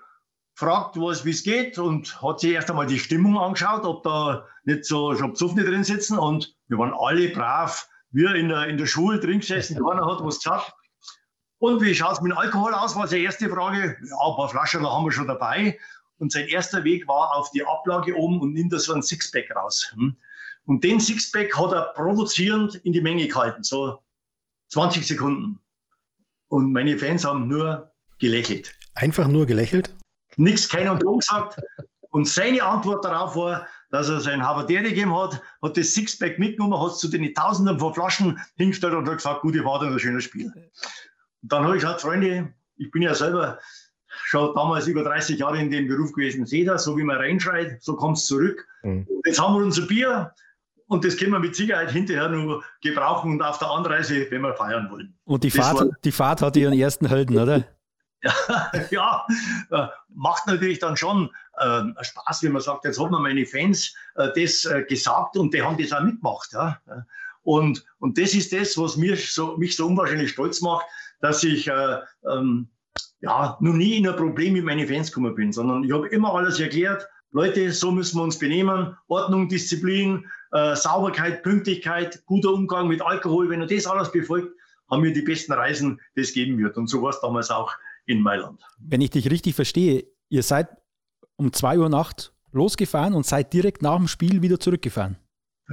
fragt, 0.54 0.96
wie 0.96 1.30
es 1.30 1.44
geht 1.44 1.78
und 1.78 2.22
hat 2.22 2.39
sich 2.39 2.52
erst 2.52 2.70
einmal 2.70 2.88
die 2.88 3.00
Stimmung 3.00 3.38
angeschaut, 3.38 3.86
ob 3.86 4.04
da 4.04 4.46
nicht 4.66 4.86
so 4.86 5.16
schon 5.16 5.34
Psuffne 5.34 5.63
drin 5.63 5.84
sitzen 5.84 6.18
und 6.18 6.56
wir 6.68 6.78
waren 6.78 6.94
alle 6.94 7.30
brav. 7.30 7.88
Wir 8.12 8.36
in 8.36 8.50
der, 8.50 8.68
in 8.68 8.78
der 8.78 8.86
Schule 8.86 9.20
drin 9.20 9.39
gesessen, 9.39 9.76
keiner 9.76 10.06
hat 10.06 10.24
was 10.24 10.38
gesagt. 10.38 10.72
Und 11.58 11.82
wie 11.82 11.96
schaut 11.96 12.13
es 12.13 12.22
mit 12.22 12.32
dem 12.32 12.38
Alkohol 12.38 12.74
aus, 12.74 12.96
war 12.96 13.08
seine 13.08 13.24
erste 13.24 13.50
Frage. 13.50 13.98
Ja, 14.02 14.16
ein 14.18 14.36
paar 14.36 14.50
Flaschen 14.50 14.86
haben 14.86 15.06
wir 15.06 15.12
schon 15.12 15.28
dabei. 15.28 15.80
Und 16.18 16.32
sein 16.32 16.48
erster 16.48 16.84
Weg 16.84 17.08
war 17.08 17.36
auf 17.36 17.50
die 17.52 17.66
Ablage 17.66 18.16
oben 18.16 18.39
und 18.42 18.54
nimmt 18.54 18.72
da 18.72 18.80
so 18.80 18.94
ein 18.94 19.02
Sixpack 19.02 19.50
raus. 19.56 19.92
Hm. 19.96 20.16
Und 20.66 20.84
den 20.84 21.00
Sixpack 21.00 21.58
hat 21.58 21.72
er 21.72 21.94
provozierend 21.96 22.76
in 22.76 22.94
die 22.94 23.02
Menge 23.02 23.28
gehalten, 23.28 23.63
so 23.63 24.00
20 24.70 25.06
Sekunden. 25.08 25.60
Und 26.50 26.72
meine 26.72 26.98
Fans 26.98 27.26
haben 27.26 27.48
nur 27.48 27.92
gelächelt. 28.20 28.76
Einfach 28.94 29.28
nur 29.28 29.46
gelächelt? 29.46 29.96
Nichts, 30.38 30.69
keiner 30.69 30.96
Drum 30.96 31.19
gesagt. 31.19 31.62
Und 32.10 32.28
seine 32.28 32.63
Antwort 32.63 33.04
darauf 33.04 33.36
war, 33.36 33.67
dass 33.89 34.10
er 34.10 34.19
sein 34.19 34.46
Havardere 34.46 34.84
gegeben 34.84 35.15
hat, 35.15 35.41
hat 35.62 35.78
das 35.78 35.93
Sixpack 35.93 36.38
mitgenommen, 36.38 36.80
hat 36.80 36.91
es 36.91 37.00
zu 37.00 37.08
den 37.08 37.34
Tausenden 37.34 37.80
von 37.80 37.93
Flaschen 37.93 38.39
hingestellt 38.56 38.93
und 38.93 39.08
hat 39.08 39.17
gesagt, 39.17 39.41
gute 39.41 39.63
Fahrt 39.63 39.82
und 39.82 39.93
ein 39.93 40.00
schönes 40.00 40.24
Spiel. 40.24 40.52
Und 41.41 41.52
dann 41.52 41.63
habe 41.63 41.76
ich 41.76 41.82
gesagt, 41.82 42.02
Freunde, 42.02 42.54
ich 42.78 42.91
bin 42.91 43.02
ja 43.02 43.13
selber 43.13 43.60
schon 44.08 44.54
damals 44.54 44.88
über 44.88 45.04
30 45.04 45.39
Jahre 45.39 45.60
in 45.60 45.72
dem 45.72 45.88
Beruf 45.88 46.13
gewesen, 46.13 46.46
seht 46.46 46.67
ihr, 46.67 46.78
so 46.78 46.98
wie 46.98 47.04
man 47.04 47.17
reinschreit, 47.17 47.82
so 47.82 47.96
kommt 47.96 48.17
es 48.17 48.26
zurück. 48.26 48.67
Mhm. 48.84 49.08
Jetzt 49.26 49.41
haben 49.41 49.56
wir 49.56 49.63
unser 49.63 49.88
Bier 49.88 50.34
und 50.88 51.04
das 51.04 51.17
können 51.17 51.32
wir 51.32 51.39
mit 51.39 51.56
Sicherheit 51.56 51.91
hinterher 51.91 52.30
nur 52.30 52.63
gebrauchen 52.82 53.32
und 53.32 53.41
auf 53.41 53.58
der 53.58 53.69
Anreise, 53.72 54.28
wenn 54.30 54.41
wir 54.41 54.54
feiern 54.54 54.89
wollen. 54.91 55.17
Und 55.26 55.43
die 55.43 55.52
Fahrt, 55.52 55.89
die 56.04 56.12
Fahrt 56.12 56.41
hat 56.41 56.56
ihren 56.56 56.74
ersten 56.74 57.08
Helden, 57.08 57.38
oder? 57.38 57.63
ja, 58.92 59.26
äh, 59.72 59.88
macht 60.10 60.48
natürlich 60.48 60.80
dann 60.80 60.96
schon 60.96 61.30
äh, 61.58 61.84
Spaß, 62.02 62.44
wenn 62.44 62.54
man 62.54 62.62
sagt, 62.62 62.86
jetzt 62.86 63.00
hat 63.00 63.12
man 63.12 63.22
meine 63.22 63.46
Fans 63.46 63.94
äh, 64.16 64.30
das 64.36 64.66
äh, 64.66 64.84
gesagt 64.84 65.38
und 65.38 65.54
die 65.54 65.62
haben 65.62 65.78
das 65.78 65.92
auch 65.92 66.02
mitgemacht. 66.02 66.54
Ja? 66.54 66.80
Und, 67.44 67.86
und 68.00 68.18
das 68.18 68.34
ist 68.34 68.54
das, 68.54 68.78
was 68.78 68.96
mich 68.96 69.34
so, 69.34 69.58
mich 69.58 69.76
so 69.76 69.88
unwahrscheinlich 69.88 70.32
stolz 70.32 70.62
macht, 70.62 70.86
dass 71.20 71.44
ich 71.44 71.68
äh, 71.68 71.98
ähm, 72.30 72.70
ja, 73.22 73.58
noch 73.60 73.74
nie 73.74 73.98
in 73.98 74.08
ein 74.08 74.16
Problem 74.16 74.54
mit 74.54 74.66
meinen 74.66 74.88
Fans 74.88 75.12
gekommen 75.12 75.36
bin, 75.36 75.52
sondern 75.52 75.84
ich 75.84 75.92
habe 75.92 76.08
immer 76.10 76.34
alles 76.34 76.60
erklärt. 76.60 77.08
Leute, 77.32 77.72
so 77.72 77.92
müssen 77.92 78.18
wir 78.20 78.24
uns 78.24 78.38
benehmen. 78.38 78.96
Ordnung, 79.08 79.50
Disziplin, 79.50 80.26
äh, 80.52 80.76
Sauberkeit, 80.76 81.42
Pünktlichkeit, 81.42 82.24
guter 82.26 82.54
Umgang 82.54 82.88
mit 82.88 83.02
Alkohol. 83.02 83.50
Wenn 83.50 83.62
er 83.62 83.68
das 83.68 83.88
alles 83.88 84.12
befolgt, 84.12 84.54
haben 84.92 85.04
wir 85.04 85.14
die 85.14 85.22
besten 85.22 85.54
Reisen, 85.54 86.00
die 86.16 86.22
es 86.22 86.34
geben 86.34 86.58
wird. 86.58 86.78
Und 86.78 86.88
so 86.88 87.02
war 87.02 87.10
es 87.10 87.22
damals 87.22 87.50
auch 87.50 87.74
in 88.06 88.22
Mailand. 88.22 88.62
Wenn 88.80 89.02
ich 89.02 89.12
dich 89.12 89.30
richtig 89.30 89.56
verstehe, 89.56 90.06
ihr 90.30 90.44
seid 90.44 90.70
um 91.36 91.52
2 91.52 91.80
Uhr 91.80 91.89
Nacht 91.89 92.34
losgefahren 92.52 93.13
und 93.13 93.26
seid 93.26 93.54
direkt 93.54 93.82
nach 93.82 93.98
dem 93.98 94.08
Spiel 94.08 94.42
wieder 94.42 94.60
zurückgefahren. 94.60 95.18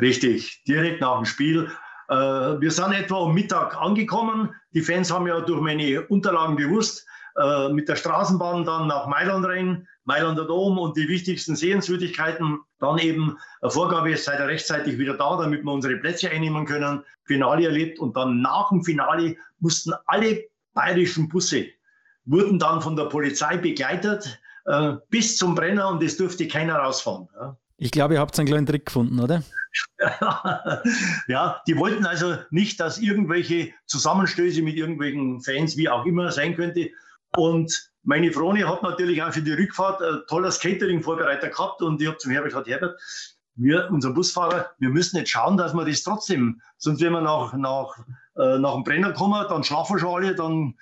Richtig, 0.01 0.64
direkt 0.64 1.01
nach 1.01 1.16
dem 1.16 1.25
Spiel. 1.27 1.71
Äh, 2.09 2.14
wir 2.14 2.71
sind 2.71 2.93
etwa 2.93 3.16
um 3.16 3.35
Mittag 3.35 3.77
angekommen. 3.77 4.55
Die 4.73 4.81
Fans 4.81 5.12
haben 5.12 5.27
ja 5.27 5.40
durch 5.40 5.61
meine 5.61 6.07
Unterlagen 6.07 6.57
gewusst, 6.57 7.07
äh, 7.37 7.69
mit 7.71 7.88
der 7.88 7.97
Straßenbahn 7.97 8.64
dann 8.64 8.87
nach 8.87 9.07
Mailand 9.07 9.47
rein, 9.47 9.88
Mailander 10.05 10.47
Dom 10.47 10.79
und 10.79 10.97
die 10.97 11.09
wichtigsten 11.09 11.55
Sehenswürdigkeiten. 11.55 12.61
Dann 12.79 12.99
eben 12.99 13.37
Vorgabe, 13.62 14.16
seid 14.16 14.40
ihr 14.40 14.47
rechtzeitig 14.47 14.99
wieder 14.99 15.16
da, 15.16 15.37
damit 15.37 15.62
wir 15.62 15.73
unsere 15.73 15.97
Plätze 15.97 16.31
einnehmen 16.31 16.64
können. 16.64 17.05
Finale 17.25 17.66
erlebt 17.66 17.99
und 17.99 18.16
dann 18.16 18.40
nach 18.40 18.71
dem 18.71 18.83
Finale 18.83 19.37
mussten 19.59 19.93
alle 20.07 20.45
bayerischen 20.73 21.29
Busse 21.29 21.66
wurden 22.25 22.59
dann 22.59 22.83
von 22.83 22.97
der 22.97 23.05
Polizei 23.05 23.57
begleitet 23.57 24.41
äh, 24.67 24.95
bis 25.09 25.37
zum 25.37 25.55
Brenner 25.55 25.89
und 25.89 26.03
es 26.03 26.17
durfte 26.17 26.47
keiner 26.49 26.77
rausfahren. 26.77 27.29
Ja. 27.35 27.57
Ich 27.77 27.91
glaube, 27.91 28.15
ihr 28.15 28.21
habt 28.21 28.39
einen 28.39 28.49
kleinen 28.49 28.67
Trick 28.67 28.87
gefunden, 28.87 29.19
oder? 29.21 29.43
ja, 31.29 31.63
die 31.67 31.77
wollten 31.77 32.05
also 32.05 32.37
nicht, 32.51 32.79
dass 32.81 32.99
irgendwelche 32.99 33.73
Zusammenstöße 33.87 34.63
mit 34.63 34.77
irgendwelchen 34.77 35.41
Fans, 35.41 35.77
wie 35.77 35.89
auch 35.89 36.05
immer, 36.05 36.31
sein 36.33 36.57
könnte. 36.57 36.91
Und 37.37 37.91
meine 38.03 38.33
Froni 38.33 38.61
hat 38.61 38.83
natürlich 38.83 39.23
auch 39.23 39.33
für 39.33 39.43
die 39.43 39.53
Rückfahrt 39.53 40.03
ein 40.03 40.21
tolles 40.29 40.59
Catering-Vorbereiter 40.61 41.49
gehabt 41.49 41.83
und 41.83 42.01
ich 42.01 42.09
habe 42.09 42.19
zum 42.19 42.33
Herbert 42.33 42.51
gesagt, 42.51 42.69
Herbert, 42.69 43.01
wir, 43.55 43.89
unser 43.91 44.13
Busfahrer, 44.13 44.71
wir 44.79 44.89
müssen 44.89 45.17
jetzt 45.17 45.31
schauen, 45.31 45.57
dass 45.57 45.75
wir 45.75 45.85
das 45.85 46.03
trotzdem, 46.03 46.61
sonst 46.79 47.01
wenn 47.01 47.13
wir 47.13 47.21
nach, 47.21 47.53
nach, 47.55 47.99
äh, 48.37 48.59
nach 48.59 48.75
dem 48.75 48.85
Brenner 48.85 49.13
kommen, 49.13 49.45
dann 49.49 49.65
schlafen 49.65 49.97
wir 49.97 50.01
schon 50.01 50.15
alle, 50.15 50.35
dann 50.35 50.75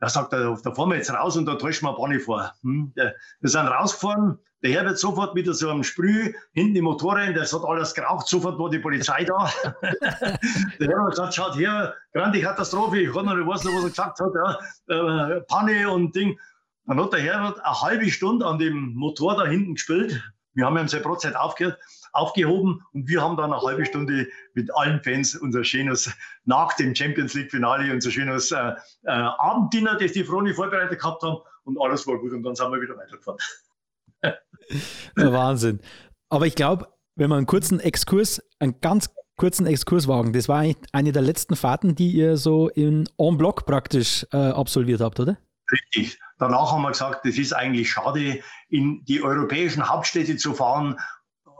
er 0.00 0.08
sagt, 0.08 0.32
da, 0.32 0.56
da 0.62 0.74
fahren 0.74 0.90
wir 0.90 0.96
jetzt 0.96 1.12
raus 1.12 1.36
und 1.36 1.46
da 1.46 1.54
täuschen 1.54 1.88
wir 1.88 1.94
Bahn 1.94 2.18
vor. 2.20 2.52
Hm? 2.62 2.92
wir 2.94 3.48
sind 3.48 3.66
rausgefahren, 3.66 4.38
der 4.62 4.70
Herbert 4.70 4.98
sofort 4.98 5.34
mit 5.34 5.46
so 5.54 5.70
einem 5.70 5.84
Sprüh 5.84 6.34
hinten 6.52 6.76
im 6.76 6.84
Motor 6.84 7.16
rein, 7.16 7.34
das 7.34 7.52
hat 7.52 7.62
alles 7.64 7.94
geraucht, 7.94 8.26
sofort 8.26 8.58
war 8.58 8.70
die 8.70 8.78
Polizei 8.78 9.24
da. 9.24 9.50
der 9.82 10.88
Herbert 10.88 11.00
hat 11.00 11.10
gesagt, 11.10 11.34
schaut 11.34 11.56
her, 11.56 11.94
grande 12.12 12.40
Katastrophe, 12.40 13.00
ich 13.00 13.12
kann 13.12 13.26
noch 13.26 13.34
nicht 13.34 13.46
wissen, 13.46 13.70
was 13.74 13.84
er 13.84 13.90
gesagt 13.90 14.20
hat, 14.20 14.32
ja. 14.88 15.36
äh, 15.36 15.40
Panne 15.42 15.90
und 15.90 16.14
Ding. 16.14 16.38
Dann 16.86 17.00
hat 17.02 17.12
der 17.12 17.20
Herbert 17.20 17.64
eine 17.64 17.80
halbe 17.80 18.10
Stunde 18.10 18.46
an 18.46 18.58
dem 18.58 18.94
Motor 18.94 19.36
da 19.36 19.46
hinten 19.46 19.74
gespielt. 19.74 20.22
Wir 20.54 20.64
haben 20.64 20.78
ihm 20.78 20.88
seine 20.88 21.02
Brotzeit 21.02 21.36
aufgehört, 21.36 21.78
aufgehoben 22.16 22.82
und 22.92 23.08
wir 23.08 23.22
haben 23.22 23.36
dann 23.36 23.52
eine 23.52 23.62
halbe 23.62 23.84
Stunde 23.84 24.28
mit 24.54 24.74
allen 24.74 25.02
Fans 25.02 25.34
unser 25.34 25.64
schönes, 25.64 26.10
nach 26.44 26.74
dem 26.74 26.94
Champions 26.94 27.34
League 27.34 27.50
Finale, 27.50 27.92
unser 27.92 28.10
schönes 28.10 28.50
äh, 28.52 28.72
äh, 29.04 29.10
Abenddinner, 29.10 29.96
das 29.96 30.12
die 30.12 30.24
Froni 30.24 30.54
vorbereitet 30.54 30.98
gehabt 30.98 31.22
haben 31.22 31.38
und 31.64 31.80
alles 31.80 32.06
war 32.06 32.18
gut 32.18 32.32
und 32.32 32.42
dann 32.42 32.54
sind 32.54 32.70
wir 32.70 32.80
wieder 32.80 32.96
weitergefahren. 32.96 33.38
Wahnsinn. 35.16 35.80
Aber 36.28 36.46
ich 36.46 36.54
glaube, 36.54 36.88
wenn 37.14 37.30
man 37.30 37.38
einen 37.38 37.46
kurzen 37.46 37.80
Exkurs, 37.80 38.42
einen 38.58 38.80
ganz 38.80 39.10
kurzen 39.36 39.66
Exkurs 39.66 40.08
wagen, 40.08 40.32
das 40.32 40.48
war 40.48 40.60
eigentlich 40.60 40.88
eine 40.92 41.12
der 41.12 41.22
letzten 41.22 41.56
Fahrten, 41.56 41.94
die 41.94 42.10
ihr 42.12 42.36
so 42.36 42.68
in 42.68 43.08
en 43.18 43.36
bloc 43.38 43.66
praktisch 43.66 44.26
äh, 44.32 44.36
absolviert 44.36 45.00
habt, 45.00 45.20
oder? 45.20 45.38
Richtig. 45.70 46.18
Danach 46.38 46.72
haben 46.72 46.82
wir 46.82 46.90
gesagt, 46.90 47.24
das 47.24 47.38
ist 47.38 47.52
eigentlich 47.52 47.90
schade, 47.90 48.40
in 48.68 49.04
die 49.04 49.22
europäischen 49.22 49.88
Hauptstädte 49.88 50.36
zu 50.36 50.54
fahren, 50.54 50.96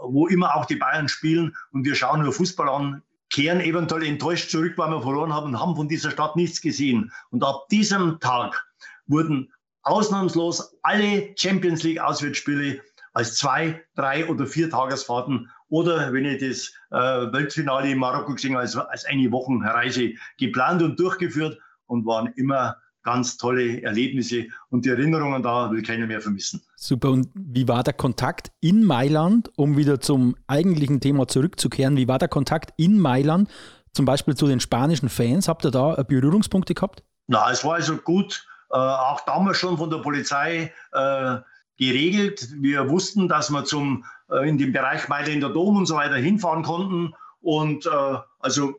wo 0.02 0.26
immer 0.26 0.54
auch 0.56 0.66
die 0.66 0.76
Bayern 0.76 1.08
spielen 1.08 1.54
und 1.72 1.84
wir 1.84 1.94
schauen 1.94 2.22
nur 2.22 2.32
Fußball 2.32 2.68
an, 2.68 3.02
kehren 3.30 3.60
eventuell 3.60 4.04
enttäuscht 4.04 4.50
zurück, 4.50 4.74
weil 4.76 4.90
wir 4.90 5.02
verloren 5.02 5.32
haben 5.32 5.46
und 5.46 5.60
haben 5.60 5.76
von 5.76 5.88
dieser 5.88 6.10
Stadt 6.10 6.36
nichts 6.36 6.60
gesehen. 6.60 7.12
Und 7.30 7.42
ab 7.42 7.68
diesem 7.70 8.20
Tag 8.20 8.66
wurden 9.06 9.52
ausnahmslos 9.82 10.76
alle 10.82 11.34
Champions 11.36 11.82
League 11.82 12.00
Auswärtsspiele 12.00 12.80
als 13.12 13.36
zwei, 13.36 13.82
drei 13.94 14.28
oder 14.28 14.46
vier 14.46 14.68
Tagesfahrten 14.68 15.50
oder 15.68 16.12
wenn 16.12 16.24
ich 16.24 16.40
das 16.40 16.72
äh, 16.90 17.32
Weltfinale 17.32 17.90
in 17.90 17.98
Marokko 17.98 18.34
gesehen 18.34 18.56
als, 18.56 18.76
als 18.76 19.04
eine 19.06 19.30
Wochenreise 19.32 20.12
geplant 20.38 20.82
und 20.82 21.00
durchgeführt 21.00 21.58
und 21.86 22.04
waren 22.04 22.32
immer 22.36 22.76
ganz 23.02 23.36
tolle 23.36 23.82
Erlebnisse 23.82 24.48
und 24.70 24.84
die 24.84 24.90
Erinnerungen 24.90 25.42
da 25.42 25.70
will 25.70 25.82
keiner 25.82 26.06
mehr 26.06 26.20
vermissen. 26.20 26.62
Super. 26.78 27.10
Und 27.10 27.28
wie 27.34 27.66
war 27.68 27.82
der 27.82 27.94
Kontakt 27.94 28.52
in 28.60 28.84
Mailand, 28.84 29.50
um 29.56 29.78
wieder 29.78 29.98
zum 30.00 30.36
eigentlichen 30.46 31.00
Thema 31.00 31.26
zurückzukehren? 31.26 31.96
Wie 31.96 32.06
war 32.06 32.18
der 32.18 32.28
Kontakt 32.28 32.74
in 32.76 33.00
Mailand, 33.00 33.50
zum 33.92 34.04
Beispiel 34.04 34.34
zu 34.34 34.46
den 34.46 34.60
spanischen 34.60 35.08
Fans? 35.08 35.48
Habt 35.48 35.64
ihr 35.64 35.70
da 35.70 36.02
Berührungspunkte 36.02 36.74
gehabt? 36.74 37.02
Na, 37.28 37.50
es 37.50 37.64
war 37.64 37.74
also 37.74 37.96
gut, 37.96 38.46
äh, 38.70 38.76
auch 38.76 39.22
damals 39.22 39.56
schon 39.56 39.78
von 39.78 39.88
der 39.88 39.98
Polizei 39.98 40.72
äh, 40.92 41.36
geregelt. 41.78 42.48
Wir 42.60 42.90
wussten, 42.90 43.26
dass 43.26 43.50
wir 43.50 43.64
zum, 43.64 44.04
äh, 44.30 44.46
in 44.46 44.58
dem 44.58 44.72
Bereich 44.72 45.08
Mailänder 45.08 45.48
Dom 45.48 45.78
und 45.78 45.86
so 45.86 45.96
weiter 45.96 46.16
hinfahren 46.16 46.62
konnten. 46.62 47.14
Und 47.40 47.86
äh, 47.86 48.18
also 48.38 48.74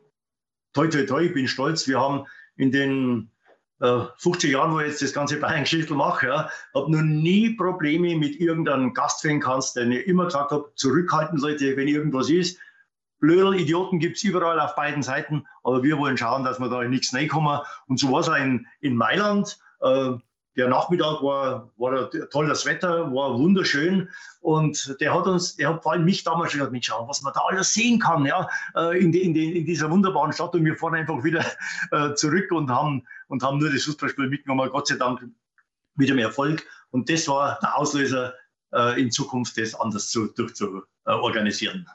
toi, 0.72 0.86
toi, 0.86 1.04
toi, 1.04 1.22
ich 1.22 1.34
bin 1.34 1.48
stolz. 1.48 1.88
Wir 1.88 2.00
haben 2.00 2.26
in 2.56 2.70
den 2.70 3.30
50 3.80 4.50
äh, 4.50 4.52
Jahren, 4.52 4.72
wo 4.72 4.80
ich 4.80 4.88
jetzt 4.88 5.02
das 5.02 5.12
ganze 5.12 5.38
Bayern-Geschichte 5.38 5.94
mache, 5.94 6.26
ja, 6.26 6.50
habe 6.74 6.90
noch 6.90 7.02
nie 7.02 7.50
Probleme 7.50 8.16
mit 8.16 8.40
irgendeinem 8.40 8.92
Gastfan 8.92 9.40
kannst, 9.40 9.76
der 9.76 9.88
ich 9.88 10.06
immer 10.06 10.24
gesagt 10.24 10.50
habe, 10.50 10.70
zurückhalten 10.74 11.38
Leute, 11.38 11.76
wenn 11.76 11.88
irgendwas 11.88 12.28
ist. 12.28 12.58
Blödel, 13.20 13.58
Idioten 13.60 13.98
gibt 13.98 14.16
es 14.16 14.24
überall 14.24 14.60
auf 14.60 14.74
beiden 14.74 15.02
Seiten, 15.02 15.44
aber 15.64 15.82
wir 15.82 15.98
wollen 15.98 16.16
schauen, 16.16 16.44
dass 16.44 16.60
wir 16.60 16.68
da 16.68 16.82
in 16.82 16.90
nichts 16.90 17.14
reinkommen. 17.14 17.60
Und 17.86 17.98
so 17.98 18.12
war 18.12 18.20
es 18.20 18.28
auch 18.28 18.36
in, 18.36 18.66
in 18.80 18.96
Mailand. 18.96 19.58
Äh, 19.80 20.12
der 20.58 20.68
Nachmittag 20.68 21.22
war, 21.22 21.70
war 21.76 22.10
tolles 22.30 22.66
Wetter, 22.66 23.12
war 23.14 23.38
wunderschön 23.38 24.10
und 24.40 24.96
der 25.00 25.14
hat 25.14 25.26
uns, 25.26 25.54
der 25.56 25.68
hat 25.68 25.82
vor 25.82 25.92
allem 25.92 26.04
mich 26.04 26.24
damals 26.24 26.50
schon 26.50 26.58
gesagt, 26.58 26.72
Mensch, 26.72 26.90
was 26.90 27.22
man 27.22 27.32
da 27.32 27.40
alles 27.48 27.72
sehen 27.72 28.00
kann, 28.00 28.26
ja, 28.26 28.48
äh, 28.74 28.98
in, 28.98 29.12
die, 29.12 29.22
in, 29.22 29.34
die, 29.34 29.58
in 29.58 29.64
dieser 29.64 29.88
wunderbaren 29.88 30.32
Stadt 30.32 30.54
und 30.54 30.64
wir 30.64 30.76
fahren 30.76 30.96
einfach 30.96 31.22
wieder 31.22 31.44
äh, 31.92 32.12
zurück 32.14 32.50
und 32.50 32.68
haben, 32.70 33.06
und 33.28 33.42
haben 33.42 33.58
nur 33.58 33.72
das 33.72 33.84
Fußballspiel 33.84 34.28
mitgenommen, 34.28 34.68
Gott 34.70 34.88
sei 34.88 34.96
Dank 34.96 35.24
mit 35.94 36.08
dem 36.08 36.18
Erfolg 36.18 36.66
und 36.90 37.08
das 37.08 37.28
war 37.28 37.58
der 37.62 37.78
Auslöser, 37.78 38.34
äh, 38.74 39.00
in 39.00 39.12
Zukunft 39.12 39.56
das 39.58 39.76
anders 39.76 40.10
zu, 40.10 40.26
durchzuorganisieren. 40.26 41.86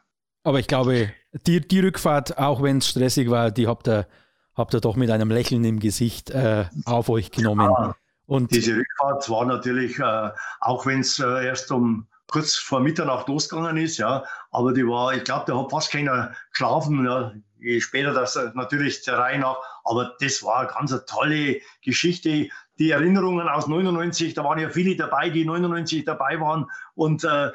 Aber 0.44 0.60
ich 0.60 0.68
glaube, 0.68 1.12
die, 1.46 1.60
die 1.60 1.80
Rückfahrt, 1.82 2.38
auch 2.38 2.64
wenn 2.64 2.78
es 2.78 2.88
stressig 2.88 3.30
war, 3.30 3.52
die 3.52 3.68
habt 3.68 3.88
ihr, 3.90 4.08
habt 4.56 4.74
ihr 4.74 4.80
doch 4.80 4.96
mit 4.96 5.10
einem 5.10 5.32
Lächeln 5.32 5.66
im 5.66 5.80
Gesicht 5.80 6.30
äh, 6.30 6.66
auf 6.86 7.10
euch 7.10 7.32
genommen. 7.32 7.70
Ja. 7.70 7.96
Und 8.26 8.52
diese 8.52 8.76
Rückfahrt 8.76 9.30
war 9.30 9.46
natürlich, 9.46 10.00
äh, 10.00 10.30
auch 10.62 10.86
wenn 10.86 11.02
es 11.02 11.20
äh, 11.20 11.46
erst 11.46 11.72
um 11.72 12.08
kurz 12.28 12.56
vor 12.56 12.80
Mitternacht 12.80 13.28
losgegangen 13.28 13.78
ist, 13.78 13.98
ja, 13.98 14.24
aber 14.52 14.74
die 14.74 14.88
war, 14.88 15.14
ich 15.14 15.24
glaube, 15.24 15.44
da 15.46 15.58
hat 15.58 15.70
fast 15.70 15.92
keiner 15.92 16.34
geschlafen. 16.52 17.06
Ja, 17.06 17.34
je 17.60 17.80
später 17.80 18.14
das 18.14 18.36
äh, 18.36 18.50
natürlich 18.54 19.04
der 19.04 19.18
Reihe 19.18 19.40
nach, 19.40 19.58
aber 19.84 20.16
das 20.20 20.42
war 20.44 20.62
eine 20.62 20.70
ganz 20.70 21.06
tolle 21.06 21.60
Geschichte. 21.84 22.50
Die 22.80 22.90
Erinnerungen 22.90 23.48
aus 23.48 23.68
99, 23.68 24.34
da 24.34 24.44
waren 24.44 24.60
ja 24.60 24.70
viele 24.70 24.96
dabei, 24.96 25.30
die 25.30 25.46
99 25.46 26.06
dabei 26.06 26.40
waren 26.40 26.66
und 26.96 27.24
äh, 27.24 27.52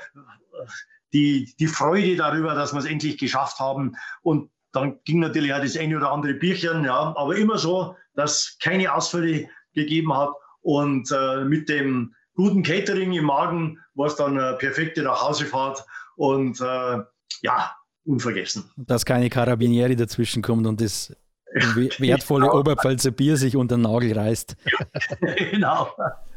die, 1.13 1.55
die 1.59 1.67
Freude 1.67 2.17
darüber, 2.17 2.55
dass 2.55 2.73
wir 2.73 2.79
es 2.79 2.85
endlich 2.85 3.19
geschafft 3.19 3.59
haben. 3.59 3.97
Und 4.23 4.51
dann 4.73 5.01
ging 5.05 5.21
natürlich 5.21 5.53
auch 5.55 5.61
das 5.61 5.77
eine 5.77 5.97
oder 5.97 6.13
andere 6.13 6.35
Bierchen, 6.35 6.85
ja, 6.85 7.15
aber 7.17 7.37
immer 7.37 7.59
so, 7.59 7.97
dass 8.15 8.59
keine 8.61 8.93
Ausfälle 8.93 9.49
gegeben 9.75 10.17
hat. 10.17 10.31
Und 10.61 11.11
äh, 11.13 11.45
mit 11.45 11.69
dem 11.69 12.15
guten 12.35 12.63
Catering 12.63 13.13
im 13.13 13.25
Magen 13.25 13.79
war 13.95 14.07
es 14.07 14.17
dann 14.17 14.39
eine 14.39 14.57
perfekte 14.57 15.03
Nachhausefahrt 15.03 15.85
und 16.17 16.61
äh, 16.61 16.99
ja, 17.43 17.73
unvergessen. 18.05 18.71
Dass 18.77 19.05
keine 19.05 19.29
Carabinieri 19.29 19.97
dazwischen 19.97 20.43
kommt 20.43 20.67
und 20.67 20.81
das 20.81 21.15
wertvolle 21.99 22.47
genau. 22.47 22.61
Oberpfälzer 22.61 23.11
Bier 23.11 23.37
sich 23.37 23.57
unter 23.57 23.77
den 23.77 23.83
Nagel 23.83 24.17
reißt. 24.19 24.57
genau. 25.51 25.89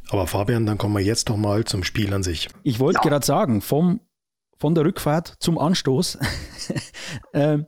Aber 0.10 0.28
Fabian, 0.28 0.66
dann 0.66 0.78
kommen 0.78 0.96
wir 0.96 1.04
jetzt 1.04 1.30
doch 1.30 1.38
mal 1.38 1.64
zum 1.66 1.84
Spiel 1.84 2.14
an 2.14 2.24
sich. 2.24 2.50
Ich 2.64 2.80
wollte 2.80 3.00
ja. 3.04 3.10
gerade 3.10 3.26
sagen, 3.26 3.62
vom, 3.62 4.02
von 4.58 4.76
der 4.76 4.86
Rückfahrt 4.86 5.36
zum 5.40 5.58
Anstoß 5.58 6.18
äh, 7.34 7.60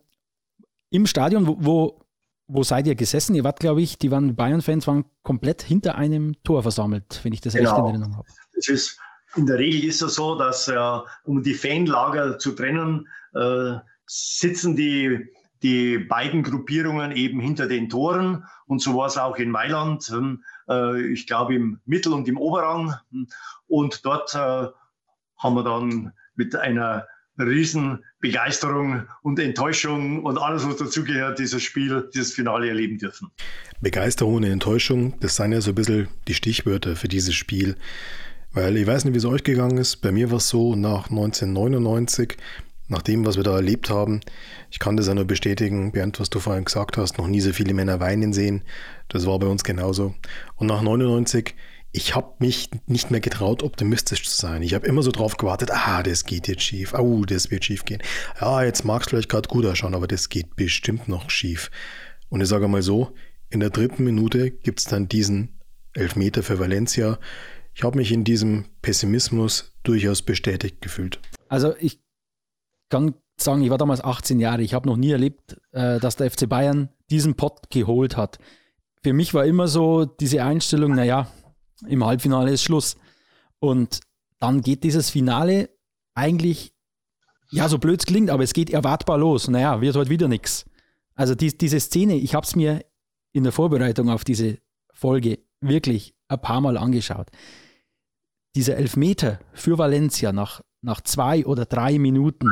im 0.90 1.06
Stadion, 1.06 1.48
wo, 1.48 1.58
wo 1.60 2.03
wo 2.48 2.64
seid 2.64 2.88
ihr 2.88 2.96
gesessen? 2.96 3.36
Ihr 3.36 3.44
wart, 3.44 3.60
glaube 3.60 3.82
ich, 3.82 3.98
die 3.98 4.12
waren 4.12 4.36
Bayern-Fans, 4.36 4.88
waren 4.88 5.06
komplett 5.24 5.62
hinter 5.62 5.96
einem 5.96 6.36
Tor 6.44 6.62
versammelt, 6.62 7.20
wenn 7.24 7.34
ich 7.34 7.42
das 7.42 7.54
genau. 7.54 7.70
recht 7.70 7.80
in 7.80 7.86
Erinnerung 7.86 8.18
habe. 8.18 8.28
Das 8.56 8.68
ist, 8.68 9.00
in 9.36 9.46
der 9.46 9.58
Regel 9.58 9.90
ist 9.90 10.02
es 10.02 10.16
so, 10.16 10.38
dass 10.38 10.68
äh, 10.68 11.00
um 11.24 11.42
die 11.42 11.54
Fanlager 11.54 12.38
zu 12.38 12.52
trennen, 12.52 13.08
äh, 13.34 13.76
sitzen 14.06 14.76
die, 14.76 15.26
die 15.64 15.98
beiden 15.98 16.44
Gruppierungen 16.44 17.14
eben 17.14 17.40
hinter 17.40 17.68
den 17.68 17.90
Toren. 17.90 18.46
Und 18.68 18.82
so 18.82 18.96
war 18.98 19.08
es 19.08 19.18
auch 19.18 19.38
in 19.38 19.50
Mailand, 19.50 20.04
hm, 20.04 20.44
äh, 20.70 21.02
ich 21.12 21.26
glaube 21.26 21.56
im 21.56 21.80
Mittel- 21.86 22.14
und 22.14 22.28
im 22.28 22.38
Oberrang. 22.38 22.94
Und 23.68 24.06
dort 24.06 24.36
äh, 24.36 24.68
haben 25.38 25.56
wir 25.56 25.64
dann 25.64 26.14
mit 26.36 26.56
einer 26.56 27.08
Riesenbegeisterung 27.40 29.04
und 29.22 29.40
Enttäuschung 29.40 30.24
und 30.24 30.38
alles, 30.38 30.68
was 30.68 30.78
dazugehört, 30.78 31.40
dieses 31.40 31.64
Spiel, 31.64 32.10
dieses 32.14 32.34
Finale 32.34 32.68
erleben 32.68 32.98
dürfen. 32.98 33.30
Begeisterung 33.82 34.36
und 34.36 34.44
Enttäuschung, 34.44 35.20
das 35.20 35.36
seien 35.36 35.52
ja 35.52 35.62
so 35.62 35.72
ein 35.72 35.76
bisschen 35.76 36.08
die 36.28 36.34
Stichwörter 36.34 36.96
für 36.96 37.08
dieses 37.08 37.34
Spiel. 37.34 37.76
Weil 38.54 38.78
ich 38.78 38.86
weiß 38.86 39.06
nicht, 39.06 39.14
wie 39.16 39.18
es 39.18 39.26
euch 39.26 39.44
gegangen 39.44 39.78
ist. 39.78 39.98
Bei 39.98 40.12
mir 40.12 40.30
war 40.30 40.38
es 40.38 40.48
so, 40.48 40.76
nach 40.76 41.10
1999, 41.10 42.38
nach 42.88 43.02
dem, 43.02 43.26
was 43.26 43.36
wir 43.36 43.44
da 43.44 43.56
erlebt 43.56 43.90
haben, 43.90 44.22
ich 44.70 44.78
kann 44.78 44.96
das 44.96 45.08
ja 45.08 45.16
nur 45.16 45.26
bestätigen, 45.26 45.92
Bernd, 45.92 46.20
was 46.20 46.30
du 46.30 46.40
vorhin 46.40 46.66
gesagt 46.66 46.98
hast, 46.98 47.18
noch 47.18 47.28
nie 47.28 47.42
so 47.42 47.52
viele 47.52 47.74
Männer 47.74 48.00
weinen 48.00 48.32
sehen. 48.32 48.62
Das 49.10 49.26
war 49.26 49.40
bei 49.40 49.48
uns 49.48 49.64
genauso. 49.64 50.14
Und 50.56 50.68
nach 50.68 50.84
99 50.84 51.56
ich 51.96 52.16
habe 52.16 52.34
mich 52.40 52.72
nicht 52.88 53.12
mehr 53.12 53.20
getraut, 53.22 53.62
optimistisch 53.62 54.28
zu 54.28 54.36
sein. 54.36 54.64
Ich 54.64 54.74
habe 54.74 54.88
immer 54.88 55.04
so 55.04 55.12
drauf 55.12 55.38
gewartet, 55.38 55.70
ah, 55.72 56.02
das 56.02 56.26
geht 56.26 56.48
jetzt 56.48 56.64
schief, 56.64 56.96
au, 56.96 57.24
das 57.24 57.52
wird 57.52 57.64
schief 57.64 57.86
gehen. 57.86 58.02
Ja, 58.42 58.64
jetzt 58.64 58.84
mag 58.84 59.04
es 59.04 59.10
vielleicht 59.10 59.30
gerade 59.30 59.48
gut 59.48 59.66
ausschauen, 59.66 59.94
aber 59.94 60.08
das 60.08 60.30
geht 60.30 60.56
bestimmt 60.56 61.08
noch 61.08 61.30
schief. 61.30 61.70
Und 62.30 62.42
ich 62.42 62.48
sage 62.50 62.68
mal 62.68 62.82
so, 62.82 63.14
in 63.52 63.60
der 63.60 63.70
dritten 63.70 64.04
Minute 64.04 64.50
gibt 64.50 64.80
es 64.80 64.86
dann 64.86 65.08
diesen 65.08 65.60
Elfmeter 65.94 66.42
für 66.42 66.60
Valencia. 66.60 67.20
Ich 67.76 67.84
habe 67.84 67.98
mich 67.98 68.12
in 68.12 68.24
diesem 68.24 68.66
Pessimismus 68.82 69.72
durchaus 69.84 70.24
bestätigt 70.24 70.82
gefühlt. 70.82 71.20
Also 71.48 71.76
ich 71.80 72.00
kann 72.90 73.14
sagen, 73.38 73.62
ich 73.62 73.70
war 73.70 73.78
damals 73.78 74.04
18 74.04 74.40
Jahre. 74.40 74.64
Ich 74.64 74.74
habe 74.74 74.90
noch 74.90 74.98
nie 74.98 75.12
erlebt, 75.12 75.62
äh, 75.72 76.00
dass 76.00 76.16
der 76.16 76.32
FC 76.32 76.50
Bayern 76.50 76.90
diesen 77.12 77.36
Pott 77.36 77.70
geholt 77.70 78.18
hat. 78.18 78.40
Für 79.04 79.14
mich 79.14 79.36
war 79.36 79.46
immer 79.46 79.68
so 79.68 80.06
diese 80.06 80.44
Einstellung, 80.44 80.96
naja, 80.96 81.28
im 81.88 82.06
Halbfinale 82.06 82.52
ist 82.52 82.64
Schluss. 82.64 82.98
Und 83.60 84.02
dann 84.40 84.62
geht 84.62 84.84
dieses 84.84 85.10
Finale 85.10 85.70
eigentlich, 86.16 86.74
ja, 87.52 87.70
so 87.70 87.78
blöd 87.78 88.00
es 88.00 88.06
klingt, 88.06 88.30
aber 88.30 88.44
es 88.44 88.54
geht 88.54 88.70
erwartbar 88.70 89.18
los. 89.18 89.48
Naja, 89.48 89.82
wird 89.82 89.96
heute 89.96 90.10
wieder 90.10 90.28
nichts. 90.28 90.66
Also 91.16 91.36
die, 91.36 91.58
diese 91.58 91.80
Szene, 91.80 92.16
ich 92.16 92.36
habe 92.36 92.46
es 92.46 92.56
mir 92.56 92.84
in 93.32 93.44
der 93.44 93.52
Vorbereitung 93.52 94.10
auf 94.10 94.24
diese 94.24 94.58
Folge 94.94 95.40
wirklich 95.62 96.16
ein 96.28 96.42
paar 96.42 96.62
Mal 96.62 96.78
angeschaut. 96.78 97.28
Dieser 98.56 98.78
Elfmeter 98.78 99.40
für 99.54 99.78
Valencia 99.78 100.32
nach, 100.32 100.62
nach 100.82 101.02
zwei 101.02 101.46
oder 101.46 101.66
drei 101.66 101.98
Minuten, 102.00 102.50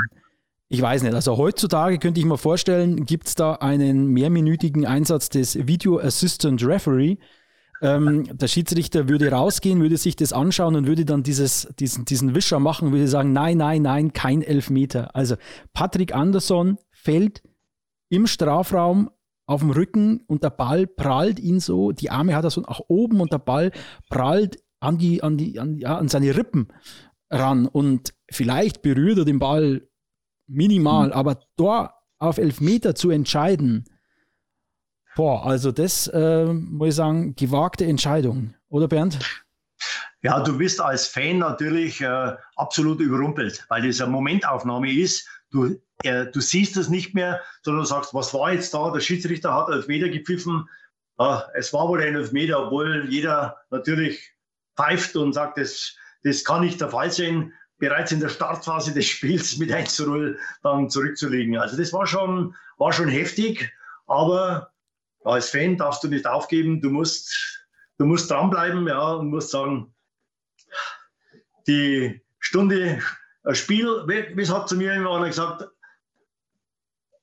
ich 0.70 0.82
weiß 0.82 1.04
nicht, 1.04 1.14
also 1.14 1.38
heutzutage 1.38 2.00
könnte 2.00 2.20
ich 2.20 2.26
mir 2.26 2.38
vorstellen, 2.38 3.06
gibt 3.06 3.28
es 3.28 3.36
da 3.36 3.56
einen 3.56 4.08
mehrminütigen 4.08 4.86
Einsatz 4.86 5.30
des 5.30 5.68
Video 5.68 6.00
Assistant 6.00 6.66
Referee, 6.66 7.18
ähm, 7.82 8.38
der 8.38 8.48
Schiedsrichter 8.48 9.10
würde 9.10 9.32
rausgehen, 9.32 9.82
würde 9.82 9.98
sich 9.98 10.16
das 10.16 10.34
anschauen 10.34 10.76
und 10.76 10.88
würde 10.88 11.04
dann 11.04 11.24
dieses, 11.24 11.68
diesen, 11.80 12.06
diesen 12.06 12.36
Wischer 12.36 12.60
machen, 12.60 12.92
würde 12.92 13.08
sagen, 13.08 13.34
nein, 13.34 13.58
nein, 13.58 13.82
nein, 13.82 14.14
kein 14.14 14.42
Elfmeter. 14.42 15.16
Also 15.16 15.36
Patrick 15.74 16.16
Anderson 16.16 16.78
fällt 16.92 17.42
im 18.10 18.28
Strafraum 18.28 19.10
auf 19.48 19.62
dem 19.62 19.72
Rücken 19.72 20.22
und 20.28 20.44
der 20.44 20.52
Ball 20.52 20.86
prallt 20.86 21.40
ihn 21.40 21.60
so, 21.60 21.92
die 21.92 22.12
Arme 22.12 22.36
hat 22.36 22.44
er 22.44 22.52
so 22.52 22.62
nach 22.62 22.82
oben 22.88 23.20
und 23.20 23.34
der 23.34 23.40
Ball 23.40 23.72
prallt 24.10 24.64
an, 24.80 24.98
die, 24.98 25.24
an, 25.24 25.38
die, 25.38 25.60
an, 25.60 25.78
ja, 25.78 25.98
an 25.98 26.08
seine 26.08 26.36
Rippen 26.38 26.68
ran 27.30 27.68
und 27.68 28.14
vielleicht 28.30 28.82
berührt 28.82 29.20
er 29.20 29.26
den 29.26 29.40
Ball 29.40 29.88
minimal, 30.48 31.08
mhm. 31.08 31.14
aber 31.14 31.40
da 31.58 31.96
auf 32.20 32.38
Elfmeter 32.38 32.94
zu 32.94 33.10
entscheiden, 33.10 33.86
Boah, 35.16 35.46
also 35.46 35.72
das 35.72 36.08
äh, 36.08 36.46
muss 36.46 36.90
ich 36.90 36.96
sagen, 36.96 37.36
gewagte 37.36 37.86
Entscheidung, 37.86 38.54
oder 38.70 38.88
Bernd? 38.88 39.20
Ja, 40.24 40.40
du 40.40 40.58
bist 40.58 40.80
als 40.80 41.08
Fan 41.08 41.40
natürlich 41.40 42.02
äh, 42.02 42.36
absolut 42.56 43.00
überrumpelt, 43.00 43.66
weil 43.70 43.86
das 43.86 44.00
eine 44.02 44.12
Momentaufnahme 44.12 44.92
ist. 44.92 45.28
Du, 45.50 45.76
äh, 46.04 46.28
du 46.28 46.40
siehst 46.40 46.78
es 46.78 46.90
nicht 46.90 47.14
mehr, 47.14 47.42
sondern 47.64 47.86
sagst, 47.86 48.14
was 48.14 48.34
war 48.34 48.54
jetzt 48.54 48.74
da? 48.74 48.92
Der 48.92 49.02
Schiedsrichter 49.02 49.54
hat 49.54 49.70
Elfmeter 49.70 50.10
gepfiffen. 50.10 50.70
Äh, 51.20 51.38
es 51.56 51.74
war 51.74 51.88
wohl 51.88 52.02
ein 52.02 52.16
Elfmeter, 52.16 52.68
obwohl 52.68 53.08
jeder 53.10 53.58
natürlich 53.72 54.32
pfeift 54.78 55.16
und 55.16 55.34
sagt, 55.34 55.58
das, 55.58 55.96
das 56.24 56.44
kann 56.44 56.62
nicht 56.62 56.80
der 56.80 56.90
Fall 56.90 57.12
sein, 57.12 57.52
bereits 57.80 58.12
in 58.12 58.20
der 58.20 58.30
Startphase 58.30 58.94
des 58.94 59.08
Spiels 59.08 59.58
mit 59.58 59.72
1 59.72 59.96
zu 59.96 60.06
0 60.08 60.38
dann 60.62 60.90
zurückzulegen. 60.90 61.58
Also 61.58 61.76
das 61.76 61.92
war 61.92 62.06
schon, 62.06 62.56
war 62.78 62.94
schon 62.94 63.10
heftig, 63.10 63.74
aber 64.06 64.71
als 65.24 65.50
Fan 65.50 65.78
darfst 65.78 66.04
du 66.04 66.08
nicht 66.08 66.28
aufgeben, 66.28 66.82
du 66.82 66.90
musst, 66.90 67.66
du 67.98 68.06
musst 68.06 68.30
dranbleiben 68.30 68.88
ja, 68.88 69.14
und 69.14 69.30
musst 69.30 69.52
sagen, 69.52 69.94
die 71.68 72.22
Stunde, 72.40 73.00
ein 73.44 73.56
Spiel, 73.56 73.88
wie 74.08 74.48
hat 74.48 74.70
zu 74.70 74.76
mir 74.76 74.94
immer 74.94 75.16
einer 75.16 75.28
gesagt, 75.28 75.68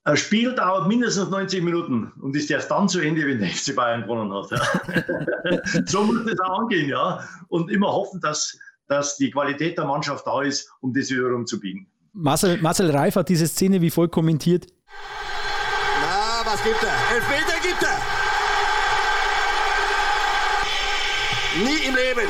ein 0.08 0.16
Spiel 0.16 0.54
dauert 0.54 0.88
mindestens 0.88 1.28
90 1.28 1.62
Minuten 1.62 2.12
und 2.22 2.34
ist 2.34 2.50
erst 2.50 2.70
dann 2.70 2.88
zu 2.88 3.00
Ende, 3.00 3.26
wenn 3.26 3.40
der 3.40 3.50
FC 3.50 3.76
Bayern 3.76 4.02
gewonnen 4.02 4.32
hat. 4.32 4.50
Ja. 4.50 5.60
so 5.86 6.02
muss 6.02 6.24
das 6.24 6.40
auch 6.40 6.60
angehen, 6.60 6.88
ja. 6.88 7.22
Und 7.48 7.70
immer 7.70 7.92
hoffen, 7.92 8.18
dass, 8.22 8.58
dass 8.86 9.18
die 9.18 9.30
Qualität 9.30 9.76
der 9.76 9.84
Mannschaft 9.84 10.26
da 10.26 10.40
ist, 10.40 10.70
um 10.80 10.94
das 10.94 11.10
wieder 11.10 11.24
rumzubiegen. 11.24 11.86
Marcel, 12.14 12.56
Marcel 12.62 12.90
Reif 12.90 13.16
hat 13.16 13.28
diese 13.28 13.46
Szene 13.46 13.82
wie 13.82 13.90
voll 13.90 14.08
kommentiert. 14.08 14.66
Na, 16.00 16.40
was 16.46 16.64
gibt 16.64 16.82
er? 16.82 17.14
Elfmeter 17.14 17.60
gibt 17.62 17.82
er! 17.82 17.98
Nie 21.64 21.86
im 21.86 21.94
Leben, 21.94 22.28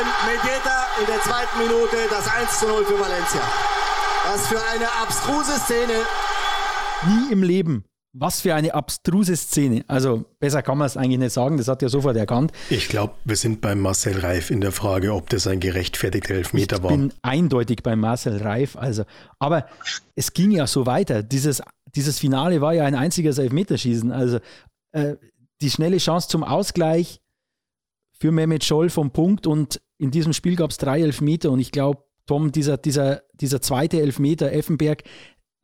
Leben. 0.00 0.10
Medieta 0.26 0.86
in 1.00 1.06
der 1.06 1.20
zweiten 1.20 1.58
Minute 1.58 1.96
das 2.08 2.28
1 2.28 2.58
zu 2.58 2.66
0 2.66 2.84
für 2.84 3.00
Valencia. 3.00 3.40
Was 4.32 4.46
für 4.48 4.60
eine 4.72 4.86
abstruse 5.02 5.58
Szene. 5.60 5.92
Nie 7.06 7.32
im 7.32 7.42
Leben. 7.42 7.84
Was 8.12 8.40
für 8.40 8.54
eine 8.54 8.74
abstruse 8.74 9.36
Szene. 9.36 9.84
Also 9.86 10.24
besser 10.40 10.62
kann 10.62 10.78
man 10.78 10.86
es 10.86 10.96
eigentlich 10.96 11.20
nicht 11.20 11.32
sagen, 11.32 11.56
das 11.58 11.68
hat 11.68 11.82
er 11.82 11.88
sofort 11.88 12.16
erkannt. 12.16 12.52
Ich 12.68 12.88
glaube, 12.88 13.14
wir 13.24 13.36
sind 13.36 13.60
beim 13.60 13.80
Marcel 13.80 14.18
Reif 14.18 14.50
in 14.50 14.60
der 14.60 14.72
Frage, 14.72 15.14
ob 15.14 15.30
das 15.30 15.46
ein 15.46 15.60
gerechtfertigter 15.60 16.34
Elfmeter 16.34 16.76
ich 16.76 16.82
war. 16.82 16.90
Ich 16.90 16.96
bin 16.96 17.12
eindeutig 17.22 17.82
bei 17.82 17.94
Marcel 17.94 18.42
Reif. 18.42 18.76
Also, 18.76 19.04
aber 19.38 19.66
es 20.16 20.32
ging 20.32 20.50
ja 20.50 20.66
so 20.66 20.86
weiter. 20.86 21.22
Dieses 21.22 21.62
dieses 21.94 22.18
Finale 22.18 22.60
war 22.60 22.72
ja 22.72 22.84
ein 22.84 22.94
einziges 22.94 23.38
Elfmeterschießen. 23.38 24.12
Also 24.12 24.38
äh, 24.92 25.16
die 25.60 25.70
schnelle 25.70 25.98
Chance 25.98 26.28
zum 26.28 26.44
Ausgleich 26.44 27.20
für 28.18 28.32
Mehmet 28.32 28.64
Scholl 28.64 28.90
vom 28.90 29.10
Punkt 29.10 29.46
und 29.46 29.80
in 30.00 30.10
diesem 30.10 30.32
Spiel 30.32 30.56
gab 30.56 30.70
es 30.70 30.78
drei 30.78 31.02
Elfmeter 31.02 31.50
und 31.50 31.60
ich 31.60 31.72
glaube, 31.72 32.02
Tom, 32.26 32.52
dieser, 32.52 32.78
dieser, 32.78 33.22
dieser 33.34 33.60
zweite 33.60 34.00
Elfmeter, 34.00 34.52
Effenberg, 34.52 35.02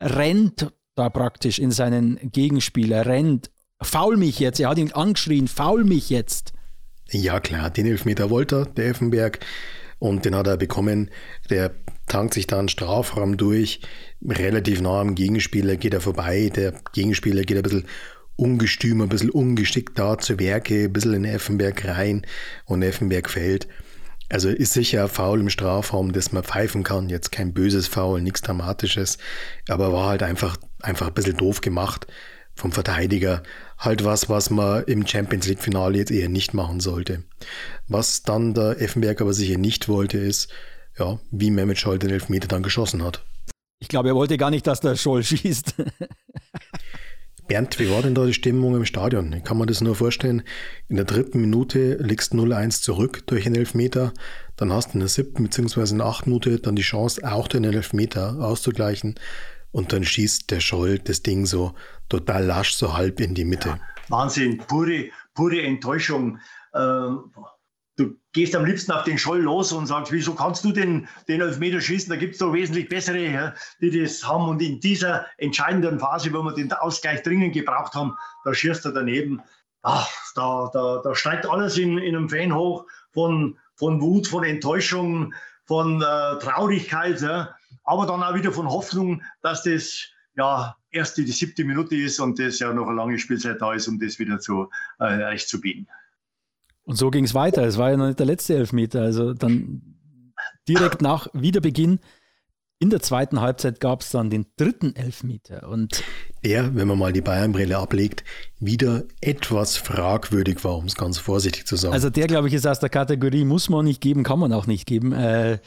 rennt 0.03 0.73
da 0.95 1.09
praktisch 1.09 1.59
in 1.59 1.71
seinen 1.71 2.19
Gegenspieler, 2.33 3.07
rennt, 3.07 3.51
faul 3.81 4.17
mich 4.17 4.39
jetzt, 4.39 4.61
er 4.61 4.69
hat 4.69 4.79
ihn 4.79 4.93
angeschrien, 4.93 5.49
faul 5.49 5.85
mich 5.85 6.11
jetzt. 6.11 6.53
Ja 7.11 7.41
klar, 7.41 7.71
den 7.71 7.87
Elfmeter 7.87 8.29
wollte 8.29 8.57
er, 8.57 8.67
der 8.67 8.87
Effenberg, 8.89 9.41
und 9.99 10.27
den 10.27 10.35
hat 10.35 10.47
er 10.47 10.59
bekommen. 10.59 11.11
Der 11.49 11.75
tankt 12.07 12.35
sich 12.35 12.47
da 12.47 12.59
einen 12.59 12.69
Strafraum 12.69 13.39
durch, 13.39 13.81
relativ 14.23 14.83
nah 14.83 15.01
am 15.01 15.15
Gegenspieler 15.15 15.77
geht 15.77 15.95
er 15.95 16.03
vorbei. 16.03 16.51
Der 16.55 16.75
Gegenspieler 16.93 17.43
geht 17.43 17.57
ein 17.57 17.63
bisschen 17.63 17.87
ungestüm, 18.37 19.01
ein 19.01 19.09
bisschen 19.09 19.31
ungeschickt 19.31 19.99
da 19.99 20.19
zu 20.19 20.39
Werke, 20.39 20.85
ein 20.85 20.93
bisschen 20.93 21.15
in 21.15 21.25
Effenberg 21.25 21.87
rein 21.87 22.27
und 22.67 22.83
Effenberg 22.83 23.31
fällt. 23.31 23.67
Also 24.29 24.49
ist 24.49 24.73
sicher 24.73 25.09
Foul 25.09 25.41
im 25.41 25.51
Strafraum, 25.51 26.13
das 26.13 26.33
man 26.33 26.43
pfeifen 26.43 26.83
kann. 26.83 27.09
Jetzt 27.09 27.31
kein 27.31 27.53
böses 27.53 27.87
Foul, 27.87 28.21
nichts 28.21 28.43
Dramatisches, 28.43 29.19
aber 29.69 29.93
war 29.93 30.09
halt 30.09 30.23
einfach, 30.23 30.57
einfach 30.83 31.09
ein 31.09 31.15
bisschen 31.15 31.37
doof 31.37 31.61
gemacht 31.61 32.07
vom 32.55 32.73
Verteidiger. 32.73 33.43
Halt 33.79 34.05
was, 34.05 34.29
was 34.29 34.51
man 34.51 34.85
im 34.85 35.07
Champions 35.07 35.47
League 35.47 35.63
Finale 35.63 35.99
jetzt 35.99 36.11
eher 36.11 36.29
nicht 36.29 36.55
machen 36.55 36.81
sollte. 36.81 37.23
Was 37.87 38.23
dann 38.23 38.55
der 38.55 38.81
Effenberg 38.81 39.21
aber 39.21 39.33
sicher 39.33 39.59
nicht 39.59 39.89
wollte, 39.89 40.19
ist, 40.19 40.49
ja, 40.99 41.21
wie 41.31 41.51
Mehmet 41.51 41.79
Scholl 41.79 41.99
den 41.99 42.11
Elfmeter 42.11 42.49
dann 42.49 42.63
geschossen 42.63 43.05
hat. 43.05 43.25
Ich 43.79 43.89
glaube, 43.89 44.09
er 44.09 44.15
wollte 44.15 44.39
gar 44.39 44.51
nicht, 44.51 44.67
dass 44.67 44.81
der 44.81 44.97
Scholl 44.97 45.23
schießt. 45.23 45.75
Bernd, 47.49 47.79
wie 47.79 47.91
war 47.91 48.03
denn 48.03 48.15
da 48.15 48.27
die 48.27 48.35
Stimmung 48.35 48.75
im 48.75 48.85
Stadion? 48.85 49.33
Ich 49.33 49.45
kann 49.45 49.57
man 49.57 49.69
das 49.69 49.81
nur 49.81 49.95
vorstellen. 49.95 50.43
In 50.89 50.97
der 50.97 51.05
dritten 51.05 51.41
Minute 51.41 51.95
liegst 51.95 52.33
0-1 52.33 52.83
zurück 52.83 53.27
durch 53.27 53.47
einen 53.47 53.55
Elfmeter. 53.55 54.13
Dann 54.57 54.73
hast 54.73 54.89
du 54.89 54.95
in 54.95 55.01
der 55.01 55.09
siebten 55.09 55.45
bzw. 55.45 55.91
in 55.91 55.99
der 55.99 56.07
achten 56.07 56.31
Minute 56.31 56.59
dann 56.59 56.77
die 56.77 56.83
Chance, 56.83 57.23
auch 57.25 57.49
den 57.49 57.65
Elfmeter 57.65 58.37
auszugleichen. 58.41 59.15
und 59.73 59.93
dann 59.93 60.05
schießt 60.05 60.51
der 60.51 60.61
Scholl 60.61 60.99
das 60.99 61.23
Ding 61.23 61.45
so 61.45 61.75
total 62.09 62.45
lasch, 62.47 62.75
so 62.75 62.95
halb 62.95 63.21
in 63.21 63.35
die 63.35 63.45
Mitte. 63.45 63.69
Ja, 63.69 63.81
Wahnsinn, 64.09 64.59
pure, 64.59 65.11
pure 65.35 65.61
Enttäuschung. 65.61 66.39
Ähm, 66.75 67.31
du 67.97 68.15
gehst 68.33 68.55
am 68.55 68.65
liebsten 68.65 68.93
auf 68.93 69.05
den 69.05 69.19
Scholl 69.19 69.41
los 69.41 69.73
und 69.73 69.87
sagst, 69.87 70.13
wieso 70.13 70.35
kannst 70.35 70.65
du 70.65 70.73
den, 70.73 71.09
den 71.29 71.41
Elfmeter 71.41 71.81
schießen? 71.81 72.11
Da 72.11 72.17
gibt 72.17 72.35
es 72.35 72.39
doch 72.39 72.53
wesentlich 72.53 72.89
bessere, 72.89 73.19
ja, 73.19 73.55
die 73.81 73.91
das 73.91 74.27
haben. 74.27 74.49
Und 74.49 74.63
in 74.63 74.81
dieser 74.81 75.27
entscheidenden 75.39 75.99
Phase, 75.99 76.33
wo 76.33 76.43
wir 76.43 76.53
den 76.53 76.73
Ausgleich 76.73 77.23
dringend 77.23 77.55
gebraucht 77.55 77.95
haben, 77.95 78.15
da 78.45 78.55
schießt 78.55 78.85
er 78.85 78.93
daneben. 78.93 79.43
Ach, 79.83 80.09
da, 80.35 80.71
da, 80.73 81.01
da 81.03 81.15
steigt 81.15 81.47
alles 81.47 81.79
in, 81.79 81.99
in 81.99 82.17
einem 82.17 82.29
Fan 82.29 82.55
hoch 82.55 82.85
von, 83.13 83.59
von 83.77 84.01
Wut, 84.01 84.27
von 84.27 84.45
Enttäuschung, 84.45 85.33
von 85.65 86.03
äh, 86.03 86.39
Traurigkeit, 86.39 87.21
ja. 87.21 87.55
aber 87.85 88.07
dann 88.07 88.23
auch 88.23 88.35
wieder 88.35 88.53
von 88.53 88.69
Hoffnung, 88.69 89.23
dass 89.43 89.63
das 89.63 90.09
ja 90.37 90.77
erst 90.91 91.17
die 91.17 91.27
siebte 91.27 91.65
Minute 91.65 91.97
ist 91.97 92.21
und 92.21 92.39
das 92.39 92.59
ja 92.59 92.73
noch 92.73 92.89
eine 92.89 92.97
lange 92.97 93.19
Spielzeit 93.19 93.61
da 93.61 93.73
ist, 93.73 93.89
um 93.89 93.99
das 93.99 94.19
wieder 94.19 94.39
zu 94.39 94.71
äh, 94.99 95.05
recht 95.05 95.49
zu 95.49 95.61
bieten. 95.61 95.87
Und 96.87 96.97
so 96.97 97.11
ging 97.11 97.25
es 97.25 97.35
weiter. 97.35 97.65
Es 97.65 97.77
war 97.77 97.91
ja 97.91 97.97
noch 97.97 98.07
nicht 98.07 98.19
der 98.19 98.27
letzte 98.27 98.55
Elfmeter. 98.57 99.03
Also 99.03 99.35
dann 99.35 99.83
direkt 100.69 101.03
nach 101.03 101.29
Wiederbeginn 101.35 101.99
in 102.79 102.91
der 102.91 103.01
zweiten 103.01 103.41
Halbzeit 103.41 103.81
gab 103.81 104.03
es 104.03 104.11
dann 104.11 104.29
den 104.31 104.47
dritten 104.57 104.95
Elfmeter. 104.95 105.69
Und 105.69 106.05
der, 106.45 106.75
wenn 106.75 106.87
man 106.87 106.99
mal 106.99 107.13
die 107.13 107.23
Bayernbrille 107.23 107.79
ablegt, 107.79 108.23
wieder 108.61 109.05
etwas 109.21 109.77
fragwürdig 109.77 110.63
war, 110.63 110.77
um 110.77 110.85
es 110.85 110.95
ganz 110.95 111.19
vorsichtig 111.19 111.67
zu 111.67 111.77
sagen. 111.77 111.95
Also 111.95 112.11
der, 112.11 112.27
glaube 112.27 112.49
ich, 112.49 112.55
ist 112.55 112.67
aus 112.67 112.79
der 112.79 112.91
Kategorie, 112.91 113.45
muss 113.45 113.71
man 113.71 113.87
nicht 113.87 114.01
geben, 114.01 114.25
kann 114.25 114.39
man 114.39 114.53
auch 114.53 114.67
nicht 114.67 114.87
geben. 114.87 115.13
Äh, 115.13 115.59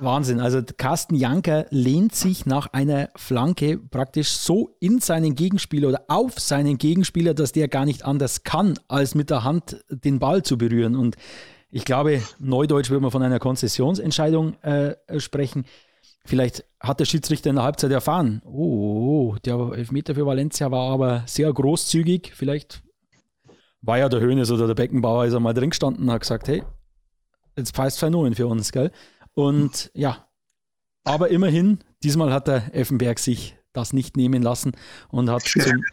Wahnsinn. 0.00 0.40
Also 0.40 0.60
Carsten 0.76 1.14
Janker 1.14 1.66
lehnt 1.70 2.14
sich 2.14 2.46
nach 2.46 2.68
einer 2.72 3.10
Flanke 3.16 3.78
praktisch 3.78 4.30
so 4.30 4.76
in 4.80 5.00
seinen 5.00 5.34
Gegenspieler 5.34 5.88
oder 5.88 6.04
auf 6.08 6.38
seinen 6.38 6.78
Gegenspieler, 6.78 7.34
dass 7.34 7.52
der 7.52 7.68
gar 7.68 7.84
nicht 7.84 8.04
anders 8.04 8.44
kann, 8.44 8.78
als 8.88 9.14
mit 9.14 9.30
der 9.30 9.44
Hand 9.44 9.84
den 9.90 10.18
Ball 10.18 10.42
zu 10.42 10.56
berühren. 10.56 10.96
Und 10.96 11.16
ich 11.70 11.84
glaube, 11.84 12.22
neudeutsch 12.38 12.90
würde 12.90 13.02
man 13.02 13.10
von 13.10 13.22
einer 13.22 13.38
Konzessionsentscheidung 13.38 14.54
äh, 14.62 14.94
sprechen. 15.18 15.64
Vielleicht 16.24 16.64
hat 16.80 17.00
der 17.00 17.04
Schiedsrichter 17.06 17.50
in 17.50 17.56
der 17.56 17.64
Halbzeit 17.64 17.90
erfahren, 17.90 18.42
oh, 18.44 19.36
der 19.44 19.72
Elfmeter 19.74 20.14
für 20.14 20.26
Valencia 20.26 20.70
war 20.70 20.92
aber 20.92 21.22
sehr 21.26 21.52
großzügig. 21.52 22.32
Vielleicht 22.34 22.82
war 23.80 23.98
ja 23.98 24.08
der 24.08 24.20
Hönes 24.20 24.50
oder 24.50 24.66
der 24.66 24.74
Beckenbauer 24.74 25.26
ist 25.26 25.34
einmal 25.34 25.54
drin 25.54 25.70
gestanden 25.70 26.04
und 26.04 26.10
hat 26.10 26.20
gesagt, 26.20 26.48
hey, 26.48 26.62
jetzt 27.56 27.74
passt 27.74 27.98
Vernomen 27.98 28.34
für 28.34 28.46
uns, 28.46 28.72
gell? 28.72 28.90
Und 29.38 29.92
ja, 29.94 30.26
aber 31.04 31.28
immerhin, 31.28 31.78
diesmal 32.02 32.32
hat 32.32 32.48
der 32.48 32.74
Effenberg 32.74 33.20
sich 33.20 33.56
das 33.72 33.92
nicht 33.92 34.16
nehmen 34.16 34.42
lassen 34.42 34.72
und 35.10 35.30
hat 35.30 35.42
zum, 35.46 35.84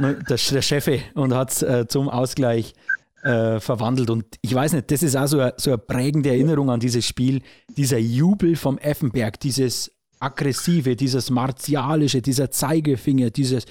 ne, 0.00 0.18
der, 0.28 0.36
der 0.36 0.62
Chefe 0.62 1.00
und 1.14 1.32
hat 1.32 1.62
äh, 1.62 1.86
zum 1.86 2.08
Ausgleich 2.08 2.74
äh, 3.22 3.60
verwandelt. 3.60 4.10
Und 4.10 4.24
ich 4.40 4.52
weiß 4.52 4.72
nicht, 4.72 4.90
das 4.90 5.04
ist 5.04 5.14
auch 5.14 5.28
so 5.28 5.38
eine, 5.38 5.54
so 5.58 5.70
eine 5.70 5.78
prägende 5.78 6.30
Erinnerung 6.30 6.68
an 6.68 6.80
dieses 6.80 7.06
Spiel, 7.06 7.40
dieser 7.68 7.98
Jubel 7.98 8.56
vom 8.56 8.78
Effenberg, 8.78 9.38
dieses 9.38 9.92
aggressive, 10.18 10.96
dieses 10.96 11.30
martialische, 11.30 12.20
dieser 12.20 12.50
Zeigefinger, 12.50 13.30
dieses, 13.30 13.66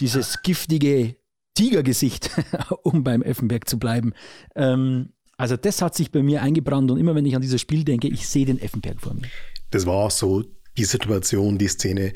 dieses 0.00 0.42
giftige 0.42 1.14
Tigergesicht, 1.54 2.32
um 2.82 3.04
beim 3.04 3.22
Effenberg 3.22 3.68
zu 3.68 3.78
bleiben. 3.78 4.12
Ähm, 4.56 5.10
also 5.36 5.56
das 5.56 5.82
hat 5.82 5.94
sich 5.94 6.10
bei 6.10 6.22
mir 6.22 6.42
eingebrannt 6.42 6.90
und 6.90 6.98
immer 6.98 7.14
wenn 7.14 7.26
ich 7.26 7.34
an 7.34 7.42
dieses 7.42 7.60
Spiel 7.60 7.84
denke, 7.84 8.08
ich 8.08 8.28
sehe 8.28 8.46
den 8.46 8.60
Effenberg 8.60 9.00
vor 9.00 9.14
mir. 9.14 9.28
Das 9.70 9.86
war 9.86 10.10
so 10.10 10.44
die 10.76 10.84
Situation, 10.84 11.58
die 11.58 11.68
Szene, 11.68 12.12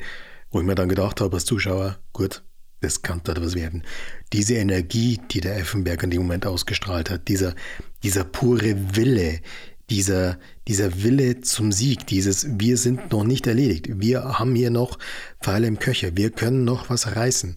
wo 0.51 0.59
ich 0.59 0.65
mir 0.65 0.75
dann 0.75 0.89
gedacht 0.89 1.21
habe 1.21 1.35
als 1.35 1.45
Zuschauer, 1.45 1.99
gut, 2.13 2.43
das 2.81 3.01
kann 3.01 3.21
da 3.23 3.35
was 3.35 3.55
werden. 3.55 3.83
Diese 4.31 4.55
Energie, 4.55 5.19
die 5.31 5.41
der 5.41 5.57
Effenberg 5.57 6.03
in 6.03 6.11
dem 6.11 6.21
Moment 6.21 6.45
ausgestrahlt 6.45 7.09
hat, 7.09 7.27
dieser, 7.27 7.55
dieser 8.03 8.23
pure 8.23 8.95
Wille, 8.95 9.41
dieser, 9.89 10.39
dieser 10.67 11.03
Wille 11.03 11.41
zum 11.41 11.71
Sieg, 11.71 12.07
dieses 12.07 12.47
Wir 12.59 12.77
sind 12.77 13.11
noch 13.11 13.23
nicht 13.23 13.47
erledigt, 13.47 13.87
wir 13.99 14.39
haben 14.39 14.55
hier 14.55 14.69
noch 14.69 14.97
Pfeile 15.41 15.67
im 15.67 15.79
Köcher, 15.79 16.15
wir 16.15 16.29
können 16.29 16.63
noch 16.63 16.89
was 16.89 17.15
reißen. 17.15 17.55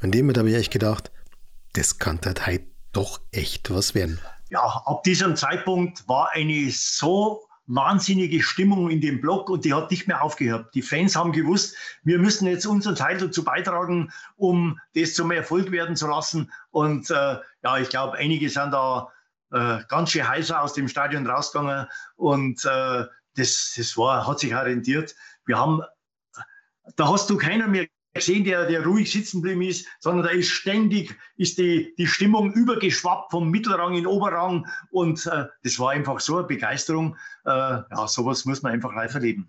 An 0.00 0.10
dem 0.10 0.26
Moment 0.26 0.38
habe 0.38 0.50
ich 0.50 0.56
echt 0.56 0.72
gedacht, 0.72 1.12
das 1.74 1.98
kann 1.98 2.18
da 2.20 2.34
doch 2.92 3.20
echt 3.32 3.70
was 3.70 3.94
werden 3.94 4.18
ja, 4.54 4.82
ab 4.86 5.02
diesem 5.02 5.34
Zeitpunkt 5.34 6.06
war 6.08 6.30
eine 6.30 6.70
so 6.70 7.42
wahnsinnige 7.66 8.40
Stimmung 8.40 8.88
in 8.88 9.00
dem 9.00 9.20
Block 9.20 9.50
und 9.50 9.64
die 9.64 9.74
hat 9.74 9.90
nicht 9.90 10.06
mehr 10.06 10.22
aufgehört. 10.22 10.72
Die 10.74 10.82
Fans 10.82 11.16
haben 11.16 11.32
gewusst, 11.32 11.76
wir 12.04 12.20
müssen 12.20 12.46
jetzt 12.46 12.64
unseren 12.64 12.94
Teil 12.94 13.18
dazu 13.18 13.42
beitragen, 13.42 14.12
um 14.36 14.78
das 14.94 15.14
zum 15.14 15.32
Erfolg 15.32 15.72
werden 15.72 15.96
zu 15.96 16.06
lassen. 16.06 16.52
Und 16.70 17.10
äh, 17.10 17.38
ja, 17.64 17.78
ich 17.78 17.88
glaube, 17.88 18.16
einige 18.16 18.48
sind 18.48 18.70
da 18.70 19.08
äh, 19.50 19.80
ganz 19.88 20.10
schön 20.10 20.28
heißer 20.28 20.62
aus 20.62 20.74
dem 20.74 20.86
Stadion 20.86 21.26
rausgegangen 21.26 21.88
und 22.14 22.64
äh, 22.64 23.06
das, 23.34 23.74
das 23.76 23.96
war, 23.96 24.24
hat 24.24 24.38
sich 24.38 24.54
orientiert. 24.54 25.16
Wir 25.46 25.58
haben, 25.58 25.82
da 26.94 27.08
hast 27.08 27.28
du 27.28 27.36
keiner 27.36 27.66
mehr 27.66 27.86
gesehen, 28.14 28.44
der, 28.44 28.66
der 28.66 28.84
ruhig 28.84 29.10
sitzen 29.10 29.42
geblieben 29.42 29.62
ist, 29.62 29.86
sondern 29.98 30.26
da 30.26 30.30
ist 30.30 30.48
ständig 30.48 31.16
ist 31.36 31.58
die, 31.58 31.94
die 31.98 32.06
Stimmung 32.06 32.52
übergeschwappt 32.52 33.32
vom 33.32 33.50
Mittelrang 33.50 33.94
in 33.94 34.06
Oberrang 34.06 34.66
und 34.90 35.26
äh, 35.26 35.44
das 35.62 35.78
war 35.78 35.90
einfach 35.90 36.20
so 36.20 36.38
eine 36.38 36.46
Begeisterung. 36.46 37.16
Äh, 37.44 37.50
ja, 37.50 38.06
sowas 38.06 38.44
muss 38.44 38.62
man 38.62 38.72
einfach 38.72 38.94
live 38.94 39.14
erleben. 39.14 39.48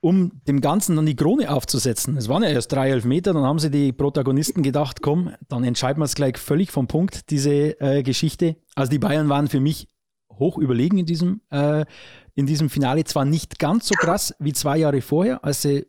Um 0.00 0.42
dem 0.46 0.60
Ganzen 0.60 0.96
dann 0.96 1.06
die 1.06 1.16
Krone 1.16 1.50
aufzusetzen, 1.50 2.18
es 2.18 2.28
waren 2.28 2.42
ja 2.42 2.50
erst 2.50 2.70
drei 2.72 3.00
Meter, 3.04 3.32
dann 3.32 3.44
haben 3.44 3.58
sie 3.58 3.70
die 3.70 3.92
Protagonisten 3.92 4.62
gedacht, 4.62 5.00
komm, 5.00 5.34
dann 5.48 5.64
entscheiden 5.64 6.00
wir 6.00 6.04
es 6.04 6.14
gleich 6.14 6.36
völlig 6.36 6.70
vom 6.72 6.88
Punkt, 6.88 7.30
diese 7.30 7.80
äh, 7.80 8.02
Geschichte. 8.02 8.56
Also 8.74 8.90
die 8.90 8.98
Bayern 8.98 9.30
waren 9.30 9.48
für 9.48 9.60
mich 9.60 9.88
hoch 10.30 10.58
überlegen 10.58 10.98
in 10.98 11.06
diesem, 11.06 11.40
äh, 11.50 11.86
in 12.34 12.44
diesem 12.44 12.68
Finale, 12.68 13.04
zwar 13.04 13.24
nicht 13.24 13.58
ganz 13.58 13.86
so 13.86 13.94
krass 13.94 14.34
wie 14.40 14.52
zwei 14.52 14.76
Jahre 14.76 15.00
vorher, 15.00 15.42
als 15.44 15.62
sie 15.62 15.86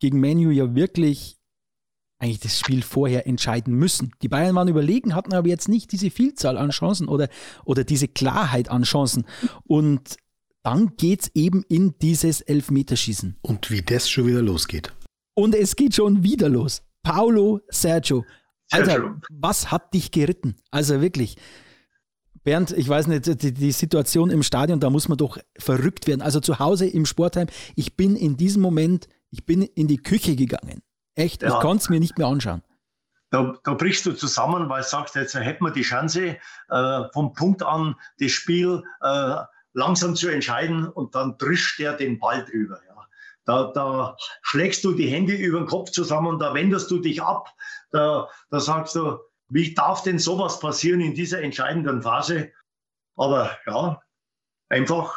gegen 0.00 0.20
Menu 0.20 0.50
ja 0.50 0.74
wirklich 0.74 1.38
eigentlich 2.24 2.40
das 2.40 2.58
Spiel 2.58 2.82
vorher 2.82 3.26
entscheiden 3.26 3.74
müssen. 3.74 4.12
Die 4.22 4.28
Bayern 4.28 4.54
waren 4.54 4.68
überlegen, 4.68 5.14
hatten 5.14 5.34
aber 5.34 5.48
jetzt 5.48 5.68
nicht 5.68 5.92
diese 5.92 6.10
Vielzahl 6.10 6.56
an 6.56 6.70
Chancen 6.70 7.06
oder, 7.06 7.28
oder 7.64 7.84
diese 7.84 8.08
Klarheit 8.08 8.70
an 8.70 8.84
Chancen. 8.84 9.24
Und 9.64 10.16
dann 10.62 10.96
geht 10.96 11.22
es 11.22 11.30
eben 11.34 11.62
in 11.68 11.94
dieses 12.00 12.40
Elfmeterschießen. 12.40 13.36
Und 13.42 13.70
wie 13.70 13.82
das 13.82 14.08
schon 14.08 14.26
wieder 14.26 14.40
losgeht. 14.40 14.94
Und 15.34 15.54
es 15.54 15.76
geht 15.76 15.94
schon 15.94 16.22
wieder 16.22 16.48
los. 16.48 16.82
Paulo 17.02 17.60
Sergio. 17.68 18.24
Alter, 18.70 19.20
was 19.30 19.70
hat 19.70 19.92
dich 19.92 20.10
geritten? 20.10 20.56
Also 20.70 21.02
wirklich. 21.02 21.36
Bernd, 22.42 22.72
ich 22.72 22.88
weiß 22.88 23.06
nicht, 23.06 23.42
die, 23.42 23.52
die, 23.52 23.72
Situation 23.72 24.30
im 24.30 24.42
Stadion, 24.42 24.80
da 24.80 24.88
muss 24.88 25.08
man 25.08 25.18
doch 25.18 25.38
verrückt 25.58 26.06
werden. 26.06 26.22
Also 26.22 26.40
zu 26.40 26.58
Hause 26.58 26.86
im 26.86 27.04
Sportheim, 27.04 27.48
ich 27.76 27.96
bin 27.96 28.16
in 28.16 28.38
diesem 28.38 28.62
Moment, 28.62 29.08
ich 29.30 29.44
bin 29.44 29.62
in 29.62 29.88
die 29.88 29.98
Küche 29.98 30.36
gegangen. 30.36 30.82
Echt, 31.14 31.42
ja. 31.42 31.48
ich 31.48 31.60
kann 31.60 31.76
es 31.76 31.88
mir 31.88 32.00
nicht 32.00 32.18
mehr 32.18 32.26
anschauen. 32.26 32.62
Da, 33.30 33.54
da, 33.64 33.74
brichst 33.74 34.06
du 34.06 34.12
zusammen, 34.12 34.68
weil 34.68 34.82
du 34.82 34.88
sagst, 34.88 35.14
jetzt 35.16 35.34
hätten 35.34 35.64
wir 35.64 35.72
die 35.72 35.82
Chance, 35.82 36.36
äh, 36.68 37.02
vom 37.12 37.32
Punkt 37.32 37.62
an 37.62 37.96
das 38.20 38.30
Spiel 38.30 38.82
äh, 39.00 39.36
langsam 39.72 40.14
zu 40.14 40.28
entscheiden 40.28 40.86
und 40.88 41.14
dann 41.14 41.36
drischt 41.38 41.78
der 41.80 41.94
den 41.94 42.18
Ball 42.18 42.44
drüber. 42.44 42.80
Ja. 42.86 42.94
Da, 43.44 43.72
da, 43.74 44.16
schlägst 44.42 44.84
du 44.84 44.92
die 44.92 45.08
Hände 45.08 45.34
über 45.34 45.58
den 45.58 45.66
Kopf 45.66 45.90
zusammen, 45.90 46.38
da 46.38 46.54
wendest 46.54 46.90
du 46.90 46.98
dich 46.98 47.22
ab, 47.22 47.48
da, 47.90 48.28
da 48.50 48.60
sagst 48.60 48.94
du, 48.94 49.18
wie 49.48 49.74
darf 49.74 50.02
denn 50.02 50.18
sowas 50.18 50.60
passieren 50.60 51.00
in 51.00 51.14
dieser 51.14 51.42
entscheidenden 51.42 52.02
Phase? 52.02 52.52
Aber 53.16 53.50
ja, 53.66 54.00
einfach 54.68 55.14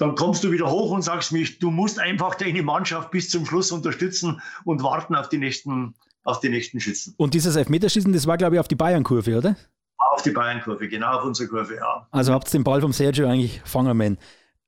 dann 0.00 0.14
kommst 0.14 0.42
du 0.42 0.50
wieder 0.50 0.70
hoch 0.70 0.92
und 0.92 1.02
sagst 1.02 1.30
mich, 1.30 1.58
du 1.58 1.70
musst 1.70 1.98
einfach 1.98 2.34
deine 2.34 2.62
Mannschaft 2.62 3.10
bis 3.10 3.28
zum 3.28 3.44
Schluss 3.44 3.70
unterstützen 3.70 4.40
und 4.64 4.82
warten 4.82 5.14
auf 5.14 5.28
die 5.28 5.36
nächsten, 5.36 5.94
auf 6.24 6.40
die 6.40 6.48
nächsten 6.48 6.80
Schützen. 6.80 7.14
Und 7.18 7.34
dieses 7.34 7.54
Elfmeterschießen, 7.54 8.10
das 8.10 8.26
war, 8.26 8.38
glaube 8.38 8.56
ich, 8.56 8.60
auf 8.60 8.68
die 8.68 8.76
Bayern-Kurve, 8.76 9.36
oder? 9.36 9.56
Auf 9.98 10.22
die 10.22 10.30
Bayern-Kurve, 10.30 10.88
genau 10.88 11.18
auf 11.18 11.24
unsere 11.24 11.50
Kurve, 11.50 11.76
ja. 11.76 12.08
Also 12.12 12.32
habt 12.32 12.48
ihr 12.48 12.52
den 12.52 12.64
Ball 12.64 12.80
vom 12.80 12.94
Sergio 12.94 13.28
eigentlich 13.28 13.60
fangen 13.66 13.94
müssen. 13.94 14.16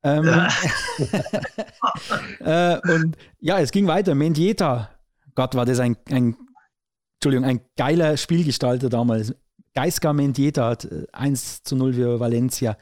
Ähm, 0.03 0.27
äh, 2.41 2.79
und 2.93 3.17
ja, 3.41 3.59
es 3.59 3.71
ging 3.71 3.87
weiter. 3.87 4.15
Mendieta, 4.15 4.91
Gott, 5.35 5.55
war 5.55 5.65
das 5.65 5.81
ein, 5.81 5.97
ein, 6.11 6.37
Entschuldigung, 7.15 7.49
ein 7.49 7.63
geiler 7.79 8.19
Spielgestalter 8.19 8.91
damals. 8.91 9.35
Geiska 9.75 10.13
Mendieta 10.13 10.69
hat 10.69 10.87
1 11.13 11.59
äh, 11.61 11.63
zu 11.63 11.75
0 11.75 11.95
für 11.95 12.21
Valencia. 12.21 12.77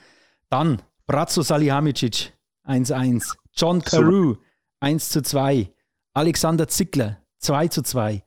Dann 0.49 0.83
Brazzo 1.07 1.43
Salihamidzic, 1.43 2.33
1-1. 2.67 3.35
John 3.55 3.83
Carew, 3.83 4.37
1 4.81 5.09
zu 5.11 5.23
2. 5.23 5.73
Alexander 6.15 6.69
Zickler, 6.69 7.19
2 7.39 7.69
zu 7.69 7.83
2. 7.83 8.25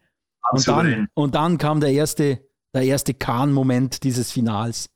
Und 0.51 0.67
dann, 0.67 1.07
und 1.13 1.35
dann 1.35 1.57
kam 1.57 1.79
der 1.79 1.91
erste, 1.91 2.39
der 2.73 2.83
erste 2.83 3.13
Kahn-Moment 3.13 4.03
dieses 4.03 4.31
Finals. 4.31 4.89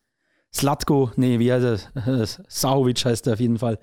Slatko, 0.53 1.11
nee, 1.15 1.39
wie 1.39 1.51
heißt 1.51 1.91
er? 1.95 2.27
Sahovic 2.47 3.03
heißt 3.05 3.27
er 3.27 3.33
auf 3.33 3.39
jeden 3.39 3.59
Fall. 3.59 3.79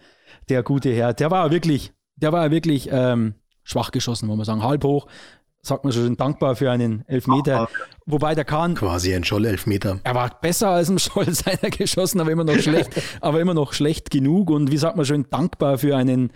Der 0.48 0.62
gute 0.62 0.92
Herr. 0.92 1.12
Der 1.12 1.30
war 1.30 1.50
wirklich, 1.50 1.92
der 2.16 2.32
war 2.32 2.50
wirklich 2.50 2.88
ähm, 2.90 3.34
schwach 3.62 3.90
geschossen, 3.90 4.28
wo 4.28 4.36
man 4.36 4.44
sagen, 4.44 4.62
halb 4.62 4.84
hoch, 4.84 5.06
sagt 5.66 5.84
man 5.84 5.92
schon 5.92 6.16
dankbar 6.16 6.56
für 6.56 6.70
einen 6.70 7.06
Elfmeter. 7.08 7.68
Wobei 8.06 8.34
der 8.34 8.44
Kahn. 8.44 8.74
Quasi 8.74 9.14
ein 9.14 9.24
Scholl-Elfmeter. 9.24 10.00
Er 10.04 10.14
war 10.14 10.38
besser 10.40 10.70
als 10.70 10.90
ein 10.90 10.98
Scholl 11.00 11.32
seiner 11.32 11.70
geschossen, 11.70 12.20
aber 12.20 12.30
immer 12.30 12.44
noch 12.44 12.58
schlecht, 12.58 12.90
aber 13.20 13.40
immer 13.40 13.54
noch 13.54 13.72
schlecht 13.72 14.10
genug. 14.10 14.50
Und 14.50 14.70
wie 14.70 14.76
sagt 14.76 14.96
man 14.96 15.06
schon, 15.06 15.26
dankbar 15.30 15.78
für 15.78 15.96
einen, 15.96 16.32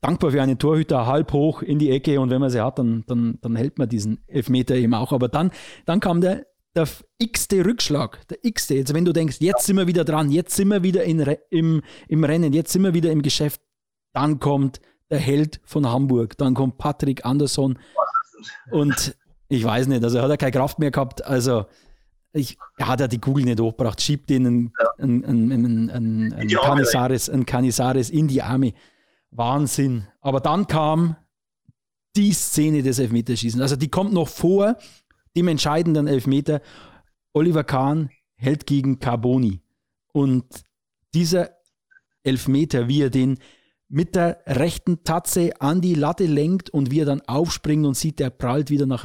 dankbar 0.00 0.30
für 0.30 0.42
einen 0.42 0.58
Torhüter 0.58 1.06
halb 1.06 1.32
hoch 1.32 1.62
in 1.62 1.78
die 1.78 1.90
Ecke. 1.90 2.20
Und 2.20 2.30
wenn 2.30 2.40
man 2.40 2.50
sie 2.50 2.60
hat, 2.60 2.78
dann, 2.78 3.04
dann, 3.06 3.38
dann 3.40 3.56
hält 3.56 3.78
man 3.78 3.88
diesen 3.88 4.22
Elfmeter 4.26 4.74
eben 4.74 4.94
auch. 4.94 5.12
Aber 5.12 5.28
dann, 5.28 5.50
dann 5.86 6.00
kam 6.00 6.20
der, 6.20 6.46
der 6.74 6.86
x-te 7.18 7.64
Rückschlag, 7.64 8.26
der 8.28 8.38
x-te. 8.42 8.74
Jetzt, 8.74 8.92
wenn 8.92 9.06
du 9.06 9.12
denkst, 9.12 9.38
jetzt 9.40 9.64
sind 9.64 9.76
wir 9.76 9.86
wieder 9.86 10.04
dran, 10.04 10.30
jetzt 10.30 10.54
sind 10.54 10.68
wir 10.68 10.82
wieder 10.82 11.04
in, 11.04 11.20
im, 11.50 11.82
im 12.08 12.24
Rennen, 12.24 12.52
jetzt 12.52 12.72
sind 12.72 12.82
wir 12.82 12.92
wieder 12.92 13.10
im 13.10 13.22
Geschäft, 13.22 13.62
dann 14.12 14.38
kommt 14.38 14.80
der 15.10 15.18
Held 15.18 15.60
von 15.64 15.86
Hamburg, 15.86 16.36
dann 16.36 16.54
kommt 16.54 16.78
Patrick 16.78 17.24
Andersson 17.24 17.78
und 18.70 19.16
ich 19.48 19.64
weiß 19.64 19.86
nicht, 19.86 20.02
also 20.02 20.20
hat 20.20 20.30
er 20.30 20.36
keine 20.36 20.52
Kraft 20.52 20.78
mehr 20.78 20.90
gehabt. 20.90 21.24
Also 21.24 21.66
ich, 22.32 22.58
er 22.76 22.88
hat 22.88 23.00
ja 23.00 23.08
die 23.08 23.20
Kugel 23.20 23.44
nicht 23.44 23.60
hochgebracht, 23.60 24.00
schiebt 24.00 24.30
ihn 24.30 24.46
einen, 24.46 24.72
ja. 24.78 24.90
einen, 24.98 25.24
einen, 25.24 25.90
einen, 25.90 26.32
einen 26.32 26.48
Canizares, 26.48 27.30
einen 27.30 27.46
Canizares 27.46 28.10
in 28.10 28.28
die 28.28 28.42
Arme. 28.42 28.72
Wahnsinn. 29.30 30.06
Aber 30.20 30.40
dann 30.40 30.66
kam 30.66 31.16
die 32.16 32.32
Szene 32.32 32.82
des 32.82 32.98
Elfmeterschießens. 32.98 33.62
Also 33.62 33.76
die 33.76 33.88
kommt 33.88 34.12
noch 34.12 34.28
vor 34.28 34.76
dem 35.36 35.48
entscheidenden 35.48 36.06
Elfmeter. 36.06 36.60
Oliver 37.32 37.64
Kahn 37.64 38.10
hält 38.36 38.66
gegen 38.66 38.98
Carboni. 38.98 39.60
Und 40.12 40.44
dieser 41.14 41.50
Elfmeter, 42.22 42.88
wie 42.88 43.02
er 43.02 43.10
den 43.10 43.38
mit 43.88 44.14
der 44.16 44.42
rechten 44.46 45.04
Tatze 45.04 45.52
an 45.60 45.80
die 45.80 45.94
Latte 45.94 46.26
lenkt 46.26 46.70
und 46.70 46.90
wie 46.90 47.00
er 47.00 47.06
dann 47.06 47.22
aufspringt 47.22 47.86
und 47.86 47.96
sieht, 47.96 48.18
der 48.18 48.30
prallt 48.30 48.70
wieder 48.70 48.86
nach, 48.86 49.04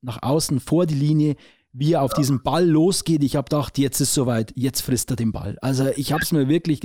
nach 0.00 0.22
außen 0.22 0.60
vor 0.60 0.86
die 0.86 0.94
Linie, 0.94 1.36
wie 1.72 1.92
er 1.92 2.02
auf 2.02 2.12
ja. 2.12 2.18
diesen 2.18 2.42
Ball 2.42 2.66
losgeht. 2.66 3.22
Ich 3.22 3.36
habe 3.36 3.48
gedacht, 3.48 3.78
jetzt 3.78 4.00
ist 4.00 4.14
soweit, 4.14 4.52
jetzt 4.56 4.80
frisst 4.80 5.10
er 5.10 5.16
den 5.16 5.32
Ball. 5.32 5.58
Also 5.60 5.88
ich 5.96 6.12
habe 6.12 6.22
es 6.22 6.32
mir 6.32 6.48
wirklich, 6.48 6.80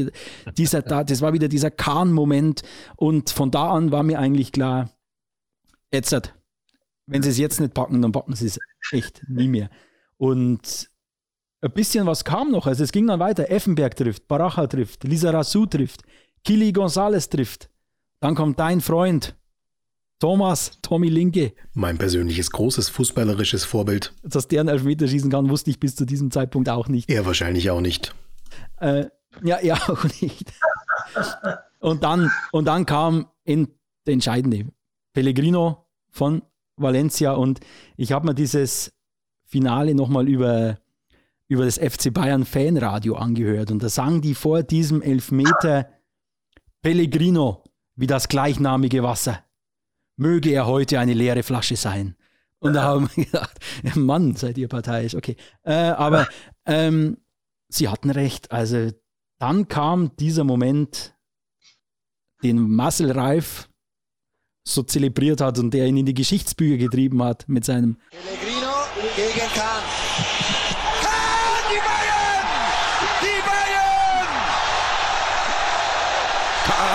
dieser, 0.57 0.81
das 0.81 1.21
war 1.21 1.31
wieder 1.31 1.47
dieser 1.47 1.71
Kahn-Moment 1.71 2.63
und 2.97 3.29
von 3.29 3.51
da 3.51 3.69
an 3.69 3.91
war 3.91 4.03
mir 4.03 4.19
eigentlich 4.19 4.51
klar, 4.51 4.89
jetzt, 5.93 6.33
wenn 7.05 7.21
sie 7.21 7.29
es 7.29 7.37
jetzt 7.37 7.59
nicht 7.59 7.73
packen, 7.73 8.01
dann 8.01 8.11
packen 8.11 8.35
sie 8.35 8.47
es 8.47 8.59
echt 8.91 9.23
nie 9.29 9.47
mehr. 9.47 9.69
Und 10.17 10.89
ein 11.61 11.71
bisschen 11.71 12.05
was 12.05 12.25
kam 12.25 12.51
noch, 12.51 12.67
also 12.67 12.83
es 12.83 12.91
ging 12.91 13.07
dann 13.07 13.19
weiter. 13.19 13.49
Effenberg 13.51 13.95
trifft, 13.95 14.27
Baracha 14.27 14.67
trifft, 14.67 15.03
Lisa 15.03 15.29
Rassou 15.29 15.65
trifft, 15.65 16.01
Kili 16.43 16.71
Gonzalez 16.71 17.29
trifft. 17.29 17.69
Dann 18.19 18.35
kommt 18.35 18.59
dein 18.59 18.81
Freund 18.81 19.35
Thomas, 20.19 20.71
Tommy 20.81 21.07
Linke. 21.07 21.53
Mein 21.73 21.97
persönliches 21.97 22.51
großes 22.51 22.89
fußballerisches 22.89 23.63
Vorbild. 23.63 24.13
Dass 24.21 24.49
der 24.49 24.59
einen 24.59 24.69
Elfmeter 24.69 25.07
schießen 25.07 25.31
kann, 25.31 25.49
wusste 25.49 25.69
ich 25.69 25.79
bis 25.79 25.95
zu 25.95 26.05
diesem 26.05 26.29
Zeitpunkt 26.29 26.67
auch 26.67 26.89
nicht. 26.89 27.09
Er 27.09 27.25
wahrscheinlich 27.25 27.71
auch 27.71 27.79
nicht. 27.79 28.13
Äh, 28.81 29.05
ja, 29.43 29.55
er 29.57 29.75
auch 29.89 30.03
nicht. 30.21 30.51
und, 31.79 32.03
dann, 32.03 32.31
und 32.51 32.65
dann 32.65 32.85
kam 32.85 33.27
in 33.45 33.69
der 34.05 34.13
entscheidende 34.13 34.65
Pellegrino 35.13 35.85
von 36.09 36.41
Valencia 36.75 37.33
und 37.33 37.61
ich 37.95 38.11
habe 38.11 38.25
mir 38.27 38.33
dieses 38.33 38.91
Finale 39.45 39.95
nochmal 39.95 40.27
über, 40.27 40.79
über 41.47 41.63
das 41.63 41.77
FC 41.77 42.13
Bayern 42.13 42.45
Fanradio 42.45 43.15
angehört 43.15 43.71
und 43.71 43.81
da 43.81 43.87
sagen 43.89 44.21
die 44.21 44.35
vor 44.35 44.63
diesem 44.63 45.01
Elfmeter 45.01 45.87
Pellegrino 46.81 47.63
wie 47.95 48.07
das 48.07 48.29
gleichnamige 48.29 49.03
Wasser. 49.03 49.43
Möge 50.15 50.51
er 50.51 50.67
heute 50.67 50.99
eine 50.99 51.13
leere 51.13 51.43
Flasche 51.43 51.75
sein. 51.75 52.15
Und 52.59 52.73
da 52.73 52.83
haben 52.83 53.09
wir 53.15 53.25
gedacht, 53.25 53.59
Mann, 53.95 54.35
seid 54.35 54.57
ihr 54.57 54.67
parteiisch, 54.67 55.15
okay. 55.15 55.35
Äh, 55.63 55.73
aber 55.73 56.27
ähm, 56.65 57.17
sie 57.69 57.89
hatten 57.89 58.09
recht. 58.09 58.51
Also 58.51 58.91
dann 59.37 59.67
kam 59.67 60.15
dieser 60.17 60.43
Moment, 60.43 61.15
den 62.43 62.59
Marcel 62.59 63.11
Reif 63.11 63.69
so 64.65 64.83
zelebriert 64.83 65.41
hat 65.41 65.59
und 65.59 65.71
der 65.73 65.87
ihn 65.87 65.97
in 65.97 66.05
die 66.05 66.13
Geschichtsbücher 66.13 66.77
getrieben 66.77 67.23
hat 67.23 67.47
mit 67.49 67.65
seinem 67.65 67.97
Pellegrino 68.11 68.71
gegen 69.15 69.53
Kahn. 69.53 69.98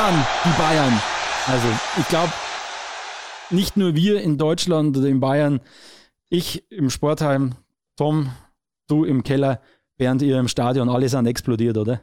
Kahn, 0.04 0.26
die 0.44 0.58
Bayern. 0.58 1.00
Also 1.46 1.66
ich 1.98 2.06
glaube, 2.08 2.30
nicht 3.48 3.78
nur 3.78 3.94
wir 3.94 4.20
in 4.20 4.36
Deutschland 4.36 4.94
oder 4.98 5.08
in 5.08 5.18
Bayern, 5.18 5.60
ich 6.28 6.70
im 6.70 6.90
Sportheim, 6.90 7.54
Tom, 7.96 8.30
du 8.86 9.04
im 9.04 9.22
Keller, 9.22 9.62
während 9.96 10.20
ihr 10.20 10.38
im 10.38 10.48
Stadion, 10.48 10.90
alle 10.90 11.08
sind 11.08 11.24
explodiert, 11.24 11.78
oder? 11.78 12.02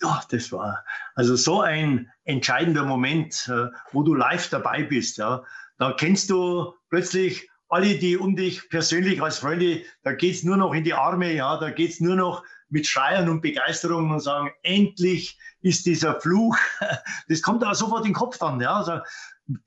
Ja, 0.00 0.22
das 0.30 0.52
war 0.52 0.84
also 1.16 1.34
so 1.34 1.60
ein 1.60 2.08
entscheidender 2.22 2.84
Moment, 2.84 3.50
äh, 3.52 3.66
wo 3.90 4.04
du 4.04 4.14
live 4.14 4.48
dabei 4.50 4.84
bist. 4.84 5.18
Ja. 5.18 5.42
Da 5.76 5.92
kennst 5.94 6.30
du 6.30 6.72
plötzlich 6.88 7.50
alle, 7.68 7.96
die 7.96 8.16
um 8.16 8.36
dich 8.36 8.68
persönlich 8.68 9.20
als 9.20 9.38
Freunde, 9.38 9.82
da 10.04 10.12
geht 10.12 10.36
es 10.36 10.44
nur 10.44 10.56
noch 10.56 10.72
in 10.72 10.84
die 10.84 10.94
Arme, 10.94 11.32
ja, 11.32 11.58
da 11.58 11.70
geht 11.70 11.90
es 11.90 12.00
nur 12.00 12.14
noch 12.14 12.44
mit 12.70 12.86
Schreien 12.86 13.28
und 13.28 13.40
Begeisterung 13.40 14.10
und 14.10 14.20
sagen, 14.20 14.50
endlich 14.62 15.38
ist 15.60 15.86
dieser 15.86 16.20
Fluch, 16.20 16.56
das 17.28 17.42
kommt 17.42 17.62
da 17.62 17.74
sofort 17.74 18.04
in 18.04 18.12
den 18.12 18.14
Kopf 18.14 18.38
dann. 18.38 18.60
Ja. 18.60 18.76
Also 18.76 19.00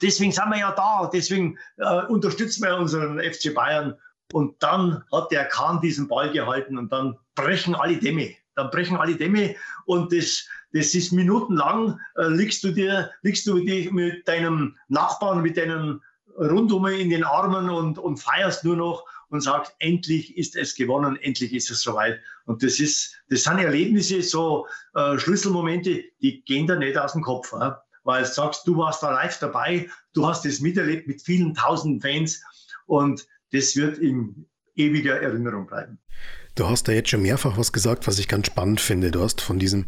deswegen 0.02 0.32
sind 0.32 0.50
wir 0.50 0.60
ja 0.60 0.72
da, 0.72 1.10
deswegen 1.12 1.58
äh, 1.78 2.06
unterstützen 2.06 2.64
wir 2.64 2.78
unseren 2.78 3.20
FC 3.20 3.54
Bayern. 3.54 3.96
Und 4.32 4.62
dann 4.64 5.04
hat 5.12 5.32
der 5.32 5.46
Kahn 5.46 5.80
diesen 5.82 6.08
Ball 6.08 6.32
gehalten 6.32 6.78
und 6.78 6.92
dann 6.92 7.18
brechen 7.36 7.76
alle 7.76 7.98
Dämme. 7.98 8.34
Dann 8.56 8.72
brechen 8.72 8.98
alle 8.98 9.16
Dämme 9.16 9.56
und 9.86 10.12
das, 10.12 10.48
das 10.72 10.94
ist 10.96 11.12
minutenlang, 11.12 12.00
äh, 12.16 12.28
liegst 12.28 12.64
du 12.64 12.72
dir, 12.72 13.12
liegst 13.22 13.46
du 13.46 13.60
dich 13.60 13.92
mit 13.92 14.28
deinem 14.28 14.76
Nachbarn, 14.88 15.42
mit 15.42 15.58
deinem 15.58 16.02
rundum 16.38 16.86
in 16.88 17.10
den 17.10 17.24
Armen 17.24 17.70
und, 17.70 18.00
und 18.00 18.18
feierst 18.18 18.64
nur 18.64 18.76
noch 18.76 19.06
und 19.34 19.42
sagst, 19.42 19.76
endlich 19.80 20.38
ist 20.38 20.56
es 20.56 20.76
gewonnen, 20.76 21.18
endlich 21.22 21.54
ist 21.54 21.72
es 21.72 21.82
soweit. 21.82 22.20
Und 22.46 22.64
das 22.64 22.80
ist, 22.80 23.16
das 23.30 23.44
sind 23.44 23.58
Erlebnisse, 23.58 24.22
so 24.22 24.68
äh, 24.94 25.18
Schlüsselmomente, 25.18 26.04
die 26.22 26.44
gehen 26.46 26.68
da 26.68 26.76
nicht 26.76 26.98
aus 26.98 27.14
dem 27.14 27.24
Kopf. 27.24 27.52
Ja? 27.52 27.84
Weil 28.04 28.24
du 28.24 28.30
sagst, 28.30 28.68
du 28.68 28.78
warst 28.78 29.02
da 29.02 29.12
live 29.12 29.38
dabei, 29.40 29.90
du 30.14 30.28
hast 30.28 30.46
es 30.46 30.62
miterlebt 30.62 31.08
mit 31.08 31.22
vielen 31.22 31.54
tausend 31.56 32.02
Fans 32.04 32.42
und 32.86 33.26
das 33.52 33.76
wird 33.76 33.98
in 33.98 34.46
ewiger 34.76 35.20
Erinnerung 35.20 35.68
bleiben. 35.68 36.00
Du 36.56 36.68
hast 36.68 36.88
da 36.88 36.92
jetzt 36.92 37.10
schon 37.10 37.24
mehrfach 37.24 37.58
was 37.58 37.74
gesagt, 37.74 38.06
was 38.06 38.20
ich 38.20 38.28
ganz 38.28 38.48
spannend 38.48 38.82
finde. 38.82 39.10
Du 39.10 39.22
hast 39.22 39.42
von 39.42 39.58
diesem, 39.58 39.88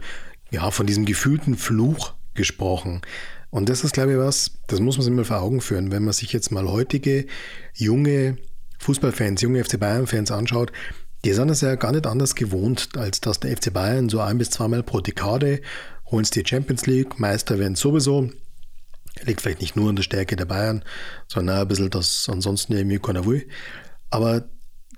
ja, 0.50 0.72
von 0.72 0.88
diesem 0.88 1.06
gefühlten 1.06 1.56
Fluch 1.56 2.14
gesprochen. 2.34 3.02
Und 3.52 3.70
das 3.70 3.84
ist, 3.84 3.94
glaube 3.94 4.14
ich, 4.14 4.18
was, 4.18 4.58
das 4.68 4.80
muss 4.80 4.98
man 4.98 5.06
sich 5.06 5.14
mal 5.14 5.24
vor 5.24 5.42
Augen 5.42 5.62
führen. 5.62 5.92
Wenn 5.92 6.04
man 6.04 6.14
sich 6.14 6.34
jetzt 6.34 6.52
mal 6.52 6.68
heutige 6.68 7.28
junge 7.74 8.38
Fußballfans, 8.80 9.42
junge 9.42 9.64
FC 9.64 9.80
Bayern-Fans 9.80 10.32
anschaut, 10.32 10.72
die 11.24 11.34
sind 11.34 11.50
es 11.50 11.62
ja 11.62 11.76
gar 11.76 11.92
nicht 11.92 12.06
anders 12.06 12.36
gewohnt, 12.36 12.90
als 12.98 13.20
dass 13.20 13.40
der 13.40 13.56
FC 13.56 13.74
Bayern 13.74 14.10
so 14.10 14.20
ein 14.22 14.38
bis 14.38 14.52
zweimal 14.52 14.84
pro 14.84 15.00
Dekade 15.00 15.62
holen 16.12 16.26
die 16.26 16.46
Champions 16.46 16.86
League, 16.86 17.20
Meister 17.20 17.58
werden 17.58 17.76
sowieso. 17.76 18.30
Liegt 19.24 19.42
vielleicht 19.42 19.62
nicht 19.62 19.76
nur 19.76 19.90
an 19.90 19.96
der 19.96 20.04
Stärke 20.04 20.36
der 20.36 20.46
Bayern, 20.46 20.84
sondern 21.28 21.58
auch 21.58 21.62
ein 21.62 21.68
bisschen, 21.68 21.90
dass 21.90 22.28
ansonsten 22.30 22.74
irgendwie 22.74 23.00
keiner 23.00 23.26
will. 23.26 23.48
Aber 24.10 24.44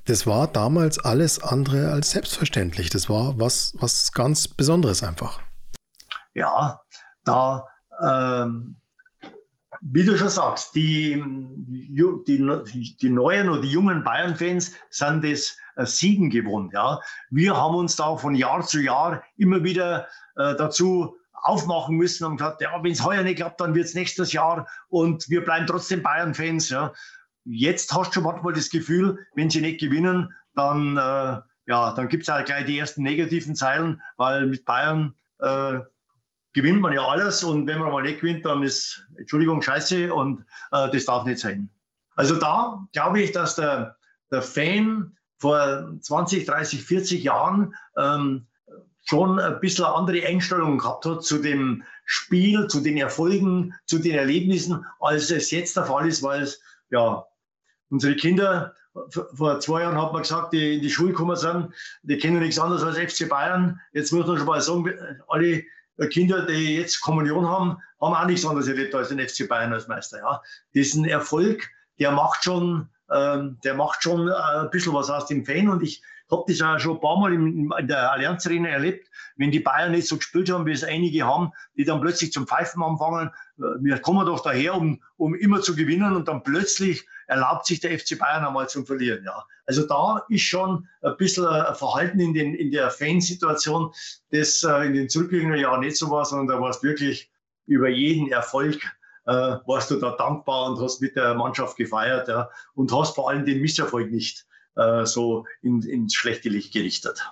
das 0.06 0.26
war 0.26 0.48
damals 0.48 1.00
alles 1.00 1.42
andere 1.42 1.92
als 1.92 2.12
selbstverständlich. 2.12 2.90
Das 2.90 3.10
war 3.10 3.40
was, 3.40 3.74
was 3.78 4.12
ganz 4.12 4.48
Besonderes 4.48 5.04
einfach. 5.04 5.40
Ja, 6.34 6.82
da, 7.24 7.66
ähm, 8.02 8.78
wie 9.82 10.04
du 10.04 10.18
schon 10.18 10.30
sagst, 10.30 10.76
die, 10.76 11.24
die, 12.28 12.98
die 13.02 13.10
neuen 13.10 13.50
oder 13.50 13.62
die 13.62 13.72
jungen 13.72 14.04
Bayern-Fans 14.04 14.74
sind 14.90 15.24
das 15.24 15.58
äh, 15.76 15.86
Siegen 15.86 16.30
gewohnt. 16.30 16.74
Ja. 16.74 17.00
Wir 17.30 17.56
haben 17.56 17.76
uns 17.76 17.96
da 17.96 18.16
von 18.18 18.36
Jahr 18.36 18.66
zu 18.66 18.80
Jahr 18.82 19.24
immer 19.38 19.64
wieder 19.64 20.08
äh, 20.36 20.56
dazu 20.56 21.16
aufmachen 21.34 21.96
müssen 21.96 22.26
und 22.26 22.38
gesagt, 22.38 22.62
ja, 22.62 22.84
wenn 22.84 22.92
es 22.92 23.06
heuer 23.06 23.24
nicht 23.24 23.38
klappt, 23.38 23.62
dann 23.62 23.76
wird 23.76 23.86
es 23.86 23.94
nächstes 23.94 24.34
Jahr 24.34 24.68
und 24.90 25.30
wir 25.30 25.44
bleiben 25.44 25.68
trotzdem 25.68 26.04
Bayern-Fans. 26.04 26.70
Ja. 26.70 26.94
Jetzt 27.46 27.94
hast 27.94 28.10
du 28.10 28.14
schon 28.16 28.24
manchmal 28.24 28.54
das 28.54 28.70
Gefühl, 28.70 29.20
wenn 29.36 29.50
sie 29.50 29.62
nicht 29.62 29.80
gewinnen, 29.80 30.34
dann, 30.56 30.98
äh, 30.98 31.40
ja, 31.68 31.94
dann 31.94 32.08
gibt 32.08 32.24
es 32.24 32.30
halt 32.30 32.48
gleich 32.48 32.66
die 32.66 32.80
ersten 32.80 33.04
negativen 33.04 33.56
Zeilen, 33.56 34.02
weil 34.18 34.48
mit 34.48 34.66
Bayern 34.66 35.14
äh, 35.40 35.80
gewinnt 36.58 36.82
man 36.82 36.93
ja 36.93 37.05
alles 37.05 37.43
und 37.43 37.68
wenn 37.68 37.78
man 37.78 37.91
mal 37.91 38.01
nicht 38.01 38.20
gewinnt, 38.20 38.43
dann 38.43 38.64
ist, 38.64 39.08
Entschuldigung, 39.16 39.62
scheiße 39.62 40.12
und 40.12 40.43
äh, 40.72 40.89
das 40.89 41.05
darf 41.05 41.24
nicht 41.24 41.39
sein. 41.39 41.70
Also 42.16 42.36
da 42.36 42.84
glaube 42.93 43.22
ich, 43.22 43.32
dass 43.32 43.55
der, 43.55 43.95
der 44.32 44.41
Fan 44.41 45.16
vor 45.38 45.93
20, 46.01 46.45
30, 46.45 46.84
40 46.84 47.24
Jahren 47.24 47.76
ähm, 47.95 48.47
schon 49.05 49.39
ein 49.39 49.60
bisschen 49.60 49.86
eine 49.86 49.93
andere 49.93 50.26
Einstellung 50.26 50.80
gehabt 50.80 51.05
hat 51.05 51.24
zu 51.24 51.38
dem 51.38 51.84
Spiel, 52.05 52.66
zu 52.68 52.82
den 52.82 52.97
Erfolgen, 52.97 53.76
zu 53.86 53.99
den 53.99 54.16
Erlebnissen, 54.16 54.84
als 54.99 55.30
es 55.30 55.51
jetzt 55.51 55.78
der 55.78 55.86
Fall 55.86 56.08
ist, 56.08 56.24
weil 56.24 56.41
es, 56.41 56.60
ja, 56.89 57.24
unsere 57.91 58.16
Kinder, 58.16 58.74
vor 59.12 59.60
zwei 59.60 59.84
Jahren 59.84 60.01
hat 60.01 60.12
man 60.12 60.24
gesagt, 60.24 60.53
die 60.53 60.78
in 60.78 60.82
die 60.82 60.89
Schule 60.89 61.12
gekommen 61.12 61.36
sind, 61.36 61.72
die 62.01 62.18
kennen 62.18 62.39
nichts 62.39 62.58
anderes 62.58 62.82
als 62.82 62.97
FC 62.97 63.30
Bayern. 63.30 63.80
Jetzt 63.93 64.12
muss 64.12 64.26
man 64.26 64.38
schon 64.38 64.47
mal 64.47 64.60
sagen, 64.60 64.91
alle 65.28 65.64
Kinder, 66.06 66.45
die 66.45 66.78
jetzt 66.78 67.02
Kommunion 67.02 67.48
haben, 67.48 67.78
haben 68.00 68.14
auch 68.14 68.26
nichts 68.26 68.45
anderes 68.45 68.68
erlebt 68.68 68.93
als 68.93 69.10
den 69.10 69.20
FC 69.20 69.48
Bayern 69.48 69.74
als 69.74 69.88
Meister. 69.88 70.20
Ja. 70.20 70.41
Diesen 70.74 71.06
Erfolg, 71.06 71.68
der 72.00 72.12
macht 72.12 72.43
schon, 72.43 72.89
ähm, 73.12 73.58
der 73.64 73.74
macht 73.74 74.04
schon 74.04 74.28
äh, 74.28 74.32
ein 74.32 74.70
bisschen 74.70 74.93
was 74.93 75.10
aus 75.10 75.26
dem 75.26 75.45
Fan 75.45 75.70
und 75.70 75.82
ich 75.82 76.02
habe 76.30 76.43
das 76.48 76.62
auch 76.62 76.80
schon 76.80 76.95
ein 76.98 77.02
paar 77.02 77.20
Mal 77.20 77.34
in, 77.34 77.72
in 77.80 77.88
der 77.88 78.12
Allianz 78.12 78.45
Arena 78.45 78.70
erlebt, 78.70 79.10
wenn 79.38 79.52
die 79.52 79.60
Bayern 79.60 79.91
nicht 79.91 80.08
so 80.08 80.18
gespielt 80.18 80.52
haben, 80.52 80.66
wie 80.66 80.74
es 80.74 80.84
einige 80.84 81.26
haben, 81.26 81.52
die 81.78 81.86
dann 81.86 82.02
plötzlich 82.02 82.32
zum 82.32 82.48
Pfeifen 82.48 82.84
anfangen. 82.84 83.32
Äh, 83.58 83.64
wir 83.82 84.00
kommen 84.00 84.26
doch 84.26 84.41
daher, 84.41 84.76
um, 84.76 85.02
um 85.16 85.34
immer 85.36 85.62
zu 85.62 85.76
gewinnen 85.76 86.16
und 86.16 86.28
dann 86.28 86.43
plötzlich 86.43 87.08
erlaubt 87.28 87.66
sich 87.66 87.80
der 87.80 87.98
FC 87.98 88.18
Bayern 88.18 88.46
einmal 88.46 88.68
zu 88.68 88.84
verlieren. 88.84 89.24
Ja. 89.26 89.46
Also 89.66 89.86
da 89.86 90.26
ist 90.30 90.42
schon 90.42 90.88
ein 91.02 91.18
bisschen 91.18 91.46
ein 91.46 91.76
Verhalten 91.76 92.20
in, 92.20 92.34
den, 92.34 92.56
in 92.56 92.72
der 92.72 92.90
Fansituation, 92.90 93.94
das 94.32 94.64
äh, 94.64 94.88
in 94.88 94.94
den 94.94 95.10
zurückliegenden 95.10 95.60
Jahren 95.60 95.82
nicht 95.82 95.98
so 95.98 96.10
war, 96.10 96.26
sondern 96.26 96.48
da 96.48 96.62
war 96.62 96.70
es 96.70 96.82
wirklich 96.84 97.32
über 97.66 97.90
jeden 97.90 98.32
Erfolg 98.32 98.80
äh, 99.28 99.58
warst 99.66 99.92
du 99.92 99.98
da 99.98 100.12
dankbar 100.12 100.72
und 100.72 100.82
hast 100.82 101.02
mit 101.02 101.16
der 101.16 101.36
Mannschaft 101.36 101.76
gefeiert 101.76 102.30
ja, 102.30 102.50
und 102.76 102.92
hast 102.94 103.16
vor 103.16 103.30
allem 103.30 103.46
den 103.46 103.62
Misserfolg 103.62 104.10
nicht 104.10 104.46
äh, 104.76 105.06
so 105.06 105.46
in, 105.62 105.82
ins 105.82 106.16
schlechte 106.16 106.50
Licht 106.50 106.74
gerichtet. 106.74 107.30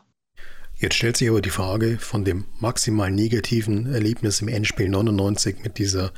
Jetzt 0.76 0.96
stellt 0.96 1.16
sich 1.16 1.30
aber 1.30 1.42
die 1.42 1.50
Frage 1.50 1.98
von 1.98 2.26
dem 2.26 2.46
maximal 2.60 3.10
negativen 3.10 3.94
Erlebnis 3.94 4.42
im 4.42 4.50
Endspiel 4.50 4.90
99 4.90 5.64
mit 5.64 5.78
dieser, 5.78 6.12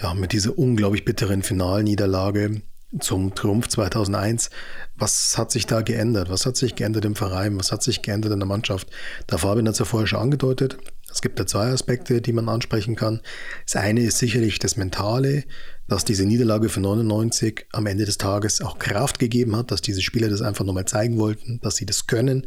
ja, 0.00 0.14
mit 0.14 0.32
dieser 0.32 0.56
unglaublich 0.56 1.04
bitteren 1.04 1.42
Finalniederlage 1.42 2.62
zum 3.00 3.34
Triumph 3.34 3.68
2001. 3.68 4.50
Was 4.96 5.36
hat 5.38 5.50
sich 5.50 5.66
da 5.66 5.82
geändert? 5.82 6.28
Was 6.30 6.46
hat 6.46 6.56
sich 6.56 6.74
geändert 6.74 7.04
im 7.04 7.16
Verein? 7.16 7.58
Was 7.58 7.72
hat 7.72 7.82
sich 7.82 8.02
geändert 8.02 8.32
in 8.32 8.40
der 8.40 8.48
Mannschaft? 8.48 8.88
Der 9.30 9.38
Fabian 9.38 9.66
hat 9.66 9.74
es 9.74 9.78
ja 9.78 9.84
vorher 9.84 10.06
schon 10.06 10.20
angedeutet. 10.20 10.78
Es 11.10 11.20
gibt 11.20 11.38
da 11.38 11.46
zwei 11.46 11.66
Aspekte, 11.66 12.22
die 12.22 12.32
man 12.32 12.48
ansprechen 12.48 12.96
kann. 12.96 13.20
Das 13.66 13.76
eine 13.76 14.00
ist 14.00 14.18
sicherlich 14.18 14.58
das 14.58 14.76
Mentale, 14.76 15.44
dass 15.86 16.04
diese 16.04 16.24
Niederlage 16.24 16.70
für 16.70 16.80
99 16.80 17.66
am 17.72 17.86
Ende 17.86 18.06
des 18.06 18.16
Tages 18.16 18.62
auch 18.62 18.78
Kraft 18.78 19.18
gegeben 19.18 19.54
hat, 19.56 19.70
dass 19.70 19.82
diese 19.82 20.00
Spieler 20.00 20.30
das 20.30 20.40
einfach 20.40 20.64
nochmal 20.64 20.86
zeigen 20.86 21.18
wollten, 21.18 21.60
dass 21.60 21.76
sie 21.76 21.84
das 21.84 22.06
können. 22.06 22.46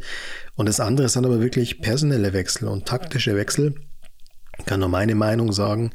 Und 0.56 0.66
das 0.66 0.80
andere 0.80 1.08
sind 1.08 1.24
aber 1.24 1.40
wirklich 1.40 1.80
personelle 1.80 2.32
Wechsel 2.32 2.66
und 2.66 2.86
taktische 2.86 3.36
Wechsel. 3.36 3.74
Ich 4.58 4.64
kann 4.64 4.80
nur 4.80 4.88
meine 4.88 5.14
Meinung 5.14 5.52
sagen, 5.52 5.92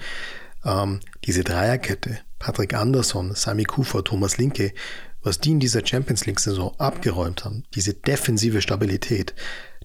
ähm, 0.63 1.01
diese 1.25 1.43
Dreierkette, 1.43 2.19
Patrick 2.41 2.73
Andersson, 2.73 3.35
Sami 3.35 3.65
Kufa, 3.65 4.01
Thomas 4.01 4.39
Linke, 4.39 4.73
was 5.21 5.39
die 5.39 5.51
in 5.51 5.59
dieser 5.59 5.85
Champions 5.85 6.25
League-Saison 6.25 6.73
abgeräumt 6.79 7.45
haben, 7.45 7.63
diese 7.75 7.93
defensive 7.93 8.63
Stabilität, 8.63 9.35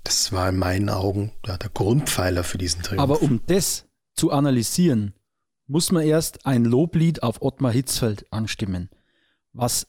das 0.05 0.33
war 0.33 0.49
in 0.49 0.57
meinen 0.57 0.89
Augen 0.89 1.33
ja, 1.45 1.59
der 1.59 1.69
Grundpfeiler 1.69 2.45
für 2.45 2.57
diesen 2.57 2.83
Triumph. 2.83 3.03
Aber 3.03 3.21
um 3.21 3.43
das 3.47 3.85
zu 4.15 4.31
analysieren, 4.31 5.13
muss 5.67 5.93
man 5.93 6.05
erst 6.05 6.47
ein 6.47 6.65
Loblied 6.65 7.23
auf 7.23 7.43
Ottmar 7.43 7.73
Hitzfeld 7.73 8.25
anstimmen. 8.33 8.89
Was 9.53 9.87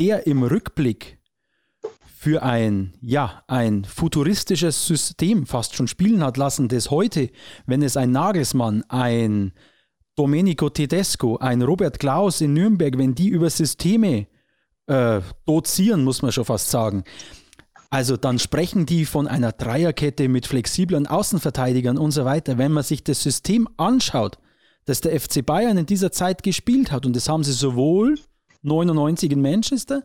der 0.00 0.26
im 0.26 0.42
Rückblick 0.42 1.18
für 2.16 2.42
ein, 2.42 2.94
ja, 3.00 3.44
ein 3.46 3.84
futuristisches 3.84 4.84
System 4.84 5.46
fast 5.46 5.76
schon 5.76 5.86
spielen 5.86 6.24
hat 6.24 6.36
lassen, 6.36 6.66
das 6.66 6.90
heute, 6.90 7.30
wenn 7.66 7.82
es 7.82 7.96
ein 7.96 8.10
Nagelsmann, 8.10 8.82
ein 8.88 9.52
Domenico 10.20 10.68
Tedesco, 10.68 11.38
ein 11.38 11.62
Robert 11.62 11.98
Klaus 11.98 12.42
in 12.42 12.52
Nürnberg, 12.52 12.98
wenn 12.98 13.14
die 13.14 13.28
über 13.28 13.48
Systeme 13.48 14.26
äh, 14.86 15.22
dozieren, 15.46 16.04
muss 16.04 16.20
man 16.20 16.30
schon 16.30 16.44
fast 16.44 16.68
sagen, 16.68 17.04
also 17.88 18.18
dann 18.18 18.38
sprechen 18.38 18.84
die 18.84 19.06
von 19.06 19.26
einer 19.26 19.52
Dreierkette 19.52 20.28
mit 20.28 20.46
flexiblen 20.46 21.06
Außenverteidigern 21.06 21.96
und 21.96 22.10
so 22.10 22.26
weiter. 22.26 22.58
Wenn 22.58 22.70
man 22.70 22.84
sich 22.84 23.02
das 23.02 23.22
System 23.22 23.66
anschaut, 23.78 24.36
das 24.84 25.00
der 25.00 25.18
FC 25.18 25.42
Bayern 25.42 25.78
in 25.78 25.86
dieser 25.86 26.12
Zeit 26.12 26.42
gespielt 26.42 26.92
hat, 26.92 27.06
und 27.06 27.16
das 27.16 27.26
haben 27.26 27.42
sie 27.42 27.52
sowohl 27.52 28.18
99 28.60 29.32
in 29.32 29.40
Manchester 29.40 30.02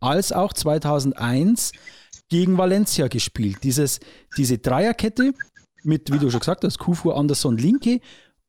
als 0.00 0.32
auch 0.32 0.54
2001 0.54 1.72
gegen 2.30 2.56
Valencia 2.56 3.08
gespielt. 3.08 3.58
Dieses, 3.64 4.00
diese 4.38 4.56
Dreierkette 4.56 5.34
mit, 5.82 6.10
wie 6.10 6.18
du 6.18 6.30
schon 6.30 6.40
gesagt 6.40 6.64
hast, 6.64 6.78
Kufu, 6.78 7.10
Anderson, 7.10 7.58
Linke 7.58 8.00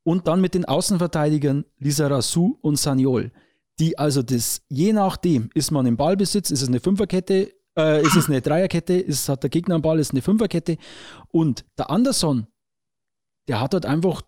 und 0.10 0.26
dann 0.26 0.42
mit 0.42 0.56
den 0.56 0.66
Außenverteidigern 0.66 1.66
Lisa 1.78 2.08
Rassou 2.08 2.58
und 2.62 2.80
Saniol. 2.80 3.32
Die 3.78 4.00
also 4.00 4.24
das, 4.24 4.64
je 4.68 4.92
nachdem, 4.92 5.52
ist 5.54 5.70
man 5.70 5.86
im 5.86 5.98
Ballbesitz, 5.98 6.50
ist 6.50 6.64
es 6.64 6.68
eine 6.68 6.80
Fünferkette, 6.80 7.54
äh, 7.78 8.02
ist 8.02 8.16
es 8.16 8.28
eine 8.28 8.42
Dreierkette, 8.42 8.94
ist, 8.94 9.30
hat 9.30 9.44
der 9.44 9.52
Gegner 9.52 9.76
am 9.76 9.84
Ball, 9.84 10.00
ist 10.00 10.10
eine 10.10 10.24
Fünferkette. 10.24 10.78
Und 11.28 11.64
der 11.78 11.92
Anderson, 11.92 12.48
der 13.48 13.62
hat 13.62 13.76
dort 13.76 13.86
einfach, 13.86 14.24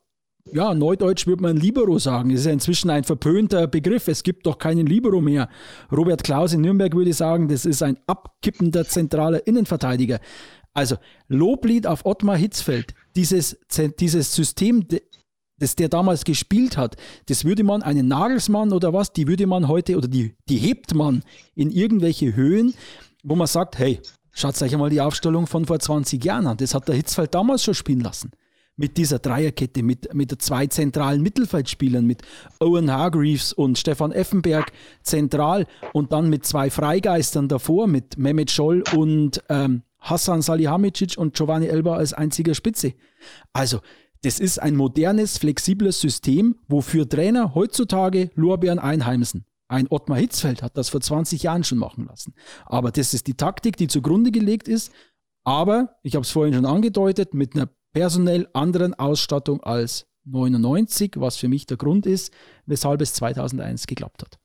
ja, 0.53 0.75
neudeutsch 0.75 1.25
würde 1.25 1.41
man 1.41 1.57
Libero 1.57 1.97
sagen. 1.97 2.29
Das 2.29 2.41
ist 2.41 2.45
ja 2.45 2.53
inzwischen 2.53 2.91
ein 2.91 3.03
verpönter 3.03 3.65
Begriff. 3.65 4.07
Es 4.07 4.21
gibt 4.21 4.45
doch 4.45 4.59
keinen 4.59 4.86
Libero 4.86 5.19
mehr. 5.19 5.49
Robert 5.91 6.23
Klaus 6.23 6.53
in 6.53 6.61
Nürnberg 6.61 6.93
würde 6.93 7.13
sagen, 7.13 7.47
das 7.47 7.65
ist 7.65 7.82
ein 7.82 7.97
abkippender 8.05 8.86
zentraler 8.86 9.47
Innenverteidiger. 9.47 10.19
Also 10.75 10.97
Loblied 11.27 11.88
auf 11.88 12.05
Ottmar 12.05 12.38
Hitzfeld, 12.38 12.93
dieses, 13.15 13.59
dieses 13.99 14.36
System, 14.36 14.88
das 15.62 15.76
der 15.76 15.88
damals 15.88 16.26
gespielt 16.26 16.76
hat, 16.76 16.97
das 17.28 17.45
würde 17.45 17.64
man 17.64 17.84
einen 17.84 18.07
Nagelsmann 18.07 18.74
oder 18.74 18.91
was, 18.93 19.14
die 19.14 19.28
würde 19.28 19.47
man 19.47 19.68
heute 19.68 19.95
oder 19.97 20.07
die, 20.07 20.36
die 20.49 20.57
hebt 20.57 20.93
man 20.93 21.24
in 21.55 21.72
irgendwelche 21.72 22.36
Höhen 22.36 22.74
wo 23.24 23.36
man 23.36 23.47
sagt, 23.47 23.78
hey, 23.78 23.99
schaut 24.32 24.62
euch 24.62 24.74
einmal 24.74 24.89
die 24.89 25.01
Aufstellung 25.01 25.47
von 25.47 25.66
vor 25.66 25.80
20 25.80 26.24
Jahren 26.24 26.47
an. 26.47 26.57
Das 26.57 26.74
hat 26.74 26.88
der 26.88 26.95
Hitzfeld 26.95 27.34
damals 27.34 27.64
schon 27.64 27.74
spielen 27.74 28.01
lassen. 28.01 28.32
Mit 28.78 28.97
dieser 28.97 29.20
Dreierkette, 29.20 29.84
mit, 29.84 30.14
mit 30.14 30.41
zwei 30.41 30.66
zentralen 30.66 31.22
Mittelfeldspielern, 31.22 32.05
mit 32.05 32.24
Owen 32.59 32.91
Hargreaves 32.91 33.53
und 33.53 33.78
Stefan 33.78 34.12
Effenberg 34.12 34.72
zentral 35.03 35.68
und 35.93 36.14
dann 36.14 36.30
mit 36.30 36.45
zwei 36.45 36.70
Freigeistern 36.70 37.47
davor, 37.47 37.88
mit 37.88 38.18
Mehmet 38.18 38.49
Scholl 38.49 38.84
und 38.95 39.43
ähm, 39.49 39.84
Hassan 39.99 40.41
Salihamidzic 40.41 41.18
und 41.18 41.36
Giovanni 41.36 41.68
Elba 41.68 41.95
als 41.95 42.14
einziger 42.14 42.55
Spitze. 42.55 42.93
Also, 43.53 43.82
das 44.24 44.39
ist 44.39 44.59
ein 44.59 44.76
modernes, 44.76 45.38
flexibles 45.38 45.99
System, 45.99 46.55
wofür 46.67 47.09
Trainer 47.09 47.55
heutzutage 47.55 48.30
Lorbeeren 48.36 48.80
einheimsen. 48.80 49.45
Ein 49.67 49.88
Ottmar 49.89 50.17
Hitzfeld 50.17 50.61
hat 50.61 50.78
das 50.78 50.89
vor 50.89 51.01
20 51.01 51.43
Jahren 51.43 51.63
schon 51.63 51.78
machen 51.78 52.05
lassen. 52.05 52.34
Aber 52.65 52.91
das 52.91 53.13
ist 53.13 53.28
die 53.28 53.36
Taktik, 53.36 53.78
die 53.78 53.88
zugrunde 53.88 54.32
gelegt 54.32 54.67
ist. 54.67 54.91
Aber, 55.43 55.95
ich 56.03 56.15
habe 56.15 56.24
es 56.24 56.32
vorhin 56.32 56.53
schon 56.53 56.65
angedeutet, 56.65 57.34
mit 57.34 57.55
einer 57.55 57.69
personell 57.93 58.47
anderen 58.53 58.93
Ausstattung 58.93 59.63
als 59.63 60.07
99, 60.26 61.13
was 61.17 61.38
für 61.38 61.47
mich 61.47 61.65
der 61.65 61.78
Grund 61.78 62.05
ist, 62.05 62.34
weshalb 62.65 63.01
es 63.01 63.13
2001 63.13 63.88
geklappt 63.88 64.22
hat. 64.22 64.39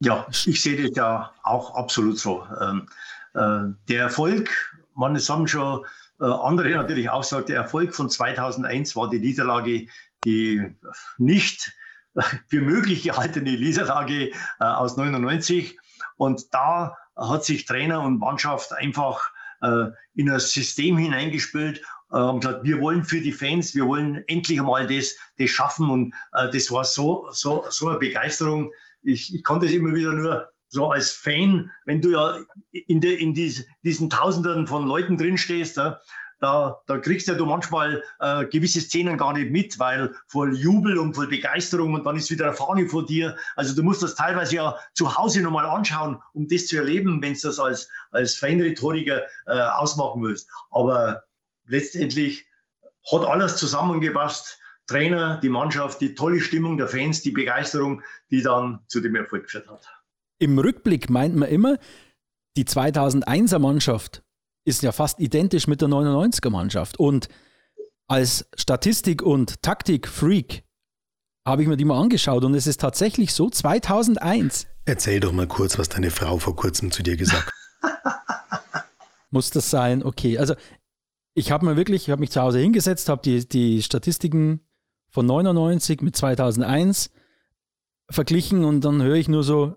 Ja, 0.00 0.26
ich 0.30 0.62
sehe 0.62 0.80
das 0.80 0.96
ja 0.96 1.32
auch 1.42 1.74
absolut 1.74 2.18
so. 2.18 2.44
Ähm, 2.60 2.86
äh, 3.34 3.74
der 3.88 4.02
Erfolg, 4.02 4.50
man, 4.94 5.16
es 5.16 5.28
haben 5.28 5.48
schon 5.48 5.84
äh, 6.20 6.24
andere 6.24 6.70
natürlich 6.70 7.10
auch 7.10 7.20
gesagt, 7.20 7.48
der 7.48 7.56
Erfolg 7.56 7.94
von 7.94 8.10
2001 8.10 8.96
war 8.96 9.08
die 9.10 9.20
Niederlage, 9.20 9.86
die 10.24 10.74
nicht 11.18 11.72
für 12.48 12.60
möglich 12.60 13.02
gehaltene 13.02 13.52
Niederlage 13.52 14.30
äh, 14.30 14.64
aus 14.64 14.96
99. 14.96 15.78
Und 16.16 16.52
da 16.52 16.96
hat 17.16 17.44
sich 17.44 17.64
Trainer 17.64 18.02
und 18.02 18.18
Mannschaft 18.18 18.72
einfach 18.72 19.30
äh, 19.62 19.86
in 20.14 20.30
ein 20.30 20.40
System 20.40 20.96
hineingespielt 20.96 21.82
äh, 22.12 22.16
und 22.16 22.40
gesagt, 22.40 22.64
wir 22.64 22.80
wollen 22.80 23.04
für 23.04 23.20
die 23.20 23.32
Fans, 23.32 23.74
wir 23.74 23.86
wollen 23.86 24.24
endlich 24.26 24.58
einmal 24.58 24.86
das, 24.86 25.16
das 25.38 25.50
schaffen. 25.50 25.90
Und 25.90 26.14
äh, 26.32 26.50
das 26.50 26.70
war 26.70 26.84
so, 26.84 27.28
so, 27.30 27.64
so 27.70 27.88
eine 27.88 27.98
Begeisterung. 27.98 28.72
Ich, 29.02 29.34
ich 29.34 29.44
konnte 29.44 29.66
es 29.66 29.72
immer 29.72 29.94
wieder 29.94 30.12
nur 30.12 30.48
so 30.68 30.90
als 30.90 31.10
Fan, 31.10 31.70
wenn 31.84 32.00
du 32.00 32.10
ja 32.10 32.38
in, 32.72 33.00
de, 33.00 33.14
in 33.14 33.34
dies, 33.34 33.66
diesen 33.82 34.10
Tausenden 34.10 34.66
von 34.66 34.86
Leuten 34.86 35.16
drinstehst, 35.16 35.76
ja, 35.76 36.00
da, 36.40 36.80
da 36.86 36.98
kriegst 36.98 37.26
ja 37.26 37.34
du 37.34 37.46
manchmal 37.46 38.02
äh, 38.20 38.44
gewisse 38.46 38.80
Szenen 38.80 39.18
gar 39.18 39.32
nicht 39.32 39.50
mit, 39.50 39.78
weil 39.78 40.14
voll 40.28 40.56
Jubel 40.56 40.98
und 40.98 41.14
voll 41.14 41.26
Begeisterung 41.26 41.94
und 41.94 42.04
dann 42.04 42.16
ist 42.16 42.30
wieder 42.30 42.46
eine 42.46 42.54
Fahne 42.54 42.88
vor 42.88 43.04
dir. 43.04 43.36
Also 43.56 43.74
du 43.74 43.82
musst 43.82 44.02
das 44.02 44.14
teilweise 44.14 44.56
ja 44.56 44.78
zu 44.94 45.16
Hause 45.16 45.42
nochmal 45.42 45.66
anschauen, 45.66 46.22
um 46.34 46.46
das 46.46 46.66
zu 46.66 46.76
erleben, 46.76 47.20
wenn 47.22 47.34
du 47.34 47.40
das 47.40 47.58
als, 47.58 47.88
als 48.12 48.36
Fanrhetoriker 48.36 49.22
äh, 49.46 49.60
ausmachen 49.60 50.22
willst. 50.22 50.48
Aber 50.70 51.24
letztendlich 51.66 52.46
hat 53.10 53.24
alles 53.24 53.56
zusammengepasst. 53.56 54.60
Trainer, 54.86 55.38
die 55.42 55.50
Mannschaft, 55.50 56.00
die 56.00 56.14
tolle 56.14 56.40
Stimmung 56.40 56.78
der 56.78 56.88
Fans, 56.88 57.20
die 57.20 57.30
Begeisterung, 57.30 58.02
die 58.30 58.42
dann 58.42 58.80
zu 58.86 59.00
dem 59.00 59.16
Erfolg 59.16 59.44
geführt 59.44 59.68
hat. 59.68 59.86
Im 60.38 60.58
Rückblick 60.58 61.10
meint 61.10 61.34
man 61.34 61.48
immer, 61.48 61.78
die 62.56 62.64
2001er 62.64 63.58
Mannschaft 63.58 64.22
ist 64.64 64.82
ja 64.82 64.92
fast 64.92 65.20
identisch 65.20 65.66
mit 65.66 65.80
der 65.80 65.88
99er 65.88 66.50
Mannschaft. 66.50 66.98
Und 66.98 67.28
als 68.06 68.48
Statistik- 68.56 69.22
und 69.22 69.62
Taktik-Freak 69.62 70.64
habe 71.46 71.62
ich 71.62 71.68
mir 71.68 71.76
die 71.76 71.84
mal 71.84 72.00
angeschaut 72.00 72.44
und 72.44 72.54
es 72.54 72.66
ist 72.66 72.80
tatsächlich 72.80 73.32
so, 73.32 73.48
2001. 73.48 74.66
Erzähl 74.84 75.20
doch 75.20 75.32
mal 75.32 75.46
kurz, 75.46 75.78
was 75.78 75.88
deine 75.88 76.10
Frau 76.10 76.38
vor 76.38 76.54
kurzem 76.54 76.90
zu 76.90 77.02
dir 77.02 77.16
gesagt 77.16 77.50
hat. 77.82 78.84
Muss 79.30 79.50
das 79.50 79.70
sein? 79.70 80.02
Okay, 80.02 80.38
also 80.38 80.54
ich 81.34 81.50
habe 81.50 81.64
mir 81.64 81.76
wirklich, 81.76 82.02
ich 82.02 82.10
habe 82.10 82.20
mich 82.20 82.30
zu 82.30 82.40
Hause 82.40 82.58
hingesetzt, 82.58 83.08
habe 83.08 83.22
die, 83.22 83.48
die 83.48 83.82
Statistiken 83.82 84.60
von 85.08 85.26
99 85.26 86.02
mit 86.02 86.16
2001 86.16 87.10
verglichen 88.10 88.64
und 88.64 88.82
dann 88.82 89.02
höre 89.02 89.16
ich 89.16 89.28
nur 89.28 89.42
so, 89.42 89.76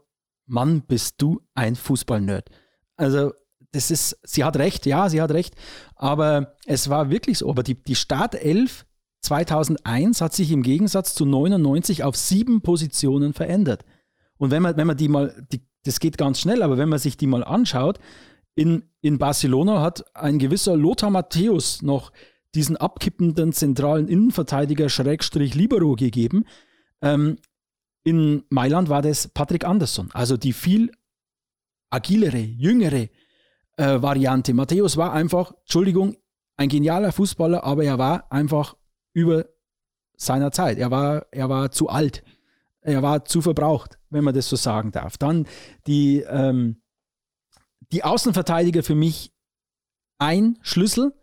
Mann, 0.51 0.81
bist 0.81 1.21
du 1.21 1.41
ein 1.55 1.75
Fußballnerd. 1.75 2.49
Also 2.97 3.31
das 3.71 3.89
ist, 3.89 4.19
sie 4.23 4.43
hat 4.43 4.57
recht, 4.57 4.85
ja, 4.85 5.09
sie 5.09 5.21
hat 5.21 5.31
recht, 5.31 5.55
aber 5.95 6.55
es 6.65 6.89
war 6.89 7.09
wirklich 7.09 7.37
so. 7.39 7.49
Aber 7.49 7.63
die, 7.63 7.81
die 7.81 7.95
Startelf 7.95 8.85
2001 9.21 10.21
hat 10.21 10.33
sich 10.33 10.51
im 10.51 10.63
Gegensatz 10.63 11.15
zu 11.15 11.25
99 11.25 12.03
auf 12.03 12.17
sieben 12.17 12.61
Positionen 12.61 13.33
verändert. 13.33 13.85
Und 14.37 14.51
wenn 14.51 14.61
man, 14.61 14.75
wenn 14.75 14.87
man 14.87 14.97
die 14.97 15.07
mal, 15.07 15.45
die, 15.51 15.61
das 15.83 15.99
geht 15.99 16.17
ganz 16.17 16.39
schnell, 16.39 16.63
aber 16.63 16.77
wenn 16.77 16.89
man 16.89 16.99
sich 16.99 17.15
die 17.15 17.27
mal 17.27 17.43
anschaut, 17.43 17.99
in, 18.55 18.83
in 18.99 19.17
Barcelona 19.17 19.81
hat 19.81 20.03
ein 20.15 20.37
gewisser 20.37 20.75
Lothar 20.75 21.09
Matthäus 21.09 21.81
noch 21.81 22.11
diesen 22.53 22.75
abkippenden 22.75 23.53
zentralen 23.53 24.09
Innenverteidiger 24.09 24.89
Schrägstrich 24.89 25.55
Libero 25.55 25.95
gegeben. 25.95 26.45
Ähm, 27.01 27.37
in 28.03 28.43
Mailand 28.49 28.89
war 28.89 29.01
das 29.01 29.27
Patrick 29.27 29.65
Andersson, 29.65 30.09
also 30.13 30.37
die 30.37 30.53
viel 30.53 30.91
agilere, 31.89 32.39
jüngere 32.39 33.09
äh, 33.77 34.01
Variante. 34.01 34.53
Matthäus 34.53 34.97
war 34.97 35.13
einfach, 35.13 35.53
Entschuldigung, 35.61 36.17
ein 36.57 36.69
genialer 36.69 37.11
Fußballer, 37.11 37.63
aber 37.63 37.83
er 37.83 37.97
war 37.97 38.31
einfach 38.31 38.75
über 39.13 39.45
seiner 40.15 40.51
Zeit. 40.51 40.77
Er 40.77 40.91
war, 40.91 41.25
er 41.31 41.49
war 41.49 41.71
zu 41.71 41.89
alt. 41.89 42.23
Er 42.81 43.03
war 43.03 43.25
zu 43.25 43.41
verbraucht, 43.41 43.99
wenn 44.09 44.23
man 44.23 44.33
das 44.33 44.49
so 44.49 44.55
sagen 44.55 44.91
darf. 44.91 45.17
Dann 45.17 45.47
die, 45.87 46.21
ähm, 46.21 46.81
die 47.91 48.03
Außenverteidiger 48.03 48.83
für 48.83 48.95
mich 48.95 49.33
ein 50.17 50.57
Schlüssel, 50.61 51.13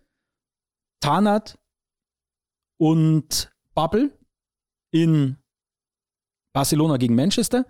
Tanat 1.00 1.58
und 2.76 3.52
Bubble 3.74 4.10
in 4.90 5.36
Barcelona 6.52 6.96
gegen 6.96 7.14
Manchester, 7.14 7.66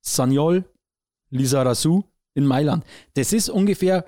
Sanyol, 0.00 0.64
Lizarazu 1.30 2.04
in 2.34 2.46
Mailand. 2.46 2.84
Das 3.14 3.32
ist 3.32 3.48
ungefähr 3.48 4.04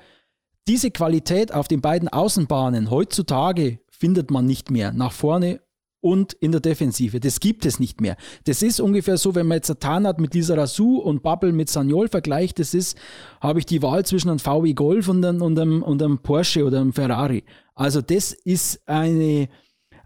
diese 0.69 0.91
Qualität 0.91 1.53
auf 1.53 1.69
den 1.69 1.81
beiden 1.81 2.09
Außenbahnen 2.09 2.91
heutzutage 2.91 3.81
findet 3.91 4.31
man 4.31 4.47
nicht 4.47 4.71
mehr. 4.71 4.93
Nach 4.93 5.13
vorne 5.13 5.61
und 6.01 6.33
in 6.35 6.51
der 6.53 6.61
Defensive. 6.61 7.21
Das 7.21 7.41
gibt 7.41 7.65
es 7.65 7.79
nicht 7.79 8.01
mehr. 8.01 8.17
Das 8.45 8.63
ist 8.63 8.81
ungefähr 8.81 9.17
so, 9.17 9.35
wenn 9.35 9.47
man 9.47 9.57
jetzt 9.57 9.81
Tanat 9.81 10.21
mit 10.21 10.35
Lisa 10.35 10.55
Rasu 10.55 10.99
und 10.99 11.23
Bubble 11.23 11.53
mit 11.53 11.71
Sanyol 11.71 12.09
vergleicht, 12.09 12.59
das 12.59 12.75
ist, 12.75 12.99
habe 13.41 13.61
ich 13.61 13.67
die 13.67 13.83
Wahl 13.83 14.05
zwischen 14.05 14.29
einem 14.29 14.41
VW 14.41 14.75
Golf 14.75 15.09
und 15.09 15.25
einem, 15.25 15.41
und, 15.41 15.59
einem, 15.59 15.83
und 15.83 16.03
einem 16.03 16.19
Porsche 16.19 16.65
oder 16.65 16.81
einem 16.81 16.93
Ferrari. 16.93 17.45
Also 17.75 18.03
das 18.03 18.33
ist 18.33 18.87
eine, 18.87 19.49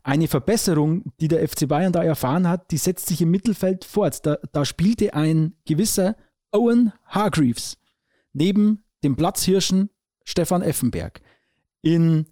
eine 0.07 0.29
Verbesserung, 0.29 1.03
die 1.21 1.27
der 1.27 1.47
FC 1.47 1.67
Bayern 1.67 1.93
da 1.93 2.03
erfahren 2.03 2.49
hat, 2.49 2.71
die 2.71 2.77
setzt 2.77 3.07
sich 3.09 3.21
im 3.21 3.31
Mittelfeld 3.33 3.85
fort. 3.85 4.25
Da, 4.25 4.39
da 4.53 4.65
spielte 4.65 5.15
ein 5.15 5.55
gewisser 5.65 6.17
Owen 6.53 6.93
Hargreaves 7.07 7.77
neben 8.33 8.85
dem 9.03 9.17
Platzhirschen 9.17 9.91
Stefan 10.23 10.63
Effenberg. 10.63 11.21
In, 11.83 12.27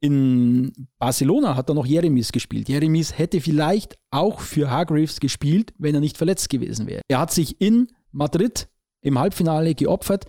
in 0.00 0.88
Barcelona 0.98 1.54
hat 1.54 1.68
er 1.68 1.76
noch 1.76 1.86
Jeremies 1.86 2.32
gespielt. 2.32 2.68
Jeremies 2.68 3.16
hätte 3.16 3.40
vielleicht 3.40 3.96
auch 4.10 4.40
für 4.40 4.68
Hargreaves 4.68 5.20
gespielt, 5.20 5.72
wenn 5.78 5.94
er 5.94 6.00
nicht 6.00 6.16
verletzt 6.16 6.50
gewesen 6.50 6.88
wäre. 6.88 7.02
Er 7.06 7.20
hat 7.20 7.32
sich 7.32 7.60
in 7.60 7.86
Madrid 8.10 8.68
im 9.00 9.16
Halbfinale 9.16 9.76
geopfert. 9.76 10.26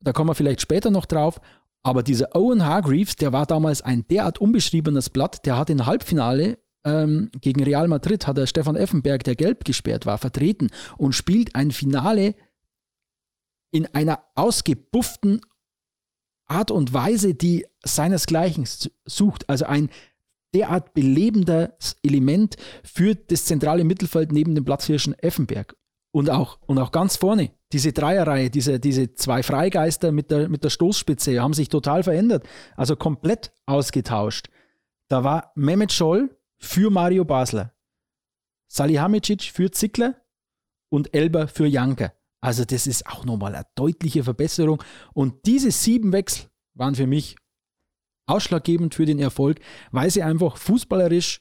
Da 0.00 0.12
kommen 0.12 0.30
wir 0.30 0.34
vielleicht 0.34 0.62
später 0.62 0.90
noch 0.90 1.04
drauf. 1.04 1.38
Aber 1.82 2.02
dieser 2.02 2.34
Owen 2.34 2.64
Hargreaves, 2.64 3.16
der 3.16 3.32
war 3.32 3.46
damals 3.46 3.82
ein 3.82 4.06
derart 4.08 4.40
unbeschriebenes 4.40 5.10
Blatt, 5.10 5.46
der 5.46 5.56
hat 5.56 5.70
im 5.70 5.86
Halbfinale 5.86 6.58
ähm, 6.84 7.30
gegen 7.40 7.62
Real 7.62 7.88
Madrid, 7.88 8.26
hat 8.26 8.38
er 8.38 8.46
Stefan 8.46 8.76
Effenberg, 8.76 9.24
der 9.24 9.36
gelb 9.36 9.64
gesperrt 9.64 10.06
war, 10.06 10.18
vertreten 10.18 10.70
und 10.96 11.14
spielt 11.14 11.54
ein 11.54 11.70
Finale 11.70 12.34
in 13.70 13.86
einer 13.94 14.22
ausgebufften 14.34 15.40
Art 16.46 16.70
und 16.70 16.92
Weise, 16.94 17.34
die 17.34 17.66
seinesgleichen 17.84 18.66
sucht. 19.04 19.48
Also 19.48 19.66
ein 19.66 19.90
derart 20.54 20.94
belebendes 20.94 21.96
Element 22.02 22.56
für 22.82 23.14
das 23.14 23.44
zentrale 23.44 23.84
Mittelfeld 23.84 24.32
neben 24.32 24.54
dem 24.54 24.64
Platzhirschen 24.64 25.14
Effenberg. 25.18 25.76
Und 26.10 26.30
auch, 26.30 26.58
und 26.66 26.78
auch 26.78 26.90
ganz 26.90 27.16
vorne, 27.16 27.52
diese 27.72 27.92
Dreierreihe, 27.92 28.50
diese, 28.50 28.80
diese 28.80 29.14
zwei 29.14 29.42
Freigeister 29.42 30.10
mit 30.10 30.30
der, 30.30 30.48
mit 30.48 30.64
der 30.64 30.70
Stoßspitze 30.70 31.40
haben 31.40 31.52
sich 31.52 31.68
total 31.68 32.02
verändert. 32.02 32.44
Also 32.76 32.96
komplett 32.96 33.52
ausgetauscht. 33.66 34.48
Da 35.08 35.22
war 35.22 35.52
Mehmet 35.54 35.92
Scholl 35.92 36.36
für 36.58 36.90
Mario 36.90 37.24
Basler, 37.24 37.74
Salihamidzic 38.68 39.42
für 39.42 39.70
Zickler 39.70 40.16
und 40.90 41.14
Elber 41.14 41.46
für 41.48 41.66
Janker. 41.66 42.14
Also 42.40 42.64
das 42.64 42.86
ist 42.86 43.06
auch 43.06 43.24
nochmal 43.24 43.54
eine 43.54 43.66
deutliche 43.74 44.24
Verbesserung. 44.24 44.82
Und 45.12 45.46
diese 45.46 45.70
sieben 45.70 46.12
Wechsel 46.12 46.48
waren 46.74 46.94
für 46.94 47.06
mich 47.06 47.36
ausschlaggebend 48.26 48.94
für 48.94 49.06
den 49.06 49.18
Erfolg, 49.18 49.60
weil 49.90 50.10
sie 50.10 50.22
einfach 50.22 50.56
fußballerisch 50.56 51.40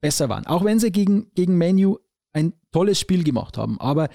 besser 0.00 0.28
waren. 0.28 0.46
Auch 0.46 0.64
wenn 0.64 0.78
sie 0.78 0.92
gegen, 0.92 1.32
gegen 1.34 1.56
Menu 1.56 1.96
ein 2.36 2.52
tolles 2.70 3.00
Spiel 3.00 3.24
gemacht 3.24 3.56
haben. 3.56 3.80
Aber 3.80 4.10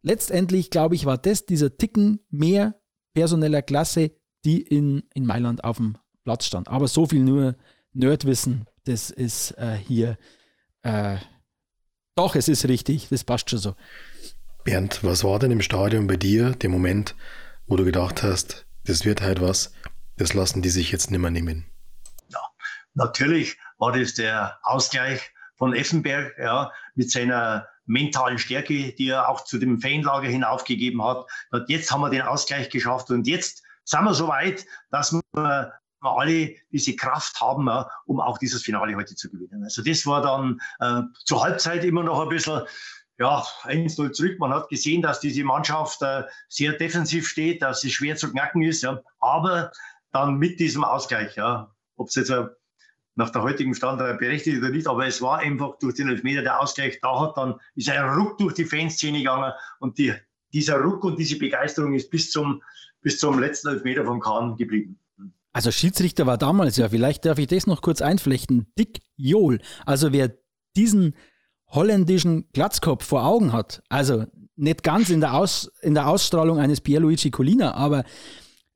letztendlich, 0.00 0.70
glaube 0.70 0.94
ich, 0.94 1.04
war 1.04 1.18
das 1.18 1.44
dieser 1.44 1.76
Ticken 1.76 2.20
mehr 2.30 2.74
personeller 3.12 3.60
Klasse, 3.60 4.12
die 4.44 4.62
in, 4.62 5.04
in 5.14 5.26
Mailand 5.26 5.62
auf 5.62 5.76
dem 5.76 5.98
Platz 6.24 6.46
stand. 6.46 6.68
Aber 6.68 6.88
so 6.88 7.06
viel 7.06 7.22
nur 7.22 7.54
Nerdwissen, 7.92 8.66
das 8.84 9.10
ist 9.10 9.52
äh, 9.58 9.76
hier. 9.76 10.16
Äh, 10.82 11.18
doch, 12.14 12.34
es 12.34 12.48
ist 12.48 12.66
richtig, 12.66 13.08
das 13.10 13.24
passt 13.24 13.50
schon 13.50 13.58
so. 13.58 13.74
Bernd, 14.64 15.04
was 15.04 15.22
war 15.22 15.38
denn 15.38 15.50
im 15.50 15.60
Stadion 15.60 16.06
bei 16.06 16.16
dir 16.16 16.52
der 16.52 16.70
Moment, 16.70 17.14
wo 17.66 17.76
du 17.76 17.84
gedacht 17.84 18.22
hast, 18.22 18.66
das 18.84 19.04
wird 19.04 19.20
halt 19.20 19.40
was, 19.40 19.74
das 20.16 20.32
lassen 20.32 20.62
die 20.62 20.70
sich 20.70 20.90
jetzt 20.90 21.10
nimmer 21.10 21.30
nehmen? 21.30 21.66
Ja, 22.28 22.40
natürlich 22.94 23.58
war 23.78 23.92
das 23.92 24.14
der 24.14 24.58
Ausgleich 24.62 25.32
von 25.56 25.74
Effenberg, 25.74 26.34
ja, 26.38 26.72
mit 26.94 27.10
seiner 27.10 27.68
mentalen 27.86 28.38
Stärke, 28.38 28.92
die 28.92 29.08
er 29.08 29.28
auch 29.28 29.44
zu 29.44 29.58
dem 29.58 29.80
Fanlager 29.80 30.28
hinaufgegeben 30.28 31.04
hat. 31.04 31.26
Und 31.50 31.68
jetzt 31.68 31.90
haben 31.90 32.00
wir 32.00 32.10
den 32.10 32.22
Ausgleich 32.22 32.70
geschafft 32.70 33.10
und 33.10 33.26
jetzt 33.26 33.62
sind 33.84 34.04
wir 34.04 34.14
so 34.14 34.28
weit, 34.28 34.64
dass 34.90 35.12
wir 35.12 35.72
alle 36.00 36.54
diese 36.70 36.96
Kraft 36.96 37.40
haben, 37.40 37.68
um 38.06 38.20
auch 38.20 38.38
dieses 38.38 38.62
Finale 38.62 38.96
heute 38.96 39.14
zu 39.14 39.30
gewinnen. 39.30 39.64
Also 39.64 39.82
das 39.82 40.06
war 40.06 40.22
dann 40.22 40.60
äh, 40.80 41.02
zur 41.24 41.42
Halbzeit 41.42 41.84
immer 41.84 42.02
noch 42.02 42.20
ein 42.20 42.28
bisschen 42.28 42.62
ja, 43.18 43.44
1-0 43.64 44.12
zurück. 44.12 44.38
Man 44.38 44.52
hat 44.52 44.68
gesehen, 44.68 45.02
dass 45.02 45.20
diese 45.20 45.44
Mannschaft 45.44 46.02
äh, 46.02 46.24
sehr 46.48 46.72
defensiv 46.72 47.28
steht, 47.28 47.62
dass 47.62 47.80
sie 47.80 47.90
schwer 47.90 48.16
zu 48.16 48.30
knacken 48.30 48.62
ist. 48.62 48.82
Ja. 48.82 49.00
Aber 49.20 49.70
dann 50.10 50.38
mit 50.38 50.58
diesem 50.58 50.82
Ausgleich, 50.84 51.36
ja, 51.36 51.72
ob 51.96 52.08
es 52.08 52.14
jetzt 52.16 52.30
äh, 52.30 52.46
nach 53.14 53.30
der 53.30 53.42
heutigen 53.42 53.74
Stand 53.74 54.00
äh, 54.00 54.16
berechtigt 54.18 54.58
oder 54.58 54.70
nicht, 54.70 54.86
aber 54.86 55.06
es 55.06 55.20
war 55.20 55.38
einfach 55.38 55.78
durch 55.78 55.94
den 55.94 56.08
Elfmeter 56.08 56.42
der 56.42 56.60
Ausgleich. 56.60 56.98
Da 57.00 57.20
hat 57.20 57.36
dann, 57.36 57.54
ist 57.74 57.88
ein 57.90 58.08
Ruck 58.08 58.38
durch 58.38 58.54
die 58.54 58.64
Fanszene 58.64 59.18
gegangen 59.18 59.52
und 59.80 59.98
die, 59.98 60.14
dieser 60.52 60.76
Ruck 60.80 61.04
und 61.04 61.18
diese 61.18 61.38
Begeisterung 61.38 61.94
ist 61.94 62.10
bis 62.10 62.30
zum, 62.30 62.62
bis 63.00 63.18
zum 63.18 63.38
letzten 63.38 63.68
Elfmeter 63.68 64.04
von 64.04 64.20
Kahn 64.20 64.56
geblieben. 64.56 64.98
Also 65.52 65.70
Schiedsrichter 65.70 66.26
war 66.26 66.38
damals 66.38 66.78
ja, 66.78 66.88
vielleicht 66.88 67.26
darf 67.26 67.38
ich 67.38 67.46
das 67.46 67.66
noch 67.66 67.82
kurz 67.82 68.00
einflechten, 68.00 68.66
Dick 68.78 69.00
Johl. 69.16 69.60
Also 69.84 70.12
wer 70.12 70.34
diesen 70.76 71.14
holländischen 71.68 72.48
Glatzkopf 72.52 73.04
vor 73.04 73.24
Augen 73.26 73.52
hat, 73.52 73.82
also 73.90 74.24
nicht 74.56 74.82
ganz 74.82 75.10
in 75.10 75.20
der, 75.20 75.34
Aus, 75.34 75.70
in 75.82 75.94
der 75.94 76.08
Ausstrahlung 76.08 76.58
eines 76.58 76.80
Pierluigi 76.80 77.30
Colina, 77.30 77.74
aber 77.74 78.04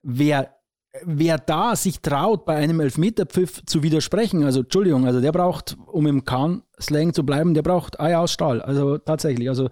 wer, 0.02 0.55
wer 1.04 1.38
da 1.38 1.76
sich 1.76 2.00
traut, 2.00 2.44
bei 2.44 2.56
einem 2.56 2.80
Elfmeterpfiff 2.80 3.64
zu 3.66 3.82
widersprechen, 3.82 4.44
also 4.44 4.60
Entschuldigung, 4.60 5.06
also 5.06 5.20
der 5.20 5.32
braucht, 5.32 5.76
um 5.86 6.06
im 6.06 6.24
Kahn-Slang 6.24 7.14
zu 7.14 7.24
bleiben, 7.24 7.54
der 7.54 7.62
braucht 7.62 8.00
Eier 8.00 8.20
aus 8.20 8.32
Stahl. 8.32 8.62
Also 8.62 8.98
tatsächlich, 8.98 9.48
also 9.48 9.70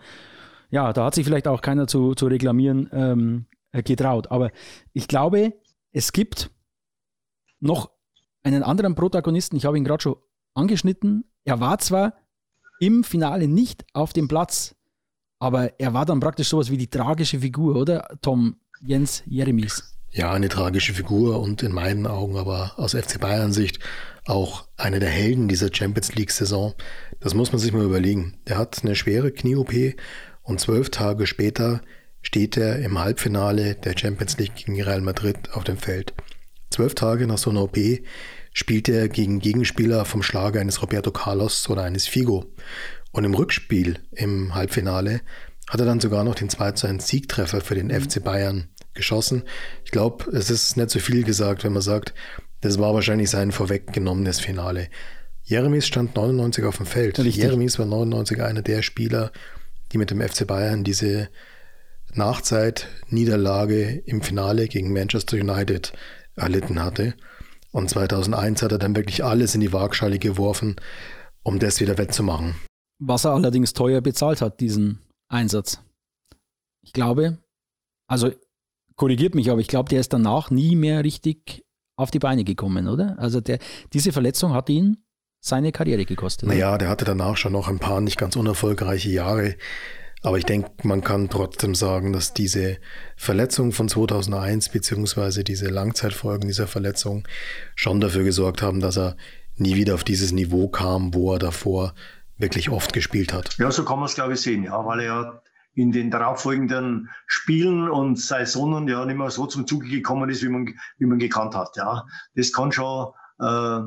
ja, 0.70 0.92
da 0.92 1.04
hat 1.06 1.14
sich 1.14 1.24
vielleicht 1.24 1.48
auch 1.48 1.60
keiner 1.60 1.86
zu, 1.86 2.14
zu 2.14 2.26
reklamieren 2.26 2.88
ähm, 2.92 3.46
getraut. 3.72 4.30
Aber 4.30 4.50
ich 4.92 5.08
glaube, 5.08 5.54
es 5.92 6.12
gibt 6.12 6.50
noch 7.60 7.90
einen 8.42 8.62
anderen 8.62 8.94
Protagonisten, 8.94 9.56
ich 9.56 9.64
habe 9.64 9.78
ihn 9.78 9.84
gerade 9.84 10.02
schon 10.02 10.16
angeschnitten. 10.54 11.24
Er 11.44 11.60
war 11.60 11.78
zwar 11.78 12.14
im 12.80 13.04
Finale 13.04 13.48
nicht 13.48 13.84
auf 13.92 14.12
dem 14.12 14.28
Platz. 14.28 14.74
Aber 15.38 15.78
er 15.78 15.94
war 15.94 16.06
dann 16.06 16.20
praktisch 16.20 16.48
sowas 16.48 16.70
wie 16.70 16.78
die 16.78 16.88
tragische 16.88 17.40
Figur, 17.40 17.76
oder? 17.76 18.18
Tom 18.22 18.56
Jens 18.80 19.22
Jeremies. 19.26 19.94
Ja, 20.16 20.30
eine 20.30 20.48
tragische 20.48 20.94
Figur 20.94 21.40
und 21.40 21.64
in 21.64 21.72
meinen 21.72 22.06
Augen 22.06 22.36
aber 22.36 22.74
aus 22.76 22.92
FC 22.92 23.18
Bayern 23.18 23.52
Sicht 23.52 23.80
auch 24.26 24.68
einer 24.76 25.00
der 25.00 25.08
Helden 25.08 25.48
dieser 25.48 25.74
Champions 25.74 26.14
League 26.14 26.30
Saison. 26.30 26.72
Das 27.18 27.34
muss 27.34 27.50
man 27.50 27.58
sich 27.58 27.72
mal 27.72 27.82
überlegen. 27.82 28.38
Der 28.46 28.56
hat 28.56 28.78
eine 28.84 28.94
schwere 28.94 29.32
Knie-OP 29.32 29.72
und 30.44 30.60
zwölf 30.60 30.90
Tage 30.90 31.26
später 31.26 31.80
steht 32.22 32.56
er 32.56 32.78
im 32.78 33.00
Halbfinale 33.00 33.74
der 33.74 33.98
Champions 33.98 34.38
League 34.38 34.54
gegen 34.54 34.80
Real 34.80 35.00
Madrid 35.00 35.50
auf 35.50 35.64
dem 35.64 35.78
Feld. 35.78 36.14
Zwölf 36.70 36.94
Tage 36.94 37.26
nach 37.26 37.38
so 37.38 37.50
einer 37.50 37.64
OP 37.64 37.76
spielt 38.52 38.88
er 38.88 39.08
gegen 39.08 39.40
Gegenspieler 39.40 40.04
vom 40.04 40.22
Schlager 40.22 40.60
eines 40.60 40.80
Roberto 40.80 41.10
Carlos 41.10 41.68
oder 41.68 41.82
eines 41.82 42.06
Figo. 42.06 42.52
Und 43.10 43.24
im 43.24 43.34
Rückspiel 43.34 43.98
im 44.12 44.54
Halbfinale 44.54 45.22
hat 45.68 45.80
er 45.80 45.86
dann 45.86 45.98
sogar 45.98 46.22
noch 46.22 46.36
den 46.36 46.50
2 46.50 46.70
zu 46.72 46.86
1 46.86 47.04
Siegtreffer 47.08 47.60
für 47.60 47.74
den 47.74 47.90
FC 47.90 48.22
Bayern 48.22 48.68
geschossen. 48.94 49.44
Ich 49.84 49.90
glaube, 49.90 50.30
es 50.32 50.50
ist 50.50 50.76
nicht 50.76 50.90
so 50.90 50.98
viel 50.98 51.24
gesagt, 51.24 51.64
wenn 51.64 51.72
man 51.72 51.82
sagt, 51.82 52.14
das 52.60 52.78
war 52.78 52.94
wahrscheinlich 52.94 53.30
sein 53.30 53.52
vorweggenommenes 53.52 54.40
Finale. 54.40 54.88
Jeremies 55.42 55.86
stand 55.86 56.16
99 56.16 56.64
auf 56.64 56.78
dem 56.78 56.86
Feld. 56.86 57.18
Richtig. 57.18 57.36
Jeremies 57.36 57.78
war 57.78 57.86
99 57.86 58.42
einer 58.42 58.62
der 58.62 58.82
Spieler, 58.82 59.30
die 59.92 59.98
mit 59.98 60.10
dem 60.10 60.20
FC 60.20 60.46
Bayern 60.46 60.84
diese 60.84 61.28
Nachzeit-Niederlage 62.14 64.02
im 64.06 64.22
Finale 64.22 64.68
gegen 64.68 64.92
Manchester 64.92 65.36
United 65.36 65.92
erlitten 66.36 66.82
hatte. 66.82 67.14
Und 67.72 67.90
2001 67.90 68.62
hat 68.62 68.72
er 68.72 68.78
dann 68.78 68.96
wirklich 68.96 69.24
alles 69.24 69.54
in 69.54 69.60
die 69.60 69.72
Waagschale 69.72 70.18
geworfen, 70.18 70.76
um 71.42 71.58
das 71.58 71.80
wieder 71.80 71.98
wettzumachen. 71.98 72.54
Was 72.98 73.24
er 73.24 73.32
allerdings 73.32 73.72
teuer 73.72 74.00
bezahlt 74.00 74.40
hat, 74.40 74.60
diesen 74.60 75.00
Einsatz. 75.28 75.80
Ich 76.82 76.92
glaube, 76.92 77.38
also 78.06 78.32
korrigiert 78.96 79.34
mich, 79.34 79.50
aber 79.50 79.60
ich 79.60 79.68
glaube, 79.68 79.88
der 79.88 80.00
ist 80.00 80.12
danach 80.12 80.50
nie 80.50 80.76
mehr 80.76 81.04
richtig 81.04 81.64
auf 81.96 82.10
die 82.10 82.18
Beine 82.18 82.44
gekommen, 82.44 82.88
oder? 82.88 83.16
Also 83.18 83.40
der, 83.40 83.58
diese 83.92 84.12
Verletzung 84.12 84.52
hat 84.52 84.68
ihn 84.68 85.04
seine 85.40 85.72
Karriere 85.72 86.04
gekostet. 86.04 86.48
Naja, 86.48 86.78
der 86.78 86.88
hatte 86.88 87.04
danach 87.04 87.36
schon 87.36 87.52
noch 87.52 87.68
ein 87.68 87.78
paar 87.78 88.00
nicht 88.00 88.18
ganz 88.18 88.34
unerfolgreiche 88.34 89.10
Jahre. 89.10 89.56
Aber 90.22 90.38
ich 90.38 90.46
denke, 90.46 90.70
man 90.84 91.02
kann 91.02 91.28
trotzdem 91.28 91.74
sagen, 91.74 92.14
dass 92.14 92.32
diese 92.32 92.78
Verletzung 93.14 93.72
von 93.72 93.90
2001 93.90 94.70
beziehungsweise 94.70 95.44
diese 95.44 95.68
Langzeitfolgen 95.68 96.48
dieser 96.48 96.66
Verletzung 96.66 97.28
schon 97.74 98.00
dafür 98.00 98.24
gesorgt 98.24 98.62
haben, 98.62 98.80
dass 98.80 98.96
er 98.96 99.16
nie 99.56 99.76
wieder 99.76 99.94
auf 99.94 100.02
dieses 100.02 100.32
Niveau 100.32 100.68
kam, 100.68 101.12
wo 101.12 101.34
er 101.34 101.38
davor 101.38 101.94
wirklich 102.38 102.70
oft 102.70 102.94
gespielt 102.94 103.34
hat. 103.34 103.56
Ja, 103.58 103.70
so 103.70 103.84
kann 103.84 103.98
man 103.98 104.08
es 104.08 104.14
glaube 104.14 104.32
ich 104.32 104.40
sehen, 104.40 104.64
ja, 104.64 104.84
weil 104.86 105.00
er 105.00 105.06
ja 105.06 105.42
in 105.74 105.92
den 105.92 106.10
darauffolgenden 106.10 107.10
Spielen 107.26 107.88
und 107.88 108.18
Saisonen 108.18 108.88
ja 108.88 109.04
nicht 109.04 109.16
mehr 109.16 109.30
so 109.30 109.46
zum 109.46 109.66
Zuge 109.66 109.88
gekommen 109.88 110.30
ist, 110.30 110.42
wie 110.42 110.48
man, 110.48 110.74
wie 110.98 111.06
man 111.06 111.18
gekannt 111.18 111.54
hat. 111.54 111.76
Ja, 111.76 112.06
das 112.34 112.52
kann 112.52 112.72
schon 112.72 113.12
äh, 113.40 113.80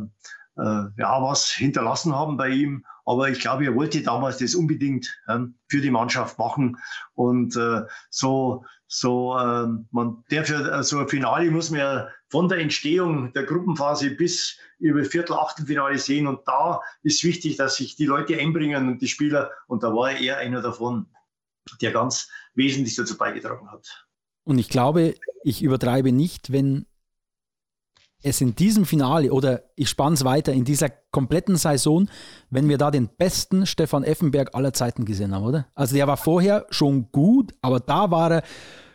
äh, 0.58 0.86
ja 0.98 1.22
was 1.22 1.50
hinterlassen 1.50 2.16
haben 2.16 2.38
bei 2.38 2.50
ihm. 2.50 2.86
Aber 3.06 3.30
ich 3.30 3.40
glaube, 3.40 3.64
er 3.64 3.76
wollte 3.76 4.04
damals 4.04 4.38
das 4.38 4.54
unbedingt 4.54 5.08
ähm, 5.30 5.56
für 5.70 5.80
die 5.80 5.92
Mannschaft 5.92 6.38
machen. 6.38 6.78
Und 7.14 7.56
äh, 7.56 7.84
so, 8.10 8.66
so, 8.88 9.38
äh, 9.38 9.68
man, 9.92 10.24
der 10.30 10.44
für 10.44 10.70
äh, 10.70 10.84
so 10.84 11.00
ein 11.00 11.08
Finale 11.08 11.50
muss 11.50 11.70
man 11.70 11.80
ja 11.80 12.08
von 12.30 12.50
der 12.50 12.58
Entstehung 12.60 13.32
der 13.32 13.44
Gruppenphase 13.44 14.10
bis 14.12 14.58
über 14.80 15.06
Viertel, 15.06 15.38
Achtelfinale 15.38 15.98
sehen. 15.98 16.28
Und 16.28 16.42
da 16.48 16.82
ist 17.02 17.24
wichtig, 17.24 17.56
dass 17.56 17.78
sich 17.78 17.96
die 17.96 18.06
Leute 18.06 18.38
einbringen 18.38 18.90
und 18.90 19.02
die 19.02 19.08
Spieler. 19.08 19.52
Und 19.68 19.84
da 19.84 19.94
war 19.94 20.12
er 20.12 20.40
einer 20.40 20.62
davon, 20.62 21.08
der 21.82 21.92
ganz 21.92 22.30
wesentlich 22.56 22.96
dazu 22.96 23.18
beigetragen 23.18 23.70
hat. 23.72 24.08
Und 24.44 24.60
ich 24.60 24.70
glaube, 24.70 25.16
ich 25.44 25.62
übertreibe 25.62 26.12
nicht, 26.12 26.52
wenn 26.52 26.86
es 28.24 28.42
in 28.42 28.56
diesem 28.56 28.86
Finale 28.86 29.32
oder 29.32 29.64
ich 29.76 29.90
spanne 29.90 30.16
es 30.16 30.24
weiter, 30.24 30.54
in 30.54 30.66
dieser 30.66 30.90
kompletten 30.90 31.56
Saison, 31.56 32.10
wenn 32.50 32.68
wir 32.68 32.78
da 32.78 32.92
den 32.92 33.10
besten 33.10 33.66
Stefan 33.66 34.04
Effenberg 34.04 34.56
aller 34.56 34.74
Zeiten 34.74 35.06
gesehen 35.06 35.36
haben, 35.36 35.46
oder? 35.46 35.68
Also 35.76 35.96
der 35.96 36.08
war 36.08 36.18
vorher 36.18 36.66
schon 36.70 37.12
gut, 37.12 37.54
aber 37.62 37.80
da 37.80 38.10
war 38.10 38.32
er 38.32 38.44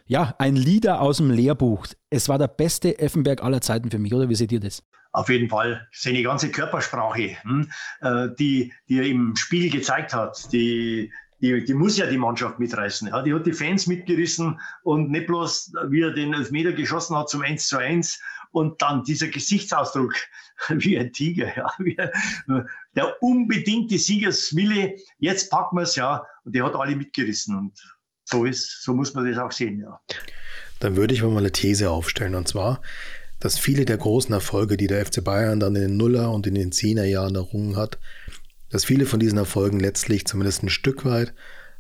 ja 0.07 0.35
ein 0.39 0.57
Leader 0.57 1.01
aus 1.01 1.19
dem 1.19 1.31
Lehrbuch. 1.31 1.87
Es 2.11 2.29
war 2.29 2.39
der 2.39 2.49
beste 2.49 2.99
Effenberg 2.99 3.43
aller 3.43 3.61
Zeiten 3.61 3.91
für 3.91 3.99
mich, 3.99 4.13
oder? 4.13 4.29
Wie 4.29 4.35
seht 4.35 4.53
ihr 4.53 4.61
das? 4.61 4.83
Auf 5.13 5.29
jeden 5.29 5.51
Fall. 5.51 5.87
Seine 5.93 6.23
ganze 6.23 6.51
Körpersprache, 6.51 7.37
hm, 7.43 7.71
äh, 8.01 8.29
die, 8.39 8.73
die 8.89 8.99
er 8.99 9.07
im 9.07 9.37
Spiel 9.37 9.71
gezeigt 9.71 10.15
hat, 10.15 10.51
die, 10.53 11.13
die, 11.43 11.65
die 11.65 11.75
muss 11.75 11.99
ja 11.99 12.07
die 12.07 12.17
Mannschaft 12.17 12.59
mitreißen. 12.59 13.09
Ja. 13.09 13.21
Die 13.23 13.35
hat 13.35 13.47
die 13.47 13.53
Fans 13.53 13.87
mitgerissen 13.87 14.61
und 14.85 15.11
nicht 15.11 15.27
bloß, 15.27 15.73
wie 15.89 16.03
er 16.03 16.13
den 16.13 16.33
Elfmeter 16.33 16.73
geschossen 16.73 17.17
hat 17.17 17.29
zum 17.29 17.43
1 17.43 17.67
zu 17.67 17.79
1 17.79 18.21
und 18.53 18.81
dann 18.81 19.03
dieser 19.03 19.27
Gesichtsausdruck 19.29 20.15
wie 20.69 20.99
ein 20.99 21.13
Tiger, 21.13 21.55
ja, 21.57 21.71
wie, 21.79 21.97
der 22.95 23.23
unbedingte 23.23 23.99
Siegerswille, 23.99 24.95
jetzt 25.19 25.51
packen 25.51 25.77
wir 25.77 25.83
es, 25.83 25.97
ja, 25.97 26.25
und 26.45 26.55
der 26.55 26.65
hat 26.65 26.77
alle 26.77 26.95
mitgerissen 26.95 27.59
und 27.59 27.73
so 28.25 28.45
ist, 28.45 28.83
so 28.83 28.95
muss 28.95 29.13
man 29.15 29.29
das 29.29 29.39
auch 29.39 29.53
sehen, 29.53 29.81
ja. 29.81 30.01
Dann 30.79 30.97
würde 30.97 31.15
ich 31.15 31.23
mal 31.23 31.37
eine 31.37 31.53
These 31.53 31.91
aufstellen 31.91 32.35
und 32.35 32.47
zwar, 32.47 32.83
dass 33.41 33.59
viele 33.59 33.85
der 33.85 33.99
großen 33.99 34.33
Erfolge, 34.33 34.77
die 34.77 34.87
der 34.87 35.05
FC 35.05 35.25
Bayern 35.25 35.59
dann 35.59 35.75
in 35.75 35.83
den 35.83 35.97
Nuller 35.97 36.31
und 36.31 36.47
in 36.47 36.55
den 36.55 36.71
Zehner 36.71 37.05
Jahren 37.05 37.35
errungen 37.35 37.77
hat, 37.77 37.99
dass 38.73 38.87
viele 38.87 39.07
von 39.07 39.21
diesen 39.21 39.39
Erfolgen 39.39 39.79
letztlich 39.79 40.25
zumindest 40.27 40.65
ein 40.65 40.71
Stück 40.71 41.05
weit 41.05 41.35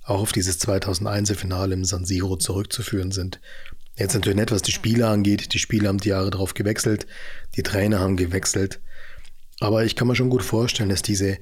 auch 0.05 0.20
auf 0.20 0.32
dieses 0.32 0.61
2001er 0.61 1.34
Finale 1.34 1.74
im 1.74 1.84
San 1.84 2.05
Siro 2.05 2.36
zurückzuführen 2.36 3.12
sind. 3.12 3.40
Jetzt 3.97 4.14
natürlich 4.14 4.38
nicht, 4.38 4.53
was 4.53 4.62
die 4.62 4.72
Spieler 4.72 5.09
angeht. 5.09 5.55
Die 5.55 5.59
Spieler 5.59 5.88
haben 5.88 5.99
die 5.99 6.11
Jahre 6.11 6.30
drauf 6.30 6.55
gewechselt, 6.55 7.07
die 7.57 7.62
Trainer 7.62 8.01
haben 8.01 8.16
gewechselt. 8.16 8.80
Aber 9.61 9.84
ich 9.84 9.97
kann 9.97 10.09
mir 10.09 10.16
schon 10.16 10.30
gut 10.30 10.43
vorstellen, 10.43 10.88
dass 10.88 11.03
diese, 11.03 11.38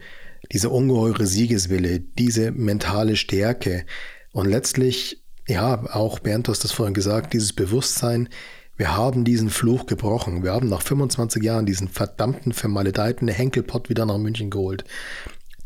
diese 0.52 0.68
ungeheure 0.68 1.26
Siegeswille, 1.26 2.00
diese 2.00 2.50
mentale 2.52 3.16
Stärke 3.16 3.86
und 4.32 4.46
letztlich, 4.46 5.22
ja, 5.48 5.82
auch 5.94 6.18
Bernd, 6.18 6.48
hast 6.48 6.64
das 6.64 6.72
vorhin 6.72 6.94
gesagt, 6.94 7.32
dieses 7.32 7.52
Bewusstsein, 7.52 8.28
wir 8.76 8.96
haben 8.96 9.24
diesen 9.24 9.50
Fluch 9.50 9.86
gebrochen. 9.86 10.42
Wir 10.42 10.52
haben 10.52 10.68
nach 10.68 10.82
25 10.82 11.42
Jahren 11.42 11.66
diesen 11.66 11.88
verdammten, 11.88 12.52
vermaledeiten 12.52 13.28
Henkelpott 13.28 13.90
wieder 13.90 14.06
nach 14.06 14.18
München 14.18 14.48
geholt. 14.48 14.84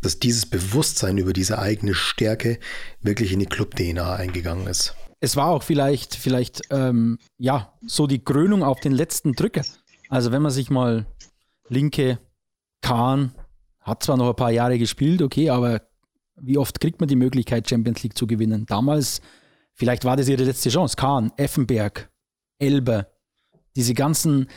Dass 0.05 0.21
dieses 0.21 0.47
Bewusstsein 0.47 1.19
über 1.19 1.33
diese 1.33 1.59
eigene 1.59 1.95
Stärke 1.95 2.59
wirklich 3.01 3.33
in 3.33 3.41
die 3.41 3.47
Club-DNA 3.47 4.15
eingegangen 4.15 4.67
ist 4.67 4.95
es 5.25 5.37
war 5.37 5.49
auch 5.49 5.63
vielleicht, 5.63 6.15
vielleicht 6.15 6.63
ähm, 6.71 7.19
ja, 7.39 7.73
so 7.87 8.07
die 8.07 8.23
Krönung 8.23 8.63
auf 8.63 8.81
den 8.81 8.93
letzten 8.93 9.33
Drücker. 9.33 9.63
Also 10.11 10.33
wenn 10.33 10.43
man 10.43 10.53
sich 10.53 10.69
mal 10.69 11.07
linke 11.69 12.19
Kahn 12.83 13.33
hat 13.81 14.03
zwar 14.03 14.17
noch 14.17 14.29
ein 14.29 14.37
paar 14.37 14.51
Jahre 14.51 14.79
gespielt, 14.79 15.23
okay, 15.23 15.51
aber 15.51 15.83
wie 16.37 16.59
oft 16.59 16.81
kriegt 16.81 17.01
man 17.01 17.09
die 17.09 17.17
Möglichkeit, 17.17 17.69
Champions 17.69 18.03
League 18.03 18.17
zu 18.17 18.27
gewinnen? 18.27 18.67
Damals, 18.67 19.21
vielleicht 19.73 20.05
war 20.05 20.17
das 20.17 20.29
ihre 20.29 20.45
letzte 20.45 20.71
Chance. 20.71 20.97
Kahn, 20.97 21.33
Effenberg, 21.37 22.11
Elber, 22.59 23.09
diese 23.77 23.95
ganzen, 23.95 24.49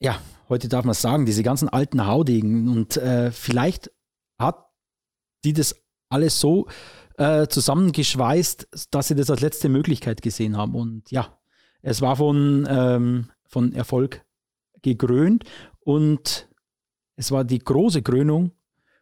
ja, 0.00 0.20
heute 0.48 0.68
darf 0.68 0.84
man 0.84 0.92
es 0.92 1.02
sagen, 1.02 1.26
diese 1.26 1.42
ganzen 1.42 1.68
alten 1.68 2.06
Haudegen. 2.06 2.68
Und 2.68 2.96
äh, 2.96 3.30
vielleicht 3.30 3.90
hat 4.38 4.66
die 5.44 5.52
das 5.52 5.74
alles 6.08 6.40
so 6.40 6.66
äh, 7.18 7.46
zusammengeschweißt, 7.46 8.68
dass 8.90 9.08
sie 9.08 9.14
das 9.14 9.30
als 9.30 9.40
letzte 9.40 9.68
Möglichkeit 9.68 10.22
gesehen 10.22 10.56
haben. 10.56 10.74
Und 10.74 11.10
ja, 11.10 11.38
es 11.82 12.00
war 12.00 12.16
von, 12.16 12.66
ähm, 12.68 13.30
von 13.46 13.72
Erfolg 13.72 14.24
gekrönt 14.82 15.44
und 15.80 16.48
es 17.16 17.30
war 17.30 17.44
die 17.44 17.58
große 17.58 18.02
Krönung 18.02 18.52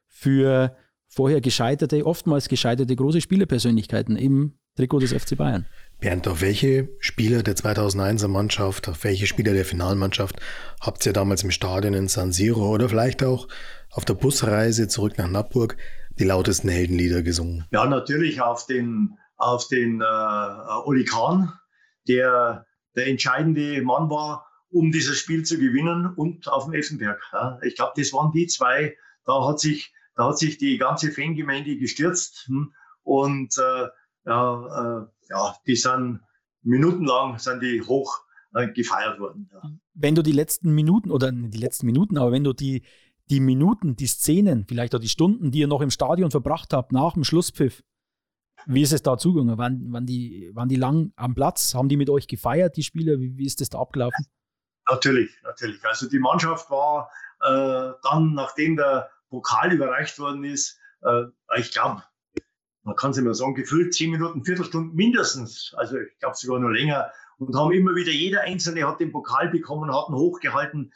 für 0.07 0.77
vorher 1.09 1.41
gescheiterte, 1.41 2.07
oftmals 2.07 2.49
gescheiterte 2.49 2.95
große 2.95 3.21
Spielerpersönlichkeiten 3.21 4.17
im 4.17 4.55
Trikot 4.77 5.01
des 5.01 5.13
FC 5.13 5.37
Bayern. 5.37 5.67
Bernd, 6.01 6.27
auf 6.27 6.41
welche 6.41 6.89
Spieler 6.99 7.43
der 7.43 7.55
2001er 7.55 8.29
Mannschaft, 8.29 8.89
auf 8.89 9.05
welche 9.05 9.27
Spieler 9.27 9.53
der 9.53 9.65
Finalmannschaft 9.65 10.41
habt 10.81 11.07
ihr 11.07 11.13
damals 11.13 11.45
im 11.45 11.53
Stadion 11.53 11.95
in 11.95 12.09
San 12.09 12.33
Siro 12.33 12.69
oder 12.69 12.89
vielleicht 12.89 13.23
auch 13.23 13.47
auf 13.95 14.05
der 14.05 14.15
Busreise 14.15 14.89
zurück 14.89 15.19
nach 15.19 15.29
Nappburg 15.29 15.77
die 16.19 16.25
lautesten 16.25 16.69
Heldenlieder 16.69 17.23
gesungen? 17.23 17.67
Ja, 17.73 17.87
natürlich 17.87 18.41
auf 18.41 18.67
den, 18.67 19.19
auf 19.37 19.69
den 19.69 20.01
äh, 20.01 20.85
Oli 20.85 21.05
Kahn, 21.05 21.53
der 22.07 22.67
der 22.97 23.09
entscheidende 23.09 23.83
Mann 23.83 24.09
war, 24.11 24.47
um 24.71 24.91
dieses 24.91 25.19
Spiel 25.19 25.45
zu 25.45 25.59
gewinnen 25.59 26.13
und 26.15 26.49
auf 26.49 26.65
dem 26.65 26.75
Effenberg. 26.75 27.21
Ja. 27.33 27.59
Ich 27.63 27.77
glaube, 27.77 27.93
das 27.97 28.13
waren 28.13 28.33
die 28.33 28.47
zwei, 28.47 28.97
da 29.25 29.47
hat 29.47 29.61
sich, 29.61 29.93
da 30.17 30.29
hat 30.29 30.39
sich 30.39 30.59
die 30.59 30.79
ganze 30.79 31.13
Fangemeinde 31.13 31.77
gestürzt 31.77 32.45
hm, 32.47 32.73
und 33.03 33.57
äh, 33.59 33.89
ja, 34.27 35.03
äh, 35.03 35.07
ja, 35.31 35.57
die 35.67 35.77
sind 35.77 36.21
minutenlang 36.63 37.39
sind 37.39 37.63
die 37.63 37.83
hoch 37.83 38.21
äh, 38.55 38.69
gefeiert 38.69 39.21
worden. 39.21 39.51
Ja. 39.53 39.63
Wenn 39.95 40.15
du 40.15 40.23
die 40.23 40.33
letzten 40.33 40.75
Minuten 40.75 41.11
oder 41.11 41.31
die 41.31 41.59
letzten 41.59 41.87
Minuten, 41.87 42.19
aber 42.19 42.33
wenn 42.33 42.45
du 42.45 42.53
die 42.53 42.85
die 43.31 43.41
Minuten, 43.41 43.97
die 43.97 44.07
Szenen, 44.07 44.67
vielleicht 44.69 44.95
auch 44.95 45.01
die 45.01 45.09
Stunden, 45.09 45.51
die 45.51 45.61
ihr 45.61 45.67
noch 45.67 45.81
im 45.81 45.91
Stadion 45.91 46.31
verbracht 46.31 46.73
habt 46.73 46.93
nach 46.93 47.15
dem 47.15 47.25
Schlusspfiff, 47.25 47.83
Wie 48.67 48.83
ist 48.83 48.93
es 48.93 49.03
da 49.03 49.19
zugegangen? 49.19 49.59
Waren, 49.59 49.93
waren, 49.93 50.07
die, 50.07 50.51
waren 50.55 50.69
die 50.69 50.77
lang 50.77 51.13
am 51.17 51.35
Platz? 51.35 51.75
Haben 51.75 51.89
die 51.89 51.97
mit 51.97 52.09
euch 52.09 52.27
gefeiert, 52.27 52.77
die 52.77 52.83
Spieler? 52.83 53.19
Wie, 53.19 53.37
wie 53.37 53.47
ist 53.47 53.61
das 53.61 53.69
da 53.69 53.79
abgelaufen? 53.79 54.27
Natürlich, 54.89 55.31
natürlich. 55.43 55.85
Also 55.85 56.09
die 56.09 56.19
Mannschaft 56.19 56.71
war 56.71 57.11
äh, 57.41 57.93
dann, 58.03 58.35
nachdem 58.35 58.77
der 58.77 59.11
Pokal 59.29 59.73
überreicht 59.73 60.19
worden 60.19 60.45
ist, 60.45 60.79
äh, 61.03 61.25
ich 61.59 61.73
glaube, 61.73 62.03
man 62.83 62.97
kann 62.97 63.13
es 63.13 63.17
immer 63.17 63.35
sagen, 63.35 63.55
gefühlt 63.55 63.95
zehn 63.95 64.11
Minuten, 64.11 64.45
Viertelstunde 64.45 64.95
mindestens, 64.95 65.75
also 65.77 65.99
ich 65.99 66.19
glaube 66.19 66.37
sogar 66.37 66.61
noch 66.61 66.69
länger, 66.69 67.11
und 67.39 67.57
haben 67.57 67.73
immer 67.73 67.95
wieder, 67.95 68.13
jeder 68.13 68.43
Einzelne 68.43 68.87
hat 68.87 69.01
den 69.01 69.11
Pokal 69.11 69.49
bekommen, 69.49 69.93
hat 69.93 70.09
ihn 70.09 70.15
hochgehalten. 70.15 70.93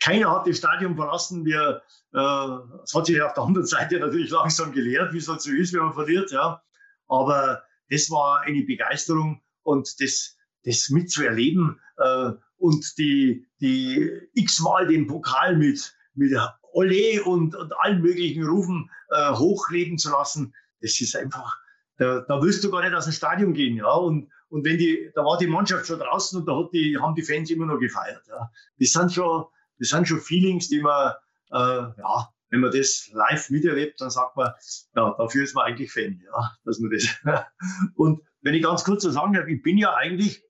Keiner 0.00 0.30
hat 0.30 0.46
das 0.46 0.58
Stadion 0.58 0.96
verlassen. 0.96 1.44
Wir, 1.44 1.82
äh, 2.14 2.80
es 2.82 2.94
hat 2.94 3.06
sich 3.06 3.20
auf 3.22 3.34
der 3.34 3.42
anderen 3.44 3.66
Seite 3.66 3.98
natürlich 3.98 4.30
langsam 4.30 4.72
gelehrt, 4.72 5.12
wie 5.12 5.18
es 5.18 5.28
halt 5.28 5.40
so 5.40 5.50
ist, 5.50 5.72
wenn 5.72 5.80
man 5.80 5.94
verliert. 5.94 6.30
Ja. 6.30 6.62
Aber 7.08 7.62
das 7.90 8.10
war 8.10 8.42
eine 8.42 8.62
Begeisterung 8.62 9.42
und 9.62 10.00
das, 10.00 10.36
das 10.64 10.88
mitzuerleben 10.90 11.80
äh, 11.98 12.32
und 12.56 12.98
die, 12.98 13.46
die 13.60 14.10
x-mal 14.34 14.86
den 14.86 15.06
Pokal 15.06 15.56
mit, 15.56 15.94
mit 16.14 16.32
Olé 16.74 17.20
und, 17.20 17.54
und 17.54 17.72
allen 17.80 18.02
möglichen 18.02 18.44
Rufen 18.44 18.90
äh, 19.10 19.32
hochleben 19.32 19.98
zu 19.98 20.10
lassen, 20.10 20.54
das 20.80 21.00
ist 21.00 21.16
einfach, 21.16 21.58
da, 21.96 22.20
da 22.28 22.42
willst 22.42 22.62
du 22.62 22.70
gar 22.70 22.82
nicht 22.82 22.94
aus 22.94 23.04
dem 23.04 23.12
Stadion 23.12 23.52
gehen, 23.54 23.76
ja. 23.76 23.90
Und, 23.90 24.28
und 24.48 24.64
wenn 24.64 24.78
die, 24.78 25.10
da 25.14 25.24
war 25.24 25.38
die 25.38 25.46
Mannschaft 25.46 25.86
schon 25.86 25.98
draußen 25.98 26.38
und 26.38 26.46
da 26.46 26.56
hat 26.56 26.72
die, 26.72 26.96
haben 26.98 27.14
die 27.14 27.22
Fans 27.22 27.50
immer 27.50 27.66
noch 27.66 27.78
gefeiert, 27.78 28.22
ja. 28.28 28.50
Das 28.78 28.90
sind 28.90 29.12
schon, 29.12 29.44
das 29.78 29.88
sind 29.88 30.08
schon 30.08 30.20
Feelings, 30.20 30.68
die 30.68 30.80
man, 30.80 31.14
äh, 31.50 31.56
ja, 31.56 32.28
wenn 32.50 32.60
man 32.60 32.70
das 32.70 33.10
live 33.12 33.50
miterlebt, 33.50 34.00
dann 34.00 34.10
sagt 34.10 34.36
man, 34.36 34.52
ja, 34.94 35.14
dafür 35.18 35.44
ist 35.44 35.54
man 35.54 35.66
eigentlich 35.66 35.92
Fan, 35.92 36.22
ja, 36.24 36.56
dass 36.64 36.78
man 36.78 36.90
das. 36.90 37.08
und 37.94 38.22
wenn 38.40 38.54
ich 38.54 38.62
ganz 38.62 38.84
kurz 38.84 39.02
so 39.02 39.10
sagen 39.10 39.34
darf, 39.34 39.46
ich 39.46 39.62
bin 39.62 39.78
ja 39.78 39.94
eigentlich, 39.94 40.42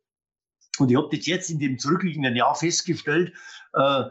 und 0.79 0.91
ich 0.91 0.97
habe 0.97 1.09
das 1.15 1.27
jetzt 1.27 1.51
in 1.51 1.59
dem 1.59 1.79
zurückliegenden 1.79 2.37
Jahr 2.37 2.55
festgestellt, 2.55 3.33
äh, 3.75 4.05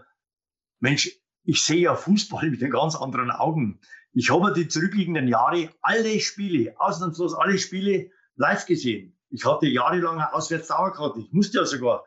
Mensch, 0.80 1.12
ich 1.44 1.64
sehe 1.64 1.80
ja 1.80 1.96
Fußball 1.96 2.50
mit 2.50 2.62
den 2.62 2.72
ganz 2.72 2.96
anderen 2.96 3.32
Augen. 3.32 3.80
Ich 4.12 4.30
habe 4.32 4.52
die 4.54 4.68
zurückliegenden 4.68 5.28
Jahre 5.28 5.70
alle 5.82 6.20
Spiele, 6.20 6.76
ausnahmslos 6.78 7.34
alle 7.34 7.58
Spiele 7.58 8.12
live 8.36 8.66
gesehen. 8.66 9.18
Ich 9.30 9.46
hatte 9.46 9.68
jahrelang 9.68 10.16
eine 10.16 10.34
Auswärtsdauerkarte. 10.34 11.22
Ich 11.22 11.32
musste 11.32 11.60
ja 11.60 11.66
sogar 11.66 12.04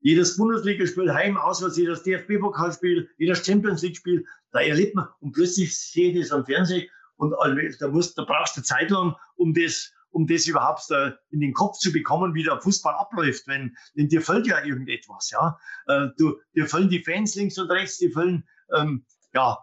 jedes 0.00 0.36
Bundesligaspiel, 0.36 1.12
Heim, 1.12 1.36
Auswärts, 1.36 1.76
jedes 1.76 2.02
DFB-Pokalspiel, 2.02 3.08
jedes 3.18 3.44
Champions 3.44 3.82
League-Spiel, 3.82 4.24
da 4.52 4.60
erlebt 4.60 4.94
man 4.94 5.08
und 5.20 5.32
plötzlich 5.32 5.78
sehe 5.78 6.12
ich 6.12 6.20
das 6.20 6.32
am 6.32 6.44
Fernsehen 6.44 6.88
und 7.16 7.34
da, 7.80 7.88
musst, 7.88 8.16
da 8.16 8.24
brauchst 8.24 8.56
du 8.56 8.62
Zeit 8.62 8.90
lang, 8.90 9.14
um 9.36 9.52
das, 9.52 9.92
um 10.10 10.26
das 10.26 10.46
überhaupt 10.46 10.90
in 11.30 11.40
den 11.40 11.52
Kopf 11.52 11.78
zu 11.78 11.92
bekommen, 11.92 12.34
wie 12.34 12.42
der 12.42 12.60
Fußball 12.60 12.94
abläuft, 12.94 13.46
wenn, 13.46 13.76
denn 13.94 14.08
dir 14.08 14.22
fällt 14.22 14.46
ja 14.46 14.64
irgendetwas, 14.64 15.30
ja. 15.30 15.58
Äh, 15.86 16.08
du, 16.16 16.40
dir 16.54 16.66
fällen 16.66 16.88
die 16.88 17.04
Fans 17.04 17.34
links 17.34 17.58
und 17.58 17.70
rechts, 17.70 17.98
dir 17.98 18.10
fällen 18.10 18.48
ähm, 18.74 19.04
ja, 19.34 19.58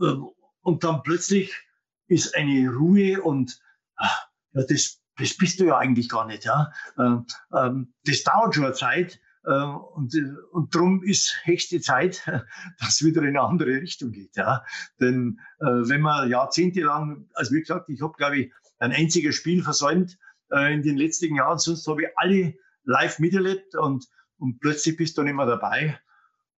äh, 0.00 0.14
und 0.62 0.84
dann 0.84 1.02
plötzlich 1.02 1.54
ist 2.06 2.34
eine 2.34 2.70
Ruhe 2.70 3.20
und 3.20 3.60
ah, 3.96 4.08
ja, 4.54 4.62
das, 4.68 5.00
das 5.18 5.36
bist 5.36 5.60
du 5.60 5.64
ja 5.64 5.78
eigentlich 5.78 6.08
gar 6.08 6.26
nicht. 6.26 6.44
Ja? 6.44 6.72
Ähm, 6.98 7.92
das 8.04 8.22
dauert 8.22 8.54
schon 8.54 8.64
eine 8.64 8.74
Zeit 8.74 9.14
äh, 9.14 9.18
und, 9.50 10.14
und 10.52 10.74
darum 10.74 11.02
ist 11.02 11.40
höchste 11.44 11.80
Zeit, 11.80 12.22
dass 12.78 12.88
es 12.88 13.04
wieder 13.04 13.22
in 13.22 13.28
eine 13.28 13.42
andere 13.42 13.70
Richtung 13.70 14.12
geht. 14.12 14.36
Ja? 14.36 14.64
Denn 15.00 15.40
äh, 15.60 15.64
wenn 15.64 16.00
man 16.00 16.30
jahrzehntelang, 16.30 17.28
also 17.34 17.54
wie 17.54 17.60
gesagt, 17.60 17.88
ich 17.88 18.00
habe, 18.02 18.14
glaube 18.16 18.38
ich, 18.38 18.52
ein 18.78 18.92
einziges 18.92 19.34
Spiel 19.34 19.62
versäumt 19.62 20.18
äh, 20.50 20.72
in 20.72 20.82
den 20.82 20.96
letzten 20.96 21.34
Jahren, 21.34 21.58
sonst 21.58 21.86
habe 21.86 22.02
ich 22.02 22.08
alle 22.16 22.54
live 22.84 23.18
miterlebt 23.18 23.74
und, 23.74 24.06
und 24.38 24.60
plötzlich 24.60 24.96
bist 24.96 25.18
du 25.18 25.22
nicht 25.22 25.34
mehr 25.34 25.46
dabei. 25.46 25.98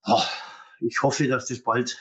Oh, 0.07 0.22
ich 0.80 1.03
hoffe, 1.03 1.26
dass 1.28 1.47
das 1.47 1.62
bald 1.62 1.99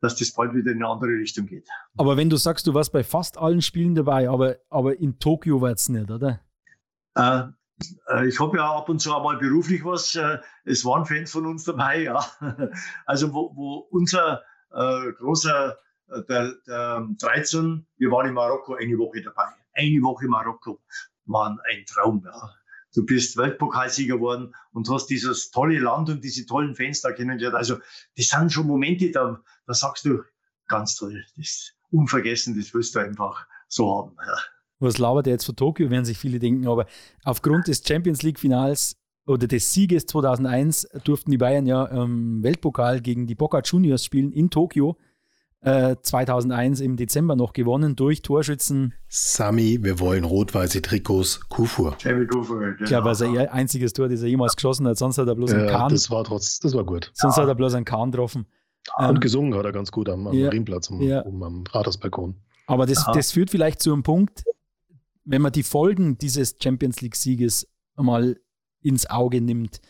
dass 0.00 0.16
das 0.16 0.32
bald 0.32 0.54
wieder 0.54 0.72
in 0.72 0.82
eine 0.82 0.88
andere 0.88 1.12
Richtung 1.12 1.46
geht. 1.46 1.66
Aber 1.96 2.16
wenn 2.18 2.28
du 2.28 2.36
sagst, 2.36 2.66
du 2.66 2.74
warst 2.74 2.92
bei 2.92 3.02
fast 3.02 3.38
allen 3.38 3.62
Spielen 3.62 3.94
dabei, 3.94 4.28
aber, 4.28 4.58
aber 4.68 4.98
in 5.00 5.18
Tokio 5.18 5.60
war 5.60 5.72
es 5.72 5.88
nicht, 5.88 6.10
oder? 6.10 6.40
Äh, 7.14 7.22
äh, 7.22 7.48
ich 8.26 8.40
habe 8.40 8.56
ja 8.56 8.74
ab 8.74 8.88
und 8.88 9.00
zu 9.00 9.14
einmal 9.14 9.36
beruflich 9.36 9.84
was. 9.84 10.14
Äh, 10.14 10.38
es 10.64 10.84
waren 10.84 11.04
Fans 11.04 11.32
von 11.32 11.46
uns 11.46 11.64
dabei, 11.64 12.02
ja. 12.02 12.24
Also 13.06 13.32
wo, 13.32 13.52
wo 13.54 13.86
unser 13.90 14.42
äh, 14.72 15.12
großer, 15.12 15.78
äh, 16.08 16.22
der, 16.28 16.54
der 16.66 17.06
13, 17.18 17.86
wir 17.98 18.10
waren 18.10 18.28
in 18.28 18.34
Marokko 18.34 18.74
eine 18.74 18.96
Woche 18.98 19.22
dabei. 19.22 19.48
Eine 19.74 20.00
Woche 20.02 20.26
Marokko 20.26 20.80
war 21.26 21.50
ein 21.50 21.84
Traum, 21.86 22.22
ja 22.24 22.50
du 22.96 23.04
bist 23.04 23.36
Weltpokalsieger 23.36 24.16
geworden 24.16 24.54
und 24.72 24.88
hast 24.88 25.06
dieses 25.08 25.50
tolle 25.50 25.78
Land 25.78 26.08
und 26.08 26.24
diese 26.24 26.46
tollen 26.46 26.74
Fans 26.74 27.02
da 27.02 27.12
kennengelernt. 27.12 27.54
Also 27.54 27.78
das 28.16 28.28
sind 28.28 28.52
schon 28.52 28.66
Momente, 28.66 29.10
da, 29.10 29.40
da 29.66 29.74
sagst 29.74 30.06
du, 30.06 30.22
ganz 30.66 30.96
toll, 30.96 31.22
das 31.36 31.46
ist 31.46 31.76
unvergessen, 31.90 32.58
das 32.58 32.72
wirst 32.74 32.94
du 32.94 33.00
einfach 33.00 33.46
so 33.68 33.94
haben. 33.94 34.16
Ja. 34.26 34.38
Was 34.78 34.98
labert 34.98 35.26
er 35.26 35.34
jetzt 35.34 35.46
von 35.46 35.56
Tokio, 35.56 35.90
werden 35.90 36.04
sich 36.04 36.18
viele 36.18 36.38
denken, 36.38 36.66
aber 36.66 36.86
aufgrund 37.24 37.68
des 37.68 37.82
Champions 37.86 38.22
League-Finals 38.22 38.96
oder 39.26 39.46
des 39.46 39.72
Sieges 39.72 40.06
2001 40.06 40.88
durften 41.04 41.30
die 41.30 41.38
Bayern 41.38 41.66
ja 41.66 41.84
im 41.86 42.42
Weltpokal 42.42 43.00
gegen 43.00 43.26
die 43.26 43.34
Boca 43.34 43.60
Juniors 43.60 44.04
spielen 44.04 44.32
in 44.32 44.50
Tokio. 44.50 44.96
2001 45.66 46.80
äh, 46.80 46.84
im 46.84 46.96
Dezember 46.96 47.34
noch 47.34 47.52
gewonnen 47.52 47.96
durch 47.96 48.22
Torschützen. 48.22 48.94
Sami, 49.08 49.78
wir 49.82 49.98
wollen 49.98 50.22
rot-weiße 50.22 50.80
Trikots, 50.80 51.40
Kufur. 51.48 51.96
Ich 51.98 52.86
glaube, 52.86 53.08
das 53.08 53.20
ist 53.20 53.32
ihr 53.32 53.52
einziges 53.52 53.92
Tor, 53.92 54.08
das 54.08 54.22
er 54.22 54.28
jemals 54.28 54.54
geschossen 54.54 54.86
hat. 54.86 54.96
Sonst 54.96 55.18
hat 55.18 55.26
er 55.26 55.34
bloß 55.34 55.50
ja, 55.50 55.58
einen 55.58 55.68
Kahn. 55.68 55.90
Das 55.90 56.08
war 56.10 56.22
trotz, 56.22 56.60
das 56.60 56.74
war 56.74 56.84
gut. 56.84 57.10
Sonst 57.14 57.36
ja. 57.36 57.42
hat 57.42 57.48
er 57.48 57.56
bloß 57.56 57.74
einen 57.74 57.84
Kahn 57.84 58.12
getroffen. 58.12 58.46
Und 58.96 59.16
ähm, 59.16 59.20
gesungen 59.20 59.58
hat 59.58 59.64
er 59.64 59.72
ganz 59.72 59.90
gut 59.90 60.08
am, 60.08 60.28
am 60.28 60.34
ja, 60.34 60.46
Marienplatz, 60.46 60.88
um, 60.90 61.00
ja. 61.00 61.22
um, 61.22 61.42
am 61.42 61.64
Rathausbalkon. 61.68 62.36
Aber 62.68 62.86
das, 62.86 63.04
das 63.12 63.32
führt 63.32 63.50
vielleicht 63.50 63.80
zu 63.80 63.92
einem 63.92 64.04
Punkt, 64.04 64.44
wenn 65.26 65.42
man 65.42 65.52
die 65.52 65.62
Folgen 65.62 66.16
dieses 66.16 66.56
Champions 66.62 67.00
League-Sieges 67.00 67.68
mal 67.96 68.40
ins 68.80 69.10
Auge 69.10 69.40
nimmt. 69.40 69.80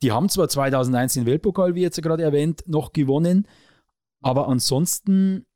Die 0.00 0.12
haben 0.12 0.28
zwar 0.28 0.48
2001 0.48 1.14
den 1.14 1.26
Weltpokal, 1.26 1.74
wie 1.74 1.82
jetzt 1.82 2.00
gerade 2.00 2.22
erwähnt, 2.22 2.64
noch 2.66 2.92
gewonnen, 2.92 3.46
aber 4.20 4.48
ansonsten, 4.48 5.46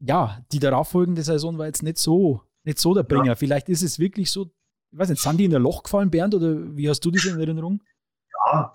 ja, 0.00 0.44
die 0.52 0.58
darauffolgende 0.58 1.22
Saison 1.22 1.58
war 1.58 1.66
jetzt 1.66 1.82
nicht 1.82 1.98
so, 1.98 2.42
nicht 2.64 2.78
so 2.78 2.94
der 2.94 3.02
Bringer. 3.02 3.26
Ja. 3.26 3.34
Vielleicht 3.36 3.68
ist 3.68 3.82
es 3.82 3.98
wirklich 3.98 4.30
so, 4.30 4.50
ich 4.90 4.98
weiß 4.98 5.10
nicht, 5.10 5.22
sind 5.22 5.36
die 5.38 5.44
in 5.44 5.54
ein 5.54 5.62
Loch 5.62 5.82
gefallen, 5.82 6.10
Bernd, 6.10 6.34
oder 6.34 6.76
wie 6.76 6.88
hast 6.88 7.00
du 7.00 7.10
das 7.10 7.24
in 7.26 7.38
Erinnerung? 7.38 7.82
Ja, 8.46 8.74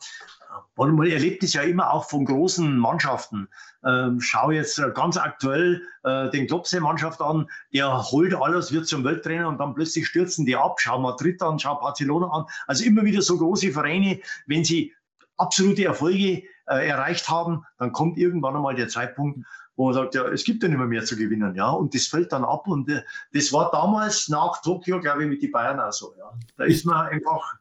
man 0.88 1.08
erlebt 1.08 1.44
es 1.44 1.54
ja 1.54 1.62
immer 1.62 1.92
auch 1.92 2.10
von 2.10 2.24
großen 2.26 2.78
Mannschaften. 2.78 3.50
Ähm, 3.86 4.22
schau 4.22 4.52
jetzt 4.52 4.82
ganz 4.96 5.18
aktuell 5.18 5.82
äh, 6.04 6.30
den 6.30 6.48
Klopse-Mannschaft 6.48 7.22
an, 7.22 7.50
der 7.74 8.12
holt 8.12 8.34
alles, 8.34 8.72
wird 8.72 8.88
zum 8.88 9.04
Welttrainer 9.04 9.50
und 9.50 9.58
dann 9.60 9.76
plötzlich 9.76 10.08
stürzen 10.08 10.46
die 10.46 10.56
ab. 10.56 10.80
Schau 10.80 11.00
Madrid 11.00 11.42
an, 11.42 11.60
schau 11.60 11.76
Barcelona 11.76 12.28
an. 12.28 12.46
Also 12.68 12.86
immer 12.86 13.04
wieder 13.04 13.22
so 13.22 13.38
große 13.38 13.72
Vereine, 13.72 14.22
wenn 14.48 14.64
sie 14.64 14.94
absolute 15.38 15.84
Erfolge 15.84 16.44
äh, 16.68 16.88
erreicht 16.88 17.30
haben, 17.30 17.66
dann 17.78 17.92
kommt 17.92 18.18
irgendwann 18.18 18.56
einmal 18.56 18.76
der 18.76 18.88
Zeitpunkt, 18.88 19.46
wo 19.76 19.86
man 19.86 19.94
sagt, 19.94 20.16
ja, 20.16 20.28
es 20.28 20.44
gibt 20.44 20.62
ja 20.62 20.70
nicht 20.70 20.78
mehr, 20.78 20.88
mehr 20.88 21.06
zu 21.06 21.16
gewinnen, 21.16 21.56
ja, 21.56 21.70
und 21.70 21.96
das 21.96 22.08
fällt 22.08 22.32
dann 22.32 22.44
ab 22.44 22.68
und 22.68 22.90
äh, 22.90 23.02
das 23.34 23.52
war 23.54 23.72
damals 23.72 24.28
nach 24.28 24.62
Tokio, 24.62 25.00
glaube 25.00 25.24
ich, 25.24 25.30
mit 25.30 25.42
den 25.42 25.52
Bayern 25.52 25.80
auch 25.80 25.94
so, 25.94 26.14
ja. 26.18 26.32
Da 26.58 26.66
ist 26.66 26.86
man 26.86 27.08
einfach 27.08 27.56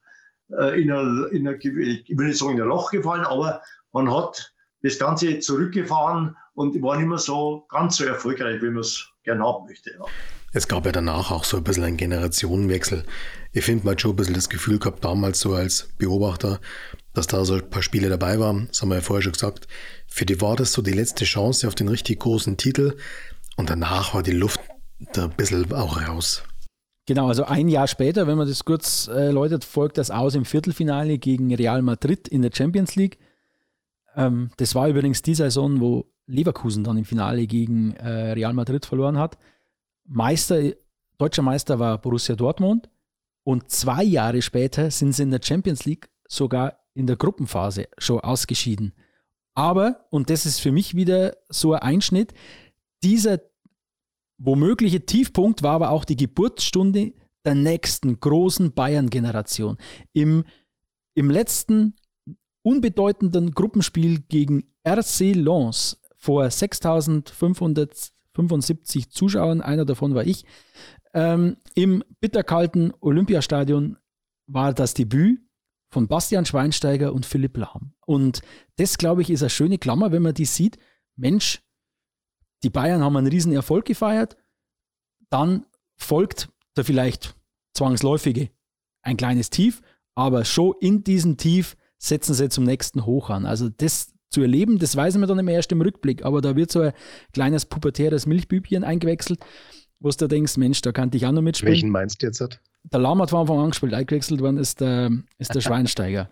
äh, 0.57 0.81
in 0.81 0.91
ein, 0.91 1.27
in 1.33 1.49
ein, 1.49 1.59
ich 1.61 2.17
will 2.17 2.27
nicht 2.27 2.39
sagen 2.39 2.57
in 2.57 2.63
ein 2.63 2.69
Loch 2.69 2.91
gefallen, 2.91 3.25
aber 3.25 3.63
man 3.93 4.13
hat 4.13 4.53
das 4.83 4.99
Ganze 4.99 5.39
zurückgefahren 5.41 6.37
und 6.55 6.81
war 6.83 6.97
nicht 6.97 7.09
mehr 7.09 7.19
so 7.19 7.67
ganz 7.69 7.97
so 7.97 8.05
erfolgreich, 8.05 8.61
wie 8.63 8.71
man 8.71 8.81
es 8.81 9.09
gerne 9.25 9.45
haben 9.45 9.67
möchte. 9.67 9.91
Ja. 9.91 10.05
Es 10.53 10.67
gab 10.67 10.87
ja 10.87 10.93
danach 10.93 11.31
auch 11.31 11.45
so 11.45 11.59
ein 11.59 11.65
bisschen 11.65 11.85
einen 11.85 11.97
Generationenwechsel. 11.97 13.05
Ich 13.53 13.65
finde, 13.65 13.85
man 13.85 13.93
hat 13.93 14.01
schon 14.01 14.13
ein 14.13 14.17
bisschen 14.17 14.35
das 14.35 14.49
Gefühl 14.49 14.79
gehabt, 14.79 15.05
damals 15.05 15.41
so 15.41 15.55
als 15.55 15.91
Beobachter, 15.99 16.61
dass 17.13 17.27
da 17.27 17.45
so 17.45 17.55
ein 17.55 17.69
paar 17.69 17.83
Spiele 17.83 18.09
dabei 18.09 18.41
waren. 18.41 18.69
Das 18.69 18.81
haben 18.81 18.89
wir 18.89 18.97
ja 18.97 19.01
vorher 19.03 19.23
schon 19.23 19.33
gesagt. 19.33 19.69
Für 20.07 20.25
die 20.25 20.41
war 20.41 20.57
das 20.57 20.73
so 20.73 20.81
die 20.81 20.93
letzte 20.93 21.25
Chance 21.27 21.69
auf 21.69 21.75
den 21.75 21.89
richtig 21.89 22.21
großen 22.21 22.57
Titel. 22.57 22.97
Und 23.57 23.69
danach 23.69 24.15
war 24.15 24.23
die 24.23 24.33
Luft 24.33 24.61
da 25.13 25.25
ein 25.25 25.37
bisschen 25.37 25.71
auch 25.73 26.01
raus. 26.09 26.43
Genau, 27.09 27.29
also 27.29 27.45
ein 27.45 27.69
Jahr 27.69 27.87
später, 27.87 28.27
wenn 28.27 28.37
man 28.37 28.47
das 28.47 28.67
kurz 28.67 29.07
erläutert, 29.07 29.65
folgt 29.65 29.97
das 29.97 30.11
aus 30.11 30.35
im 30.35 30.45
Viertelfinale 30.45 31.17
gegen 31.17 31.55
Real 31.55 31.81
Madrid 31.81 32.29
in 32.29 32.43
der 32.43 32.51
Champions 32.53 32.97
League. 32.97 33.17
Ähm, 34.15 34.51
das 34.59 34.75
war 34.75 34.91
übrigens 34.91 35.23
die 35.23 35.35
Saison, 35.35 35.81
wo 35.81 36.05
Leverkusen 36.27 36.85
dann 36.85 36.99
im 36.99 37.07
Finale 37.07 37.47
gegen 37.47 37.97
äh, 37.97 38.33
Real 38.33 38.53
Madrid 38.53 38.85
verloren 38.85 39.17
hat. 39.17 39.39
Meister, 40.05 40.61
deutscher 41.17 41.41
Meister 41.41 41.79
war 41.79 41.97
Borussia 41.97 42.37
Dortmund 42.37 42.91
und 43.43 43.71
zwei 43.71 44.05
Jahre 44.05 44.43
später 44.43 44.91
sind 44.91 45.15
sie 45.15 45.23
in 45.23 45.31
der 45.31 45.41
Champions 45.43 45.87
League 45.87 46.11
sogar 46.29 46.79
in 46.93 47.07
der 47.07 47.17
Gruppenphase 47.17 47.89
schon 47.97 48.21
ausgeschieden. 48.21 48.93
Aber, 49.55 50.05
und 50.11 50.29
das 50.29 50.45
ist 50.45 50.61
für 50.61 50.73
mich 50.73 50.95
wieder 50.95 51.39
so 51.49 51.73
ein 51.73 51.81
Einschnitt, 51.81 52.35
dieser 53.03 53.41
womögliche 54.39 55.05
Tiefpunkt 55.05 55.63
war 55.63 55.75
aber 55.75 55.91
auch 55.91 56.05
die 56.05 56.17
Geburtsstunde 56.17 57.13
der 57.45 57.55
nächsten 57.55 58.19
großen 58.19 58.73
Bayern-Generation. 58.73 59.77
Im, 60.13 60.45
Im 61.15 61.31
letzten 61.31 61.95
unbedeutenden 62.63 63.53
Gruppenspiel 63.53 64.21
gegen 64.21 64.73
RC 64.87 65.35
Lens 65.35 66.01
vor 66.17 66.51
6575 66.51 69.11
Zuschauern, 69.11 69.61
einer 69.61 69.85
davon 69.85 70.15
war 70.15 70.27
ich, 70.27 70.47
ähm, 71.15 71.57
im 71.75 72.05
bitterkalten 72.21 72.93
Olympiastadion 73.01 73.97
war 74.47 74.75
das 74.75 74.95
Debüt 74.95 75.41
von 75.91 76.07
Bastian 76.07 76.45
Schweinsteiger 76.45 77.13
und 77.13 77.25
Philipp 77.25 77.57
Lahm. 77.57 77.95
Und 78.05 78.43
das, 78.77 78.99
glaube 78.99 79.23
ich, 79.23 79.31
ist 79.31 79.43
eine 79.43 79.51
schöne 79.51 79.79
Klammer, 79.79 80.13
wenn 80.13 80.23
man 80.23 80.35
die 80.35 80.45
sieht. 80.45 80.79
Mensch, 81.17 81.63
die 82.63 82.71
Bayern 82.71 83.03
haben 83.03 83.17
einen 83.17 83.29
riesen 83.29 83.53
Erfolg 83.53 83.85
gefeiert, 83.85 84.37
dann 85.31 85.67
folgt 85.97 86.49
der 86.77 86.85
vielleicht 86.85 87.35
zwangsläufige 87.75 88.51
ein 89.03 89.17
kleines 89.17 89.51
Tief, 89.51 89.83
aber 90.15 90.45
schon 90.45 90.75
in 90.81 91.05
diesem 91.05 91.37
Tief 91.37 91.77
setzen 91.99 92.35
sie 92.35 92.49
zum 92.49 92.65
nächsten 92.65 93.07
Hoch 93.07 93.31
an. 93.31 93.47
Also 93.47 93.69
das 93.69 94.13
zu 94.31 94.43
erleben, 94.43 94.79
das 94.79 94.95
weiß 94.95 95.17
man 95.17 95.29
dann 95.29 95.39
immer 95.39 95.53
erst 95.53 95.73
im 95.73 95.81
Rückblick, 95.81 96.25
aber 96.25 96.41
da 96.41 96.55
wird 96.55 96.71
so 96.71 96.81
ein 96.81 96.93
kleines 97.33 97.67
pubertäres 97.67 98.27
Milchbübchen 98.27 98.85
eingewechselt, 98.85 99.41
wo 100.01 100.11
du 100.11 100.29
denkst, 100.29 100.57
Mensch, 100.57 100.83
da 100.83 100.93
kann 100.93 101.11
ich 101.13 101.27
auch 101.27 101.33
noch 101.33 101.43
mitspielen. 101.43 101.73
Welchen 101.73 101.91
meinst 101.91 102.23
du 102.23 102.27
jetzt? 102.27 102.61
Der 102.85 103.01
Lahm 103.01 103.21
hat 103.21 103.31
von 103.31 103.41
Anfang 103.41 103.59
an 103.59 103.71
gespielt, 103.71 103.95
eingewechselt 103.95 104.41
worden 104.41 104.59
ist 104.59 104.81
der, 104.81 105.11
ist 105.39 105.55
der 105.55 105.61
Schweinsteiger. 105.63 106.31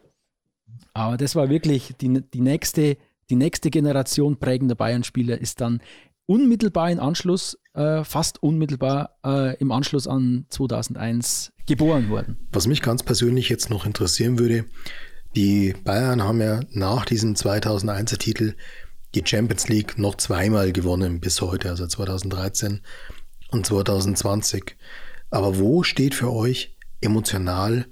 Aber 0.93 1.17
das 1.17 1.35
war 1.35 1.49
wirklich 1.49 1.95
die, 2.01 2.23
die, 2.23 2.41
nächste, 2.41 2.97
die 3.29 3.37
nächste 3.37 3.71
Generation 3.71 4.37
prägender 4.37 4.75
Bayern-Spieler 4.75 5.41
ist 5.41 5.61
dann 5.61 5.81
unmittelbar 6.27 6.91
im 6.91 7.01
Anschluss, 7.01 7.59
äh, 7.75 8.05
fast 8.05 8.43
unmittelbar 8.43 9.17
äh, 9.25 9.57
im 9.59 9.73
Anschluss 9.73 10.07
an 10.07 10.47
2001 10.51 11.53
geboren 11.67 12.09
worden. 12.09 12.49
Was 12.53 12.67
mich 12.67 12.83
ganz 12.83 13.03
persönlich 13.03 13.49
jetzt 13.49 13.71
noch 13.71 13.87
interessieren 13.87 14.39
würde, 14.39 14.65
die 15.35 15.75
Bayern 15.85 16.23
haben 16.23 16.41
ja 16.41 16.61
nach 16.71 17.05
diesem 17.05 17.35
2001er 17.35 18.19
Titel 18.19 18.55
die 19.15 19.23
Champions 19.25 19.69
League 19.69 19.99
noch 19.99 20.17
zweimal 20.17 20.73
gewonnen 20.73 21.21
bis 21.21 21.41
heute, 21.41 21.71
also 21.71 21.87
2013 21.87 22.81
und 23.51 23.67
2020. 23.67 24.77
Aber 25.31 25.59
wo 25.59 25.83
steht 25.83 26.15
für 26.15 26.33
euch 26.33 26.77
emotional 27.01 27.87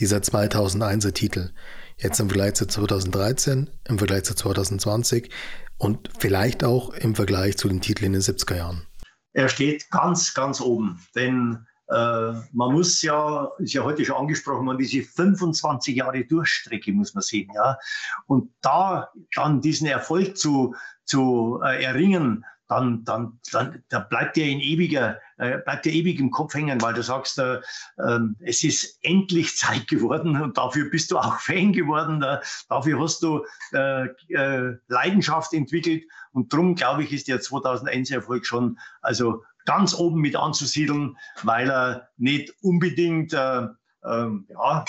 dieser 0.00 0.18
2001er 0.18 1.12
Titel? 1.12 1.50
Jetzt 1.96 2.18
im 2.18 2.28
Vergleich 2.28 2.54
zu 2.54 2.66
2013, 2.66 3.70
im 3.88 3.98
Vergleich 3.98 4.24
zu 4.24 4.34
2020 4.34 5.30
und 5.78 6.10
vielleicht 6.18 6.64
auch 6.64 6.92
im 6.94 7.14
Vergleich 7.14 7.56
zu 7.56 7.68
den 7.68 7.80
Titeln 7.80 8.14
in 8.14 8.20
den 8.20 8.22
70er 8.22 8.56
Jahren? 8.56 8.86
Er 9.32 9.48
steht 9.48 9.90
ganz, 9.90 10.34
ganz 10.34 10.60
oben. 10.60 11.00
Denn 11.14 11.66
äh, 11.88 12.32
man 12.52 12.72
muss 12.72 13.02
ja, 13.02 13.50
ist 13.58 13.74
ja 13.74 13.82
heute 13.82 14.04
schon 14.04 14.16
angesprochen 14.16 14.66
worden, 14.66 14.78
diese 14.78 15.02
25 15.02 15.96
Jahre 15.96 16.24
Durchstrecke 16.24 16.92
muss 16.92 17.14
man 17.14 17.22
sehen. 17.22 17.50
Ja? 17.54 17.78
Und 18.26 18.50
da 18.62 19.10
dann 19.34 19.60
diesen 19.60 19.86
Erfolg 19.86 20.36
zu, 20.36 20.74
zu 21.04 21.60
äh, 21.64 21.82
erringen, 21.82 22.44
dann, 22.68 23.04
dann, 23.04 23.38
dann, 23.52 23.82
dann 23.88 24.08
bleibt 24.08 24.36
der 24.36 24.46
in 24.46 24.60
ewiger, 24.60 25.20
äh, 25.38 25.58
bleibt 25.58 25.84
der 25.84 25.92
ewig 25.92 26.20
im 26.20 26.30
Kopf 26.30 26.54
hängen, 26.54 26.80
weil 26.80 26.94
du 26.94 27.02
sagst, 27.02 27.38
äh, 27.38 27.60
äh, 27.96 28.20
es 28.40 28.62
ist 28.64 28.98
endlich 29.02 29.56
Zeit 29.56 29.88
geworden 29.88 30.40
und 30.42 30.56
dafür 30.56 30.90
bist 30.90 31.10
du 31.10 31.18
auch 31.18 31.38
Fan 31.40 31.72
geworden, 31.72 32.22
äh, 32.22 32.40
dafür 32.68 33.00
hast 33.00 33.22
du 33.22 33.44
äh, 33.72 34.06
äh, 34.28 34.76
Leidenschaft 34.88 35.52
entwickelt 35.52 36.04
und 36.32 36.52
darum 36.52 36.74
glaube 36.74 37.04
ich, 37.04 37.12
ist 37.12 37.28
der 37.28 37.40
2001 37.40 38.10
Erfolg 38.10 38.46
schon 38.46 38.78
also 39.00 39.42
ganz 39.64 39.94
oben 39.94 40.20
mit 40.20 40.36
anzusiedeln, 40.36 41.16
weil 41.42 41.70
er 41.70 42.08
nicht 42.16 42.52
unbedingt 42.60 43.32
äh, 43.32 43.66
ähm, 44.04 44.46
ja, 44.50 44.84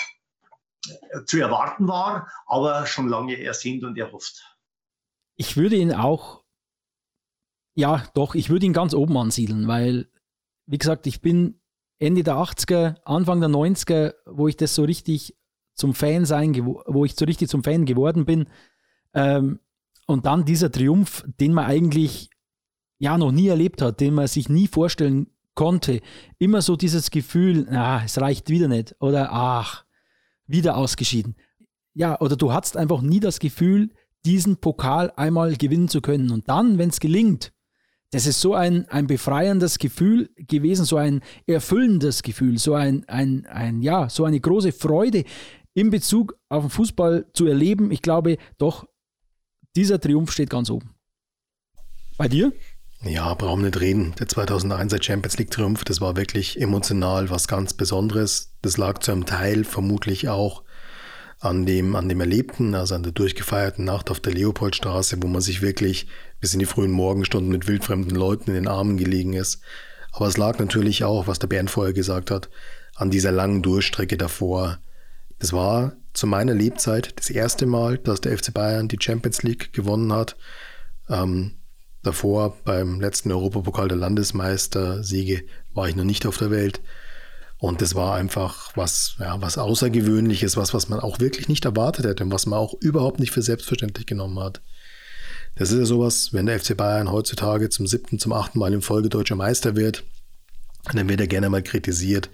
zu 1.24 1.40
erwarten 1.40 1.88
war, 1.88 2.30
aber 2.46 2.86
schon 2.86 3.08
lange 3.08 3.40
ersehnt 3.40 3.82
und 3.82 3.98
erhofft. 3.98 4.56
Ich 5.36 5.56
würde 5.56 5.76
ihn 5.76 5.92
auch 5.92 6.44
ja, 7.76 8.02
doch, 8.14 8.34
ich 8.34 8.48
würde 8.48 8.64
ihn 8.64 8.72
ganz 8.72 8.94
oben 8.94 9.16
ansiedeln, 9.18 9.68
weil, 9.68 10.08
wie 10.66 10.78
gesagt, 10.78 11.06
ich 11.06 11.20
bin 11.20 11.60
Ende 11.98 12.22
der 12.22 12.34
80er, 12.34 12.96
Anfang 13.04 13.40
der 13.40 13.48
90er, 13.48 14.14
wo 14.26 14.48
ich 14.48 14.56
das 14.56 14.74
so 14.74 14.84
richtig 14.84 15.36
zum 15.74 15.94
Fan 15.94 16.24
sein, 16.24 16.54
wo 16.64 17.04
ich 17.04 17.14
so 17.16 17.24
richtig 17.24 17.48
zum 17.48 17.62
Fan 17.62 17.84
geworden 17.84 18.24
bin. 18.24 18.46
Ähm, 19.14 19.60
und 20.06 20.26
dann 20.26 20.44
dieser 20.44 20.70
Triumph, 20.70 21.24
den 21.40 21.52
man 21.52 21.66
eigentlich 21.66 22.30
ja 22.98 23.18
noch 23.18 23.32
nie 23.32 23.48
erlebt 23.48 23.82
hat, 23.82 24.00
den 24.00 24.14
man 24.14 24.26
sich 24.26 24.48
nie 24.48 24.68
vorstellen 24.68 25.28
konnte. 25.54 26.00
Immer 26.38 26.62
so 26.62 26.76
dieses 26.76 27.10
Gefühl, 27.10 27.68
ah, 27.70 28.02
es 28.04 28.20
reicht 28.20 28.48
wieder 28.48 28.68
nicht 28.68 28.94
oder 29.00 29.32
ach, 29.32 29.84
wieder 30.46 30.76
ausgeschieden. 30.76 31.36
Ja, 31.94 32.20
oder 32.20 32.36
du 32.36 32.52
hattest 32.52 32.76
einfach 32.76 33.00
nie 33.00 33.20
das 33.20 33.38
Gefühl, 33.38 33.90
diesen 34.24 34.58
Pokal 34.58 35.12
einmal 35.16 35.56
gewinnen 35.56 35.88
zu 35.88 36.00
können. 36.00 36.30
Und 36.30 36.48
dann, 36.48 36.78
wenn 36.78 36.90
es 36.90 37.00
gelingt, 37.00 37.52
das 38.10 38.26
ist 38.26 38.40
so 38.40 38.54
ein, 38.54 38.88
ein 38.88 39.06
befreiendes 39.06 39.78
Gefühl 39.78 40.30
gewesen, 40.36 40.84
so 40.84 40.96
ein 40.96 41.22
erfüllendes 41.46 42.22
Gefühl, 42.22 42.58
so 42.58 42.74
ein, 42.74 43.04
ein, 43.08 43.46
ein, 43.46 43.82
ja, 43.82 44.08
so 44.08 44.24
eine 44.24 44.40
große 44.40 44.72
Freude 44.72 45.24
in 45.74 45.90
Bezug 45.90 46.38
auf 46.48 46.64
den 46.64 46.70
Fußball 46.70 47.26
zu 47.32 47.46
erleben. 47.46 47.90
Ich 47.90 48.02
glaube 48.02 48.38
doch, 48.58 48.86
dieser 49.74 50.00
Triumph 50.00 50.32
steht 50.32 50.50
ganz 50.50 50.70
oben. 50.70 50.94
Bei 52.16 52.28
dir? 52.28 52.52
Ja, 53.02 53.34
brauchen 53.34 53.62
nicht 53.62 53.78
reden. 53.78 54.14
Der 54.18 54.26
2001er 54.26 55.02
Champions 55.02 55.36
League 55.36 55.50
Triumph, 55.50 55.84
das 55.84 56.00
war 56.00 56.16
wirklich 56.16 56.60
emotional 56.60 57.28
was 57.28 57.46
ganz 57.46 57.74
Besonderes. 57.74 58.54
Das 58.62 58.78
lag 58.78 59.00
zu 59.00 59.12
einem 59.12 59.26
Teil 59.26 59.64
vermutlich 59.64 60.28
auch 60.28 60.64
an 61.38 61.66
dem, 61.66 61.94
an 61.96 62.08
dem 62.08 62.20
Erlebten, 62.20 62.74
also 62.74 62.94
an 62.94 63.02
der 63.02 63.12
durchgefeierten 63.12 63.84
Nacht 63.84 64.10
auf 64.10 64.20
der 64.20 64.32
Leopoldstraße, 64.32 65.22
wo 65.22 65.26
man 65.26 65.42
sich 65.42 65.60
wirklich 65.62 66.06
bis 66.40 66.54
in 66.54 66.58
die 66.58 66.66
frühen 66.66 66.90
Morgenstunden 66.90 67.50
mit 67.50 67.68
wildfremden 67.68 68.16
Leuten 68.16 68.50
in 68.50 68.54
den 68.54 68.68
Armen 68.68 68.96
gelegen 68.96 69.34
ist. 69.34 69.60
Aber 70.12 70.26
es 70.26 70.38
lag 70.38 70.58
natürlich 70.58 71.04
auch, 71.04 71.26
was 71.26 71.38
der 71.38 71.48
Bernd 71.48 71.70
vorher 71.70 71.92
gesagt 71.92 72.30
hat, 72.30 72.48
an 72.94 73.10
dieser 73.10 73.32
langen 73.32 73.62
Durchstrecke 73.62 74.16
davor. 74.16 74.78
Das 75.38 75.52
war 75.52 75.92
zu 76.14 76.26
meiner 76.26 76.54
Lebzeit 76.54 77.18
das 77.18 77.28
erste 77.28 77.66
Mal, 77.66 77.98
dass 77.98 78.22
der 78.22 78.36
FC 78.36 78.54
Bayern 78.54 78.88
die 78.88 78.98
Champions 78.98 79.42
League 79.42 79.74
gewonnen 79.74 80.14
hat. 80.14 80.36
Ähm, 81.10 81.58
davor 82.02 82.56
beim 82.64 83.00
letzten 83.00 83.30
Europapokal 83.30 83.88
der 83.88 83.98
Landesmeister-Siege 83.98 85.42
war 85.74 85.88
ich 85.88 85.96
noch 85.96 86.04
nicht 86.04 86.24
auf 86.24 86.38
der 86.38 86.50
Welt. 86.50 86.80
Und 87.58 87.80
das 87.80 87.94
war 87.94 88.14
einfach 88.14 88.76
was, 88.76 89.16
ja, 89.18 89.40
was 89.40 89.56
Außergewöhnliches, 89.56 90.56
was, 90.56 90.74
was 90.74 90.88
man 90.88 91.00
auch 91.00 91.20
wirklich 91.20 91.48
nicht 91.48 91.64
erwartet 91.64 92.04
hätte 92.04 92.24
und 92.24 92.32
was 92.32 92.46
man 92.46 92.58
auch 92.58 92.74
überhaupt 92.80 93.18
nicht 93.18 93.32
für 93.32 93.42
selbstverständlich 93.42 94.06
genommen 94.06 94.38
hat. 94.38 94.60
Das 95.54 95.72
ist 95.72 95.78
ja 95.78 95.86
sowas, 95.86 96.32
wenn 96.32 96.46
der 96.46 96.60
FC 96.60 96.76
Bayern 96.76 97.10
heutzutage 97.10 97.70
zum 97.70 97.86
siebten, 97.86 98.18
zum 98.18 98.34
achten 98.34 98.58
Mal 98.58 98.74
in 98.74 98.82
Folge 98.82 99.08
deutscher 99.08 99.36
Meister 99.36 99.74
wird, 99.74 100.04
dann 100.92 101.08
wird 101.08 101.20
er 101.20 101.26
gerne 101.26 101.48
mal 101.48 101.62
kritisiert 101.62 102.28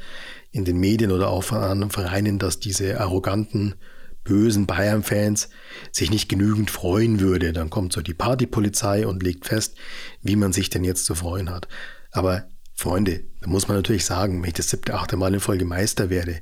in 0.50 0.64
den 0.64 0.78
Medien 0.78 1.12
oder 1.12 1.28
auch 1.28 1.44
von 1.44 1.58
anderen 1.58 1.90
Vereinen, 1.90 2.38
dass 2.38 2.58
diese 2.58 3.00
arroganten, 3.00 3.76
bösen 4.24 4.66
Bayern-Fans 4.66 5.48
sich 5.90 6.10
nicht 6.10 6.28
genügend 6.28 6.70
freuen 6.70 7.20
würde. 7.20 7.52
Dann 7.52 7.70
kommt 7.70 7.92
so 7.92 8.02
die 8.02 8.14
Partypolizei 8.14 9.06
und 9.06 9.22
legt 9.22 9.46
fest, 9.46 9.76
wie 10.20 10.36
man 10.36 10.52
sich 10.52 10.70
denn 10.70 10.84
jetzt 10.84 11.06
zu 11.06 11.14
freuen 11.14 11.50
hat. 11.50 11.66
Aber 12.12 12.48
Freunde, 12.82 13.22
da 13.40 13.48
muss 13.48 13.68
man 13.68 13.76
natürlich 13.76 14.04
sagen, 14.04 14.42
wenn 14.42 14.48
ich 14.48 14.54
das 14.54 14.68
siebte, 14.68 14.94
achte 14.94 15.16
Mal 15.16 15.32
in 15.32 15.38
Folge 15.38 15.64
Meister 15.64 16.10
werde, 16.10 16.40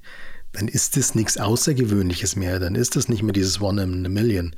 dann 0.53 0.69
ist 0.69 0.97
das 0.97 1.15
nichts 1.15 1.37
Außergewöhnliches 1.37 2.35
mehr, 2.35 2.59
dann 2.59 2.77
ist 2.77 2.97
das 2.97 3.11
nicht 3.11 3.23
mehr 3.23 3.35
dieses 3.35 3.61
One 3.61 3.83
in 3.83 4.07
a 4.07 4.09
Million. 4.09 4.57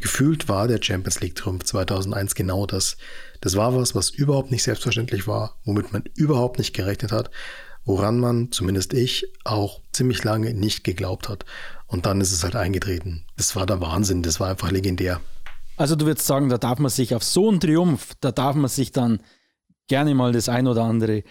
Gefühlt 0.00 0.48
war 0.48 0.68
der 0.68 0.82
Champions 0.82 1.20
League 1.20 1.34
Triumph 1.34 1.64
2001 1.64 2.34
genau 2.34 2.64
das. 2.64 2.96
Das 3.42 3.56
war 3.56 3.76
was, 3.76 3.94
was 3.94 4.08
überhaupt 4.08 4.50
nicht 4.50 4.62
selbstverständlich 4.62 5.28
war, 5.28 5.58
womit 5.64 5.92
man 5.92 6.04
überhaupt 6.14 6.56
nicht 6.56 6.74
gerechnet 6.74 7.12
hat, 7.12 7.30
woran 7.84 8.18
man, 8.18 8.50
zumindest 8.50 8.94
ich, 8.94 9.26
auch 9.44 9.82
ziemlich 9.92 10.24
lange 10.24 10.54
nicht 10.54 10.82
geglaubt 10.82 11.28
hat. 11.28 11.44
Und 11.86 12.06
dann 12.06 12.22
ist 12.22 12.32
es 12.32 12.42
halt 12.42 12.56
eingetreten. 12.56 13.26
Das 13.36 13.54
war 13.54 13.66
der 13.66 13.82
Wahnsinn, 13.82 14.22
das 14.22 14.40
war 14.40 14.48
einfach 14.48 14.70
legendär. 14.70 15.20
Also 15.76 15.94
du 15.94 16.06
würdest 16.06 16.26
sagen, 16.26 16.48
da 16.48 16.56
darf 16.56 16.78
man 16.78 16.90
sich 16.90 17.14
auf 17.14 17.22
so 17.22 17.50
einen 17.50 17.60
Triumph, 17.60 18.14
da 18.22 18.32
darf 18.32 18.56
man 18.56 18.70
sich 18.70 18.92
dann 18.92 19.20
gerne 19.88 20.14
mal 20.14 20.32
das 20.32 20.48
ein 20.48 20.68
oder 20.68 20.84
andere 20.84 21.24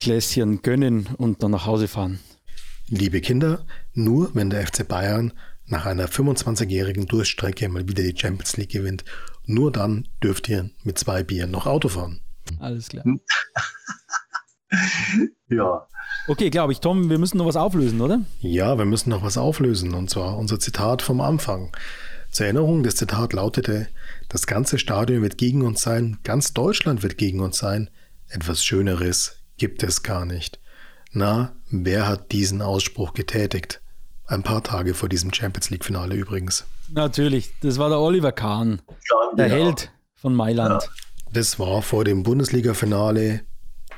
Gläschen 0.00 0.62
gönnen 0.62 1.08
und 1.18 1.42
dann 1.42 1.50
nach 1.50 1.66
Hause 1.66 1.88
fahren. 1.88 2.20
Liebe 2.88 3.20
Kinder, 3.20 3.66
nur 3.92 4.34
wenn 4.34 4.50
der 4.50 4.66
FC 4.66 4.86
Bayern 4.86 5.32
nach 5.66 5.86
einer 5.86 6.08
25-jährigen 6.08 7.06
Durchstrecke 7.06 7.68
mal 7.68 7.88
wieder 7.88 8.02
die 8.02 8.16
Champions 8.16 8.56
League 8.56 8.70
gewinnt, 8.70 9.04
nur 9.44 9.72
dann 9.72 10.08
dürft 10.22 10.48
ihr 10.48 10.70
mit 10.84 10.98
zwei 10.98 11.22
Bieren 11.24 11.50
noch 11.50 11.66
Auto 11.66 11.88
fahren. 11.88 12.20
Alles 12.60 12.88
klar. 12.88 13.04
ja. 15.48 15.86
Okay, 16.28 16.50
glaube 16.50 16.72
ich, 16.72 16.80
Tom, 16.80 17.10
wir 17.10 17.18
müssen 17.18 17.38
noch 17.38 17.46
was 17.46 17.56
auflösen, 17.56 18.00
oder? 18.00 18.20
Ja, 18.40 18.78
wir 18.78 18.84
müssen 18.84 19.10
noch 19.10 19.22
was 19.22 19.36
auflösen 19.38 19.94
und 19.94 20.10
zwar 20.10 20.36
unser 20.36 20.60
Zitat 20.60 21.02
vom 21.02 21.20
Anfang. 21.20 21.72
Zur 22.30 22.46
Erinnerung, 22.46 22.82
das 22.82 22.96
Zitat 22.96 23.32
lautete, 23.32 23.88
das 24.28 24.46
ganze 24.46 24.78
Stadion 24.78 25.22
wird 25.22 25.38
gegen 25.38 25.62
uns 25.62 25.82
sein, 25.82 26.18
ganz 26.24 26.52
Deutschland 26.52 27.02
wird 27.02 27.18
gegen 27.18 27.40
uns 27.40 27.58
sein, 27.58 27.90
Etwas 28.28 28.64
Schöneres 28.64 29.36
gibt 29.56 29.82
es 29.82 30.02
gar 30.02 30.24
nicht. 30.24 30.58
Na, 31.12 31.54
wer 31.70 32.08
hat 32.08 32.32
diesen 32.32 32.60
Ausspruch 32.60 33.14
getätigt? 33.14 33.80
Ein 34.26 34.42
paar 34.42 34.62
Tage 34.64 34.94
vor 34.94 35.08
diesem 35.08 35.32
Champions 35.32 35.70
League-Finale 35.70 36.16
übrigens. 36.16 36.64
Natürlich, 36.90 37.54
das 37.60 37.78
war 37.78 37.88
der 37.88 38.00
Oliver 38.00 38.32
Kahn, 38.32 38.82
der 39.38 39.48
genau. 39.48 39.64
Held 39.64 39.92
von 40.16 40.34
Mailand. 40.34 40.90
Das 41.32 41.58
war 41.60 41.82
vor 41.82 42.04
dem 42.04 42.24
Bundesliga-Finale 42.24 43.42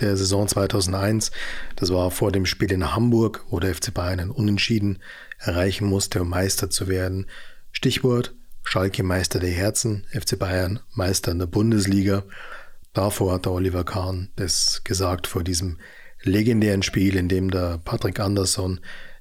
der 0.01 0.17
Saison 0.17 0.47
2001. 0.47 1.31
Das 1.77 1.91
war 1.91 2.11
vor 2.11 2.31
dem 2.31 2.45
Spiel 2.45 2.71
in 2.71 2.95
Hamburg, 2.95 3.45
wo 3.49 3.59
der 3.61 3.75
FC 3.75 3.93
Bayern 3.93 4.21
einen 4.21 4.31
Unentschieden 4.31 4.99
erreichen 5.39 5.87
musste, 5.87 6.21
um 6.21 6.29
Meister 6.29 6.69
zu 6.69 6.89
werden. 6.89 7.27
Stichwort 7.73 8.35
Schalke 8.71 9.03
Meister 9.03 9.39
der 9.39 9.51
Herzen, 9.51 10.05
FC 10.11 10.39
Bayern 10.39 10.81
Meister 10.93 11.33
in 11.33 11.39
der 11.39 11.47
Bundesliga. 11.47 12.25
Davor 12.93 13.33
hat 13.33 13.47
der 13.47 13.53
Oliver 13.53 13.83
Kahn 13.83 14.29
das 14.37 14.85
gesagt 14.85 15.27
vor 15.27 15.43
diesem 15.43 15.79
legendären 16.23 16.83
Spiel, 16.83 17.17
in 17.17 17.31
dem 17.31 17.51
der 17.51 17.79
Patrick 17.79 18.21
Andersson 18.21 18.81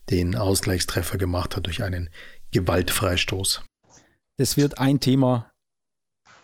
den 0.09 0.35
Ausgleichstreffer 0.35 1.17
gemacht 1.17 1.55
hat 1.55 1.65
durch 1.65 1.81
einen 1.81 2.09
Gewaltfreistoß. 2.51 3.63
Das 4.35 4.57
wird 4.57 4.79
ein 4.79 4.99
Thema 4.99 5.49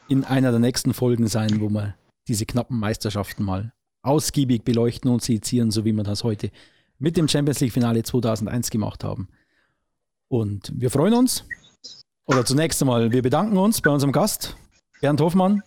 in 0.08 0.24
einer 0.24 0.52
der 0.52 0.62
nächsten 0.62 0.94
Folgen 0.94 1.28
sein, 1.28 1.60
wo 1.60 1.68
wir 1.68 1.98
diese 2.30 2.46
knappen 2.46 2.80
Meisterschaften 2.80 3.44
mal 3.44 3.74
ausgiebig 4.02 4.64
beleuchten 4.64 5.12
und 5.12 5.22
sezieren, 5.22 5.72
so 5.72 5.84
wie 5.84 5.92
wir 5.92 6.04
das 6.04 6.24
heute 6.24 6.52
mit 7.00 7.18
dem 7.18 7.28
Champions 7.28 7.60
League 7.60 7.74
Finale 7.74 8.02
2001 8.04 8.70
gemacht 8.70 9.04
haben. 9.04 9.28
Und 10.30 10.72
wir 10.74 10.90
freuen 10.90 11.16
uns. 11.16 11.44
Oder 12.26 12.46
zunächst 12.46 12.82
einmal, 12.82 13.12
wir 13.12 13.22
bedanken 13.22 13.58
uns 13.58 13.82
bei 13.82 13.90
unserem 13.90 14.14
Gast, 14.14 14.56
Bernd 15.02 15.20
Hoffmann. 15.20 15.62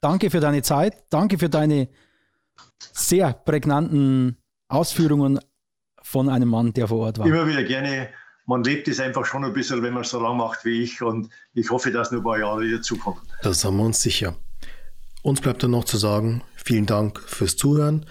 Danke 0.00 0.30
für 0.30 0.40
deine 0.40 0.62
Zeit. 0.62 1.04
Danke 1.08 1.38
für 1.38 1.48
deine 1.48 1.88
sehr 2.92 3.32
prägnanten 3.32 4.36
Ausführungen 4.68 5.40
von 6.02 6.28
einem 6.28 6.48
Mann, 6.48 6.74
der 6.74 6.88
vor 6.88 6.98
Ort 6.98 7.18
war. 7.18 7.26
Immer 7.26 7.46
wieder 7.46 7.64
gerne. 7.64 8.10
Man 8.46 8.62
lebt 8.62 8.86
es 8.88 9.00
einfach 9.00 9.24
schon 9.24 9.44
ein 9.44 9.54
bisschen, 9.54 9.82
wenn 9.82 9.94
man 9.94 10.02
es 10.02 10.10
so 10.10 10.20
lang 10.20 10.36
macht 10.36 10.66
wie 10.66 10.82
ich. 10.82 11.00
Und 11.00 11.30
ich 11.54 11.70
hoffe, 11.70 11.90
dass 11.90 12.10
noch 12.10 12.18
ein 12.18 12.24
paar 12.24 12.38
Jahre 12.38 12.60
wieder 12.60 12.82
zukommen. 12.82 13.20
Das 13.42 13.62
sind 13.62 13.74
wir 13.74 13.84
uns 13.84 14.02
sicher. 14.02 14.36
Uns 15.22 15.40
bleibt 15.40 15.62
dann 15.62 15.70
noch 15.70 15.84
zu 15.84 15.96
sagen, 15.96 16.42
vielen 16.54 16.84
Dank 16.84 17.18
fürs 17.20 17.56
Zuhören. 17.56 18.04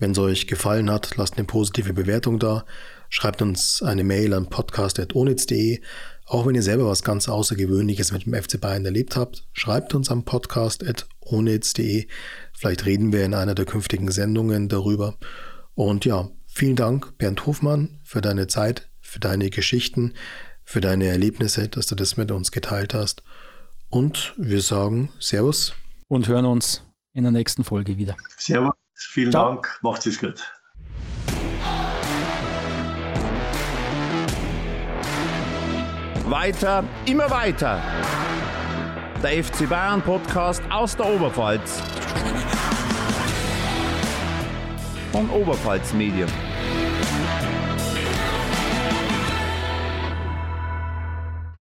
Wenn 0.00 0.10
es 0.10 0.18
euch 0.18 0.48
gefallen 0.48 0.90
hat, 0.90 1.16
lasst 1.16 1.36
eine 1.36 1.44
positive 1.46 1.92
Bewertung 1.92 2.40
da. 2.40 2.64
Schreibt 3.08 3.40
uns 3.40 3.82
eine 3.82 4.02
Mail 4.02 4.34
an 4.34 4.50
podcast.onitz.de. 4.50 5.80
Auch 6.28 6.44
wenn 6.44 6.56
ihr 6.56 6.62
selber 6.62 6.86
was 6.86 7.04
ganz 7.04 7.28
Außergewöhnliches 7.28 8.10
mit 8.10 8.26
dem 8.26 8.34
FC 8.34 8.60
Bayern 8.60 8.84
erlebt 8.84 9.14
habt, 9.16 9.46
schreibt 9.52 9.94
uns 9.94 10.10
am 10.10 10.24
podcast.onitz.de. 10.24 12.08
Vielleicht 12.52 12.84
reden 12.84 13.12
wir 13.12 13.24
in 13.24 13.32
einer 13.32 13.54
der 13.54 13.64
künftigen 13.64 14.10
Sendungen 14.10 14.68
darüber. 14.68 15.14
Und 15.74 16.04
ja, 16.04 16.28
vielen 16.48 16.74
Dank, 16.74 17.16
Bernd 17.18 17.46
Hofmann, 17.46 18.00
für 18.02 18.20
deine 18.20 18.48
Zeit, 18.48 18.90
für 19.00 19.20
deine 19.20 19.50
Geschichten, 19.50 20.14
für 20.64 20.80
deine 20.80 21.06
Erlebnisse, 21.06 21.68
dass 21.68 21.86
du 21.86 21.94
das 21.94 22.16
mit 22.16 22.32
uns 22.32 22.50
geteilt 22.50 22.92
hast. 22.92 23.22
Und 23.88 24.34
wir 24.36 24.62
sagen 24.62 25.12
Servus. 25.20 25.74
Und 26.08 26.26
hören 26.26 26.46
uns 26.46 26.82
in 27.12 27.22
der 27.22 27.30
nächsten 27.32 27.62
Folge 27.62 27.98
wieder. 27.98 28.16
Servus, 28.36 28.74
vielen 28.94 29.30
Ciao. 29.30 29.52
Dank, 29.52 29.78
macht 29.80 30.04
es 30.06 30.18
gut. 30.18 30.42
Weiter, 36.28 36.82
immer 37.04 37.30
weiter. 37.30 37.80
Der 39.22 39.44
FC 39.44 39.68
Bayern 39.68 40.02
Podcast 40.02 40.60
aus 40.70 40.96
der 40.96 41.06
Oberpfalz. 41.06 41.80
Von 45.12 45.30
Oberpfalz 45.30 45.92
Medien. 45.92 46.28